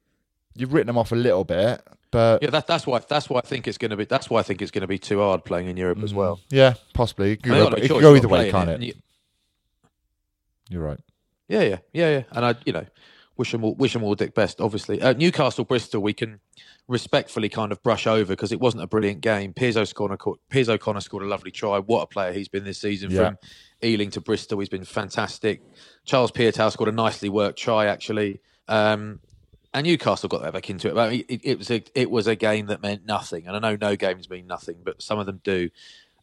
you've 0.54 0.72
written 0.72 0.86
them 0.86 0.96
off 0.98 1.10
a 1.10 1.16
little 1.16 1.42
bit, 1.42 1.82
but 2.12 2.40
Yeah, 2.42 2.50
that, 2.50 2.68
that's 2.68 2.86
why. 2.86 3.00
That's 3.00 3.28
why 3.28 3.38
I 3.40 3.46
think 3.46 3.66
it's 3.66 3.78
going 3.78 3.90
to 3.90 3.96
be. 3.96 4.04
That's 4.04 4.30
why 4.30 4.38
I 4.38 4.42
think 4.44 4.62
it's 4.62 4.70
going 4.70 4.82
to 4.82 4.86
be 4.86 4.98
too 4.98 5.18
hard 5.18 5.44
playing 5.44 5.66
in 5.68 5.76
Europe 5.76 6.02
as 6.04 6.14
well. 6.14 6.38
yeah, 6.50 6.74
possibly. 6.94 7.32
It 7.32 7.42
could 7.42 7.50
go, 7.50 7.54
they've 7.54 7.64
got 7.64 7.70
no 7.78 7.84
it 7.84 7.88
could 7.88 8.00
go 8.00 8.14
either 8.14 8.28
way, 8.28 8.50
can't 8.52 8.70
it, 8.70 8.80
it? 8.82 8.86
you- 8.86 8.94
You're 10.70 10.82
right. 10.82 11.00
Yeah, 11.48 11.62
yeah, 11.62 11.78
yeah, 11.92 12.10
yeah. 12.10 12.22
And 12.30 12.44
I, 12.46 12.54
you 12.64 12.72
know, 12.72 12.86
wish 13.36 13.52
them 13.52 13.64
all, 13.64 13.74
wish 13.74 13.92
them 13.92 14.02
all 14.04 14.14
Dick 14.14 14.34
best. 14.34 14.60
Obviously, 14.60 15.02
uh, 15.02 15.12
Newcastle 15.12 15.64
Bristol, 15.64 16.00
we 16.00 16.12
can 16.14 16.40
respectfully 16.88 17.48
kind 17.48 17.72
of 17.72 17.82
brush 17.82 18.06
over 18.06 18.32
because 18.32 18.52
it 18.52 18.60
wasn't 18.60 18.82
a 18.82 18.86
brilliant 18.86 19.20
game. 19.20 19.52
Piers 19.52 19.76
O'Connor, 19.76 20.18
Piers 20.50 20.68
O'Connor 20.68 21.00
scored 21.00 21.22
a 21.22 21.26
lovely 21.26 21.50
try. 21.50 21.78
What 21.78 22.02
a 22.02 22.06
player 22.06 22.32
he's 22.32 22.48
been 22.48 22.64
this 22.64 22.78
season 22.80 23.10
Yeah. 23.10 23.28
from 23.30 23.38
Ealing 23.82 24.10
to 24.12 24.20
Bristol. 24.20 24.58
He's 24.60 24.68
been 24.68 24.84
fantastic. 24.84 25.62
Charles 26.04 26.30
Piutau 26.32 26.70
scored 26.72 26.88
a 26.88 26.92
nicely 26.92 27.28
worked 27.28 27.58
try 27.58 27.86
actually. 27.86 28.40
Um, 28.68 29.20
and 29.74 29.86
Newcastle 29.86 30.28
got 30.28 30.42
that 30.42 30.52
back 30.52 30.68
into 30.70 30.88
it. 30.88 30.94
But 30.94 31.12
it, 31.12 31.40
it 31.42 31.58
was 31.58 31.70
a 31.70 31.82
it 31.94 32.10
was 32.10 32.26
a 32.26 32.36
game 32.36 32.66
that 32.66 32.82
meant 32.82 33.06
nothing. 33.06 33.46
And 33.46 33.56
I 33.56 33.58
know 33.58 33.76
no 33.76 33.96
games 33.96 34.28
mean 34.28 34.46
nothing, 34.46 34.76
but 34.84 35.00
some 35.02 35.18
of 35.18 35.26
them 35.26 35.40
do. 35.42 35.70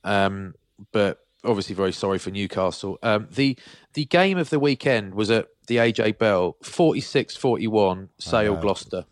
Um, 0.03 0.55
but 0.91 1.19
obviously, 1.43 1.75
very 1.75 1.91
sorry 1.91 2.19
for 2.19 2.31
Newcastle. 2.31 2.99
Um, 3.01 3.27
the 3.31 3.57
the 3.93 4.05
game 4.05 4.37
of 4.37 4.49
the 4.49 4.59
weekend 4.59 5.15
was 5.15 5.31
at 5.31 5.47
the 5.67 5.77
AJ 5.77 6.17
Bell, 6.17 6.57
46-41, 6.63 8.09
Sale. 8.17 8.55
Gloucester. 8.55 9.05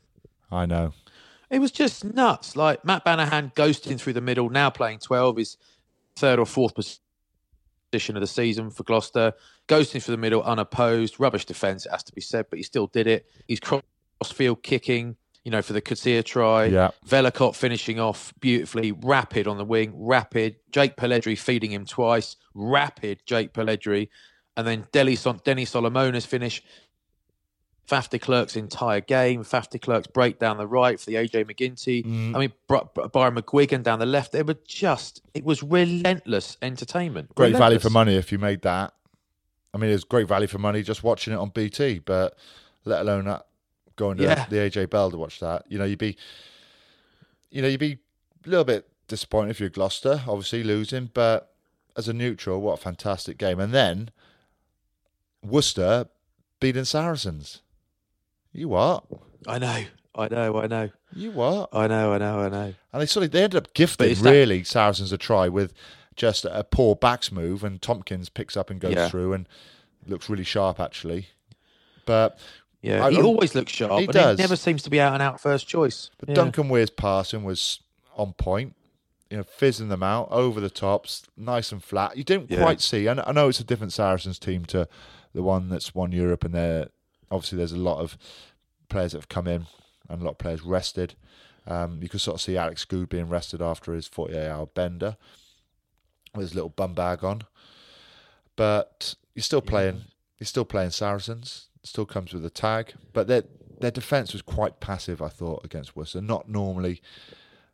I 0.52 0.66
know. 0.66 0.94
It 1.50 1.60
was 1.60 1.72
just 1.72 2.04
nuts. 2.04 2.56
Like 2.56 2.84
Matt 2.84 3.06
Banahan 3.06 3.54
ghosting 3.54 4.00
through 4.00 4.14
the 4.14 4.22
middle, 4.22 4.50
now 4.50 4.70
playing 4.70 5.00
12, 5.00 5.38
his 5.38 5.58
third 6.16 6.40
or 6.40 6.46
fourth 6.46 6.74
position 6.76 8.18
of 8.18 8.22
the 8.22 8.28
season 8.28 8.70
for 8.70 8.84
Gloucester. 8.84 9.34
Ghosting 9.68 10.04
through 10.04 10.16
the 10.16 10.22
middle, 10.22 10.42
unopposed. 10.44 11.20
Rubbish 11.20 11.46
defence, 11.46 11.86
it 11.86 11.92
has 11.92 12.04
to 12.04 12.14
be 12.14 12.22
said, 12.22 12.48
but 12.50 12.58
he 12.58 12.64
still 12.64 12.88
did 12.88 13.08
it. 13.08 13.28
He's 13.48 13.60
crossfield 14.20 14.64
kicking, 14.64 15.16
you 15.44 15.52
know, 15.52 15.62
for 15.62 15.74
the 15.74 15.82
Kazir 15.82 16.24
try. 16.24 16.66
Yeah. 16.66 16.92
Velikot 17.08 17.56
finishing 17.56 18.00
off 18.00 18.34
beautifully. 18.40 18.92
Rapid 18.92 19.48
on 19.48 19.58
the 19.58 19.66
wing, 19.66 19.94
rapid. 19.96 20.58
Jake 20.72 20.96
Polledri 20.96 21.38
feeding 21.38 21.72
him 21.72 21.86
twice. 21.86 22.36
Rapid 22.54 23.22
Jake 23.26 23.54
Polledri. 23.54 24.10
And 24.56 24.68
then 24.68 24.88
Deli 24.92 25.16
Son- 25.16 25.42
Denny 25.44 25.66
Solomona's 25.66 26.26
finish. 26.26 26.64
Faf 27.88 28.10
de 28.10 28.20
Klerk's 28.20 28.58
entire 28.58 29.00
game. 29.00 29.46
Faf 29.46 29.70
de 29.70 29.80
Klerk's 29.80 30.08
break 30.08 30.40
down 30.40 30.58
the 30.58 30.68
right 30.68 31.00
for 31.00 31.06
the 31.06 31.16
AJ 31.16 31.46
MacGinty. 31.46 32.06
Mm. 32.06 32.36
I 32.36 32.40
mean, 32.40 32.52
Byron 32.68 33.36
McGuigan 33.36 33.82
down 33.82 34.00
the 34.00 34.06
left. 34.06 34.34
They 34.34 34.44
were 34.44 34.58
just, 34.68 35.22
it 35.34 35.46
was 35.46 35.64
relentless 35.64 36.58
entertainment. 36.62 37.34
Great 37.36 37.56
value 37.56 37.80
for 37.80 37.90
money 37.90 38.16
if 38.16 38.34
you 38.34 38.40
made 38.40 38.64
that. 38.64 38.94
I 39.74 39.78
mean, 39.78 39.90
it 39.90 39.94
was 39.94 40.04
great 40.04 40.28
value 40.28 40.48
for 40.48 40.58
money 40.58 40.84
just 40.84 41.04
watching 41.04 41.32
it 41.34 41.38
on 41.38 41.50
BT, 41.50 42.00
but 42.00 42.38
let 42.84 43.02
alone 43.02 43.26
that 43.26 43.46
going 43.98 44.18
to 44.18 44.24
Yeah. 44.24 44.46
the 44.50 44.56
AJ 44.62 44.90
Bell 44.90 45.12
to 45.12 45.18
watch 45.18 45.40
that. 45.42 45.66
You 45.68 45.78
know, 45.78 45.84
you'd 45.86 46.00
be, 46.00 46.16
you 47.52 47.62
know, 47.62 47.68
you'd 47.68 47.80
be 47.82 48.00
a 48.46 48.50
little 48.50 48.64
bit 48.64 48.88
disappointed 49.10 49.52
if 49.52 49.60
you're 49.60 49.70
Gloucester, 49.70 50.22
obviously 50.28 50.64
losing, 50.64 51.12
but 51.14 51.54
as 51.98 52.08
a 52.08 52.14
neutral, 52.14 52.62
what 52.62 52.74
a 52.80 52.82
fantastic 52.82 53.38
game. 53.38 53.60
And 53.60 53.74
then 53.74 54.12
Worcester 55.44 56.08
beating 56.60 56.86
Saracens. 56.86 57.62
You 58.54 58.70
what? 58.70 59.04
I 59.48 59.60
know, 59.60 59.84
I 60.16 60.28
know, 60.30 60.58
I 60.62 60.68
know, 60.68 60.90
You 61.14 61.32
what? 61.32 61.70
I 61.74 61.88
know, 61.88 62.14
I 62.14 62.18
know, 62.18 62.40
I 62.40 62.50
know. 62.50 62.74
And 62.92 63.02
they 63.02 63.06
sort 63.06 63.26
of 63.26 63.32
they 63.32 63.44
ended 63.44 63.58
up 63.64 63.74
gifting 63.74 64.10
it's 64.10 64.22
that- 64.22 64.32
really 64.32 64.64
Saracens 64.64 65.12
a 65.12 65.18
try 65.18 65.48
with 65.48 65.74
just 66.16 66.46
a 66.46 66.64
poor 66.64 66.96
backs 66.96 67.32
move, 67.32 67.64
and 67.64 67.82
Tompkins 67.82 68.30
picks 68.30 68.58
up 68.58 68.70
and 68.72 68.80
goes 68.82 68.96
Yeah. 68.96 69.08
through 69.10 69.34
and 69.34 69.48
looks 70.08 70.30
really 70.30 70.44
sharp 70.44 70.80
actually. 70.80 71.28
But 72.06 72.40
Yeah, 72.88 73.06
I- 73.06 73.12
he 73.12 73.22
always 73.22 73.54
looks 73.56 73.72
sharp. 73.72 74.00
he 74.00 74.08
does. 74.08 74.38
He 74.40 74.44
never 74.44 74.56
seems 74.56 74.84
to 74.84 74.90
be 74.90 75.00
out 75.02 75.14
and 75.14 75.22
out 75.22 75.40
first 75.40 75.68
choice. 75.68 76.10
but 76.20 76.30
Yeah. 76.30 76.36
Duncan 76.36 76.70
Weir's 76.70 76.90
passing 76.90 77.44
was 77.44 77.80
on 78.16 78.34
point. 78.34 78.76
You 79.30 79.38
know, 79.38 79.44
fizzing 79.44 79.90
them 79.90 80.04
out 80.04 80.30
over 80.32 80.62
the 80.62 80.70
tops, 80.70 81.24
nice 81.36 81.72
and 81.74 81.84
flat. 81.84 82.16
You 82.16 82.24
didn't 82.24 82.50
Yeah. 82.50 82.60
quite 82.62 82.80
see. 82.82 83.08
I 83.10 83.14
I 83.14 83.32
know 83.34 83.50
it's 83.50 83.60
a 83.60 83.64
different 83.66 83.92
Saracens 83.94 84.40
team 84.40 84.64
to 84.66 84.88
the 85.34 85.44
one 85.44 85.68
that's 85.70 85.94
won 85.94 86.12
Europe, 86.14 86.46
and 86.46 86.54
there 86.54 86.90
obviously 87.30 87.58
there's 87.58 87.74
a 87.74 87.78
lot 87.78 88.00
of 88.00 88.18
players 88.88 89.12
that 89.12 89.18
have 89.18 89.28
come 89.28 89.48
in 89.48 89.68
and 90.08 90.22
a 90.22 90.24
lot 90.26 90.32
of 90.32 90.38
players 90.38 90.62
rested. 90.62 91.16
Um, 91.68 92.02
you 92.02 92.08
could 92.08 92.22
sort 92.22 92.36
of 92.36 92.42
see 92.42 92.56
Alex 92.56 92.86
Goode 92.86 93.10
being 93.10 93.28
rested 93.28 93.62
after 93.62 93.94
his 93.94 94.08
48 94.08 94.48
hour 94.48 94.66
bender 94.68 95.18
with 96.34 96.44
his 96.44 96.56
little 96.56 96.70
bum 96.70 96.94
bag 96.94 97.22
on. 97.26 97.42
But 98.56 99.16
you're 99.36 99.44
still 99.44 99.62
playing. 99.62 100.06
You're 100.40 100.46
still 100.48 100.66
playing 100.66 100.92
Saracens. 100.92 101.67
Still 101.88 102.06
comes 102.06 102.34
with 102.34 102.46
a 102.46 102.50
tag, 102.50 102.94
but 103.14 103.28
their 103.28 103.44
their 103.80 103.92
defence 103.92 104.34
was 104.34 104.42
quite 104.42 104.80
passive. 104.80 105.22
I 105.22 105.30
thought 105.30 105.64
against 105.64 105.96
Worcester. 105.96 106.22
Not 106.22 106.50
normally 106.50 107.02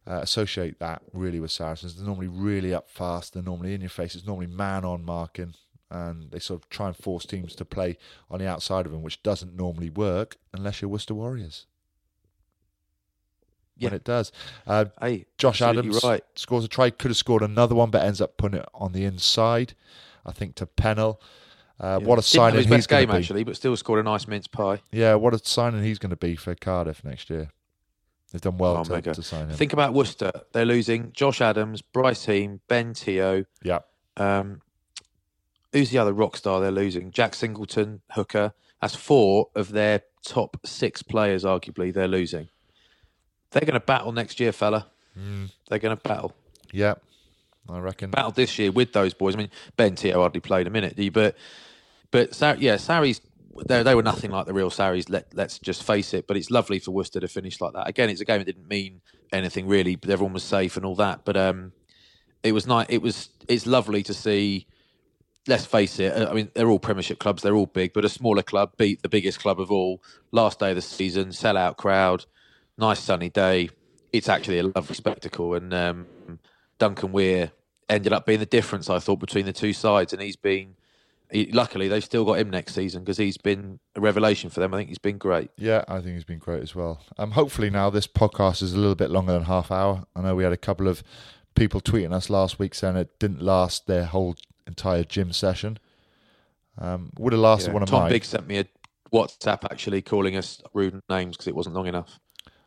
uh, 0.05 0.20
associate 0.22 0.80
that 0.80 1.01
really 1.14 1.39
with 1.39 1.51
Saracens. 1.51 1.95
They're 1.95 2.05
normally 2.05 2.28
really 2.28 2.74
up 2.74 2.89
fast. 2.89 3.34
They're 3.34 3.41
normally 3.43 3.74
in 3.74 3.82
your 3.82 3.89
face. 3.89 4.16
It's 4.16 4.26
normally 4.28 4.47
man 4.47 4.86
on 4.86 5.03
marking, 5.03 5.55
and 5.89 6.30
they 6.32 6.39
sort 6.39 6.61
of 6.61 6.70
try 6.70 6.88
and 6.88 6.95
force 6.95 7.26
teams 7.26 7.55
to 7.55 7.66
play 7.66 7.97
on 8.30 8.39
the 8.39 8.47
outside 8.47 8.86
of 8.86 8.91
them, 8.91 9.01
which 9.01 9.24
doesn't 9.24 9.55
normally 9.55 9.89
work 9.89 10.38
unless 10.53 10.82
you're 10.82 10.89
Worcester 10.89 11.14
Warriors. 11.16 11.66
When 13.80 13.91
Yeah. 13.91 13.95
it 13.95 14.03
does, 14.03 14.32
uh, 14.68 14.86
Hey, 15.01 15.26
Josh 15.38 15.61
Adams 15.61 16.03
right. 16.03 16.24
scores 16.36 16.64
a 16.64 16.68
try. 16.68 16.91
Could 16.91 17.09
have 17.09 17.18
scored 17.18 17.41
another 17.41 17.74
one, 17.76 17.89
but 17.89 18.03
ends 18.03 18.22
up 18.22 18.38
putting 18.38 18.59
it 18.59 18.70
on 18.74 18.91
the 18.91 19.03
inside. 19.05 19.74
I 20.26 20.32
think 20.32 20.55
to 20.55 20.66
Pennell. 20.68 21.20
Uh, 21.84 22.00
Yeah. 22.02 22.08
What 22.08 22.18
a 22.20 22.22
signing 22.22 22.58
his 22.58 22.66
he's 22.66 22.72
best 22.78 22.90
going 22.90 23.02
game 23.02 23.08
to 23.10 23.14
be. 23.14 23.20
actually, 23.20 23.44
but 23.44 23.56
still 23.58 23.76
scored 23.76 24.00
a 24.00 24.04
nice 24.04 24.28
mince 24.28 24.48
pie. 24.48 24.82
Yeah, 24.92 25.16
what 25.16 25.34
a 25.34 25.40
signing 25.44 25.84
he's 25.84 26.00
going 26.00 26.12
to 26.12 26.16
be 26.16 26.36
for 26.36 26.56
Cardiff 26.56 27.04
next 27.04 27.30
year. 27.30 27.50
They've 28.32 28.42
done 28.42 28.58
well 28.58 28.78
Oh, 28.78 28.84
to, 28.84 29.02
to 29.02 29.22
sign 29.22 29.50
him. 29.50 29.56
Think 29.56 29.74
about 29.74 29.94
Worcester. 29.94 30.32
They're 30.54 30.66
losing 30.66 31.12
Josh 31.14 31.42
Adams, 31.42 31.82
Bryce 31.82 32.26
Heem, 32.26 32.62
Ben 32.68 32.94
Teo. 32.94 33.46
yeah, 33.62 33.80
Um, 34.18 34.62
who's 35.72 35.90
the 35.92 35.98
other 36.00 36.14
rock 36.14 36.38
star 36.38 36.60
they're 36.62 36.72
losing? 36.72 37.12
Jack 37.12 37.36
Singleton, 37.36 38.02
hooker. 38.12 38.54
That's 38.82 38.96
four 38.96 39.50
of 39.56 39.72
their 39.72 40.02
top 40.26 40.58
six 40.66 41.04
players, 41.04 41.44
arguably, 41.44 41.94
they're 41.94 42.08
losing. 42.08 42.48
They're 43.52 43.62
going 43.62 43.74
to 43.74 43.80
battle 43.80 44.12
next 44.14 44.40
year, 44.40 44.52
fella. 44.52 44.88
Mm. 45.20 45.52
They're 45.70 45.80
going 45.80 45.96
to 45.96 46.02
battle. 46.02 46.34
yeah, 46.72 46.96
I 47.70 47.78
reckon. 47.80 48.10
Battle 48.10 48.32
this 48.32 48.58
year 48.58 48.72
with 48.72 48.94
those 48.94 49.14
boys. 49.14 49.36
I 49.36 49.38
mean, 49.38 49.52
Ben 49.78 49.96
Teo 49.96 50.22
hardly 50.22 50.40
played 50.42 50.66
a 50.66 50.72
minute, 50.72 50.96
but 51.14 51.36
but 52.14 52.36
Sar- 52.36 52.57
yeah, 52.57 52.78
Sarries. 52.78 53.20
They, 53.68 53.95
were 53.95 54.01
nothing 54.01 54.32
like 54.32 54.45
the 54.45 54.53
real 54.53 54.70
Sarries. 54.70 55.09
Let 55.09 55.34
let's 55.34 55.59
just 55.59 55.84
face 55.84 56.14
it. 56.14 56.28
But 56.28 56.38
it's 56.38 56.49
lovely 56.49 56.80
for 56.80 56.91
Worcester 56.91 57.20
to 57.20 57.28
finish 57.28 57.59
like 57.59 57.74
that. 57.74 57.88
Again, 57.89 58.09
it's 58.09 58.22
a 58.22 58.26
game 58.26 58.38
that 58.39 58.45
didn't 58.45 58.68
mean 58.68 59.01
anything 59.32 59.68
really, 59.68 59.95
but 59.95 60.09
everyone 60.09 60.34
was 60.34 60.43
safe 60.43 60.78
and 60.78 60.86
all 60.86 60.95
that. 60.95 61.26
But 61.26 61.36
um, 61.36 61.74
it 62.43 62.51
was 62.51 62.68
nice. 62.68 62.86
It 62.89 63.01
was 63.01 63.30
it's 63.49 63.66
lovely 63.66 64.03
to 64.03 64.14
see. 64.14 64.68
Let's 65.47 65.66
face 65.66 65.99
it. 65.99 66.16
I 66.16 66.34
mean, 66.34 66.51
they're 66.53 66.70
all 66.70 66.80
Premiership 66.80 67.20
clubs. 67.20 67.41
They're 67.41 67.55
all 67.55 67.66
big, 67.66 67.93
but 67.93 68.05
a 68.05 68.09
smaller 68.09 68.43
club 68.43 68.78
beat 68.78 69.01
the 69.01 69.09
biggest 69.09 69.39
club 69.39 69.59
of 69.59 69.72
all. 69.72 70.01
Last 70.32 70.59
day 70.59 70.70
of 70.70 70.76
the 70.76 70.82
season, 70.82 71.30
sellout 71.30 71.78
crowd, 71.78 72.26
nice 72.78 72.99
sunny 72.99 73.30
day. 73.30 73.70
It's 74.14 74.30
actually 74.30 74.59
a 74.59 74.64
lovely 74.64 74.95
spectacle, 74.95 75.55
and 75.55 75.74
um, 75.74 76.05
Duncan 76.78 77.11
Weir 77.11 77.51
ended 77.89 78.14
up 78.14 78.26
being 78.28 78.39
the 78.39 78.45
difference. 78.45 78.89
I 78.89 78.99
thought 78.99 79.20
between 79.20 79.45
the 79.45 79.53
two 79.53 79.74
sides, 79.74 80.14
and 80.14 80.22
he's 80.22 80.36
been. 80.36 80.76
He, 81.34 81.52
luckily, 81.52 81.88
they've 81.88 82.04
still 82.04 82.24
got 82.26 82.38
him 82.38 82.50
next 82.52 82.76
season 82.76 83.04
because 83.04 83.18
he's 83.18 83.38
been 83.38 83.80
a 83.96 84.00
revelation 84.02 84.50
for 84.52 84.60
them. 84.60 84.74
I 84.74 84.78
think 84.78 84.90
he's 84.90 85.00
been 85.00 85.18
great. 85.18 85.50
Yeah, 85.58 85.84
I 85.88 85.96
think 86.00 86.14
he's 86.14 86.24
been 86.24 86.38
great 86.40 86.62
as 86.62 86.76
well. 86.76 87.02
Um, 87.18 87.32
hopefully 87.32 87.70
now 87.72 87.90
this 87.90 88.06
podcast 88.08 88.62
is 88.62 88.74
a 88.74 88.78
little 88.78 88.96
bit 88.96 89.10
longer 89.10 89.34
than 89.34 89.44
half 89.44 89.72
hour. 89.72 90.06
I 90.16 90.22
know 90.22 90.36
we 90.36 90.44
had 90.44 90.54
a 90.54 90.58
couple 90.58 90.88
of 90.88 91.04
people 91.56 91.82
tweeting 91.82 92.14
us 92.14 92.30
last 92.30 92.60
week 92.60 92.76
saying 92.76 92.96
it 92.98 93.18
didn't 93.20 93.42
last 93.42 93.88
their 93.88 94.06
whole 94.06 94.36
entire 94.68 95.04
gym 95.04 95.34
session. 95.34 95.80
Um, 96.78 97.12
would 97.18 97.34
have 97.34 97.42
lasted 97.42 97.70
Yeah. 97.70 97.74
one 97.74 97.84
of 97.84 97.90
Tom 97.90 98.02
mine. 98.04 98.12
Big 98.12 98.26
sent 98.26 98.48
me 98.48 98.60
a 98.60 98.66
WhatsApp 99.12 99.64
actually 99.66 100.02
calling 100.02 100.36
us 100.36 100.62
rude 100.74 101.00
names 101.10 101.36
because 101.36 101.48
it 101.48 101.56
wasn't 101.56 101.76
long 101.76 101.88
enough. 101.88 102.20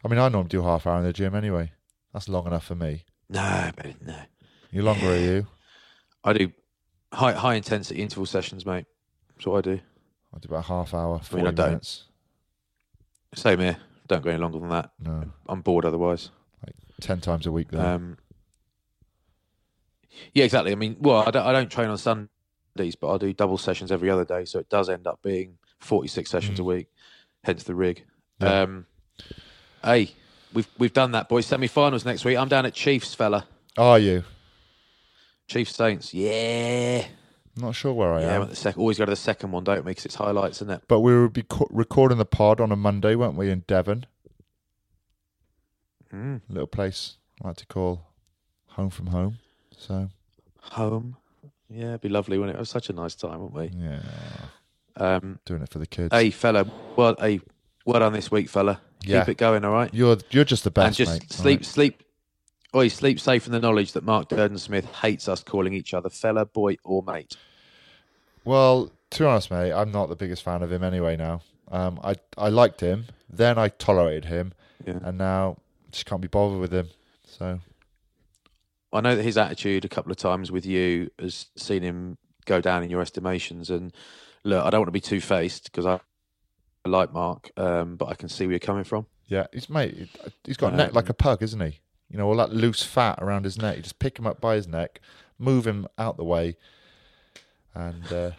I 0.04 0.08
mean, 0.08 0.18
I 0.18 0.28
normally 0.28 0.48
do 0.48 0.62
half 0.62 0.86
hour 0.86 0.98
in 0.98 1.04
the 1.04 1.12
gym 1.12 1.34
anyway. 1.34 1.72
That's 2.12 2.28
long 2.28 2.46
enough 2.46 2.64
for 2.66 2.74
me. 2.76 3.04
No, 3.28 3.70
but 3.76 4.00
no. 4.04 4.16
You 4.70 4.82
longer 4.82 5.12
are 5.12 5.16
you? 5.16 5.46
I 6.22 6.32
do 6.32 6.52
high 7.16 7.32
high 7.32 7.54
intensity 7.54 8.00
interval 8.00 8.26
sessions, 8.26 8.64
mate. 8.64 8.86
That's 9.34 9.46
what 9.46 9.58
I 9.58 9.60
do. 9.72 9.80
I 10.34 10.38
do 10.38 10.48
about 10.48 10.64
a 10.64 10.68
half 10.68 10.94
hour, 10.94 11.16
I 11.16 11.24
forty 11.24 11.44
mean, 11.44 11.48
I 11.48 11.54
don't. 11.54 11.66
minutes. 11.68 12.04
Same 13.34 13.58
here. 13.60 13.76
Don't 14.06 14.22
go 14.22 14.30
any 14.30 14.38
longer 14.38 14.58
than 14.58 14.68
that. 14.68 14.90
No, 15.00 15.24
I'm 15.48 15.62
bored 15.62 15.84
otherwise. 15.84 16.30
Like 16.64 16.74
ten 17.00 17.20
times 17.20 17.46
a 17.46 17.52
week. 17.52 17.68
Though. 17.70 17.80
Um, 17.80 18.18
yeah, 20.32 20.44
exactly. 20.44 20.72
I 20.72 20.76
mean, 20.76 20.96
well, 21.00 21.24
I 21.26 21.30
don't, 21.30 21.46
I 21.46 21.52
don't 21.52 21.70
train 21.70 21.88
on 21.88 21.98
Sundays, 21.98 22.96
but 22.96 23.12
I 23.12 23.18
do 23.18 23.32
double 23.32 23.58
sessions 23.58 23.92
every 23.92 24.10
other 24.10 24.24
day, 24.24 24.44
so 24.44 24.58
it 24.58 24.68
does 24.68 24.88
end 24.88 25.06
up 25.06 25.20
being 25.22 25.58
46 25.80 26.30
sessions 26.30 26.58
a 26.58 26.64
week. 26.64 26.88
Hence 27.44 27.64
the 27.64 27.74
rig. 27.74 28.04
Yeah. 28.40 28.62
Um, 28.62 28.86
hey, 29.84 30.12
we've 30.52 30.68
we've 30.78 30.92
done 30.92 31.12
that, 31.12 31.28
boys. 31.28 31.46
Semi-finals 31.46 32.04
next 32.04 32.24
week. 32.24 32.36
I'm 32.36 32.48
down 32.48 32.66
at 32.66 32.74
Chiefs, 32.74 33.14
fella. 33.14 33.46
Are 33.76 33.98
you? 33.98 34.24
Chiefs 35.48 35.74
Saints. 35.76 36.12
Yeah. 36.12 37.06
Not 37.58 37.74
sure 37.74 37.92
where 37.92 38.12
I 38.12 38.20
Yeah, 38.20 38.26
am. 38.28 38.34
I'm 38.34 38.42
at 38.42 38.50
the 38.50 38.56
sec- 38.56 38.76
always 38.76 38.98
go 38.98 39.04
to 39.06 39.10
the 39.10 39.16
second 39.16 39.50
one, 39.52 39.64
don't 39.64 39.84
we? 39.84 39.90
Because 39.92 40.04
it's 40.06 40.14
highlights, 40.16 40.58
isn't 40.58 40.70
it? 40.70 40.82
But 40.88 41.00
we 41.00 41.14
will 41.16 41.28
be 41.28 41.42
co- 41.42 41.68
recording 41.70 42.18
the 42.18 42.24
pod 42.26 42.60
on 42.60 42.70
a 42.72 42.76
Monday, 42.76 43.14
weren't 43.14 43.36
we, 43.36 43.50
in 43.50 43.60
Devon? 43.66 44.06
Mm. 46.12 46.40
little 46.48 46.66
place 46.68 47.16
I 47.42 47.48
like 47.48 47.56
to 47.56 47.66
call 47.66 48.06
home 48.68 48.90
from 48.90 49.08
home. 49.08 49.38
So 49.76 50.08
Home. 50.72 51.16
Yeah, 51.68 51.88
it'd 51.88 52.00
be 52.02 52.08
lovely, 52.08 52.38
wouldn't 52.38 52.54
it? 52.54 52.58
It 52.58 52.60
was 52.60 52.70
such 52.70 52.90
a 52.90 52.92
nice 52.92 53.14
time, 53.14 53.40
weren't 53.40 53.52
we? 53.54 53.70
yeah, 53.76 54.00
Um, 54.96 55.38
doing 55.44 55.62
it 55.62 55.68
for 55.68 55.78
the 55.78 55.86
kids. 55.86 56.14
hey, 56.14 56.30
fella. 56.30 56.64
Well, 56.96 57.16
hey, 57.18 57.40
well 57.84 58.00
done 58.00 58.12
this 58.12 58.30
week, 58.30 58.48
fella. 58.48 58.80
Yeah. 59.04 59.20
Keep 59.20 59.30
it 59.30 59.38
going, 59.38 59.64
all 59.64 59.72
right? 59.72 59.92
you're 59.92 60.16
you're 60.30 60.44
just 60.44 60.64
the 60.64 60.70
best, 60.70 60.86
and 60.86 60.96
just 61.08 61.12
mate. 61.22 61.32
sleep, 61.32 61.58
alright? 61.60 61.64
sleep. 61.66 62.02
Oi, 62.76 62.88
sleep 62.88 63.18
safe 63.18 63.46
in 63.46 63.52
the 63.52 63.58
knowledge 63.60 63.92
that 63.92 64.04
Mark 64.04 64.28
Durden 64.28 64.58
Smith 64.58 64.84
hates 64.96 65.28
us 65.28 65.42
calling 65.42 65.72
each 65.72 65.94
other 65.94 66.10
fella, 66.10 66.44
boy, 66.44 66.76
or 66.84 67.02
mate. 67.02 67.34
Well, 68.44 68.92
to 69.10 69.18
be 69.18 69.24
honest, 69.24 69.50
mate, 69.50 69.72
I'm 69.72 69.90
not 69.90 70.08
the 70.10 70.16
biggest 70.16 70.42
fan 70.42 70.62
of 70.62 70.70
him 70.70 70.82
anyway. 70.84 71.16
Now, 71.16 71.40
um, 71.68 71.98
I 72.04 72.16
I 72.36 72.48
liked 72.50 72.80
him, 72.80 73.06
then 73.30 73.58
I 73.58 73.68
tolerated 73.68 74.26
him, 74.26 74.52
Yeah. 74.86 74.98
and 75.02 75.16
now 75.16 75.56
just 75.90 76.04
can't 76.04 76.20
be 76.20 76.28
bothered 76.28 76.60
with 76.60 76.72
him. 76.72 76.88
So 77.26 77.60
I 78.92 79.00
know 79.00 79.16
that 79.16 79.22
his 79.22 79.38
attitude 79.38 79.84
a 79.86 79.88
couple 79.88 80.12
of 80.12 80.18
times 80.18 80.52
with 80.52 80.66
you 80.66 81.10
has 81.18 81.46
seen 81.56 81.82
him 81.82 82.18
go 82.44 82.60
down 82.60 82.82
in 82.82 82.90
your 82.90 83.00
estimations. 83.00 83.70
And 83.70 83.92
look, 84.44 84.62
I 84.64 84.68
don't 84.70 84.80
want 84.80 84.88
to 84.88 84.92
be 84.92 85.00
two 85.00 85.20
faced 85.20 85.64
because 85.64 85.86
I, 85.86 85.98
I 86.84 86.88
like 86.90 87.10
Mark, 87.12 87.50
um, 87.56 87.96
but 87.96 88.06
I 88.10 88.14
can 88.14 88.28
see 88.28 88.44
where 88.44 88.52
you're 88.52 88.60
coming 88.60 88.84
from. 88.84 89.06
yeah, 89.28 89.46
he's 89.52 89.70
mate. 89.70 90.08
He's 90.44 90.56
got 90.58 90.74
a 90.74 90.76
neck 90.76 90.94
like 90.94 91.08
a 91.08 91.14
pug, 91.14 91.42
isn't 91.42 91.60
he? 91.60 91.80
You 92.10 92.18
know, 92.18 92.26
all 92.28 92.36
that 92.36 92.52
loose 92.52 92.82
fat 92.82 93.18
around 93.20 93.44
his 93.44 93.58
neck. 93.58 93.76
You 93.76 93.82
just 93.82 93.98
pick 93.98 94.18
him 94.18 94.26
up 94.26 94.40
by 94.40 94.54
his 94.56 94.68
neck, 94.68 95.00
move 95.38 95.66
him 95.66 95.86
out 95.98 96.16
the 96.16 96.24
way, 96.24 96.56
and 97.74 98.12
uh, 98.12 98.30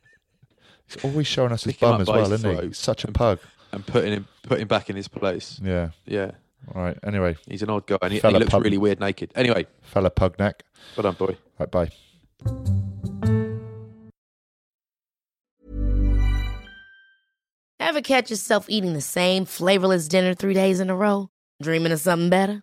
he's 0.86 1.04
always 1.04 1.26
showing 1.26 1.52
us 1.52 1.64
his 1.64 1.74
Pick 1.74 1.82
him 1.82 1.88
bum 1.88 1.94
up 1.96 2.00
as 2.02 2.06
by 2.08 2.12
well, 2.16 2.24
his 2.24 2.32
isn't 2.32 2.50
he? 2.50 2.56
throat 2.56 2.66
He's 2.68 2.78
such 2.78 3.04
a 3.04 3.12
pug. 3.12 3.38
And 3.72 3.86
putting 3.86 4.12
him, 4.12 4.26
putting 4.42 4.66
back 4.66 4.90
in 4.90 4.96
his 4.96 5.06
place. 5.06 5.60
Yeah. 5.62 5.90
Yeah, 6.04 6.32
All 6.74 6.82
right. 6.82 6.98
Anyway, 7.04 7.36
he's 7.46 7.62
an 7.62 7.70
odd 7.70 7.86
guy, 7.86 7.98
and 8.02 8.12
he, 8.12 8.18
and 8.18 8.18
he 8.18 8.20
Fella 8.20 8.38
looks 8.40 8.50
pub- 8.50 8.64
really 8.64 8.78
weird 8.78 8.98
naked. 8.98 9.30
Anyway, 9.36 9.66
fella 9.82 10.10
pug 10.10 10.38
neck. 10.40 10.64
well 10.96 11.02
done, 11.04 11.14
boy. 11.14 11.36
Right. 11.58 11.70
Bye. 11.70 11.90
Ever 17.78 18.02
catch 18.02 18.30
yourself 18.30 18.66
eating 18.68 18.92
the 18.92 19.00
same 19.00 19.44
flavorless 19.44 20.06
dinner 20.06 20.34
three 20.34 20.54
days 20.54 20.80
in 20.80 20.90
a 20.90 20.96
row? 20.96 21.30
Dreaming 21.62 21.92
of 21.92 22.00
something 22.00 22.30
better? 22.30 22.62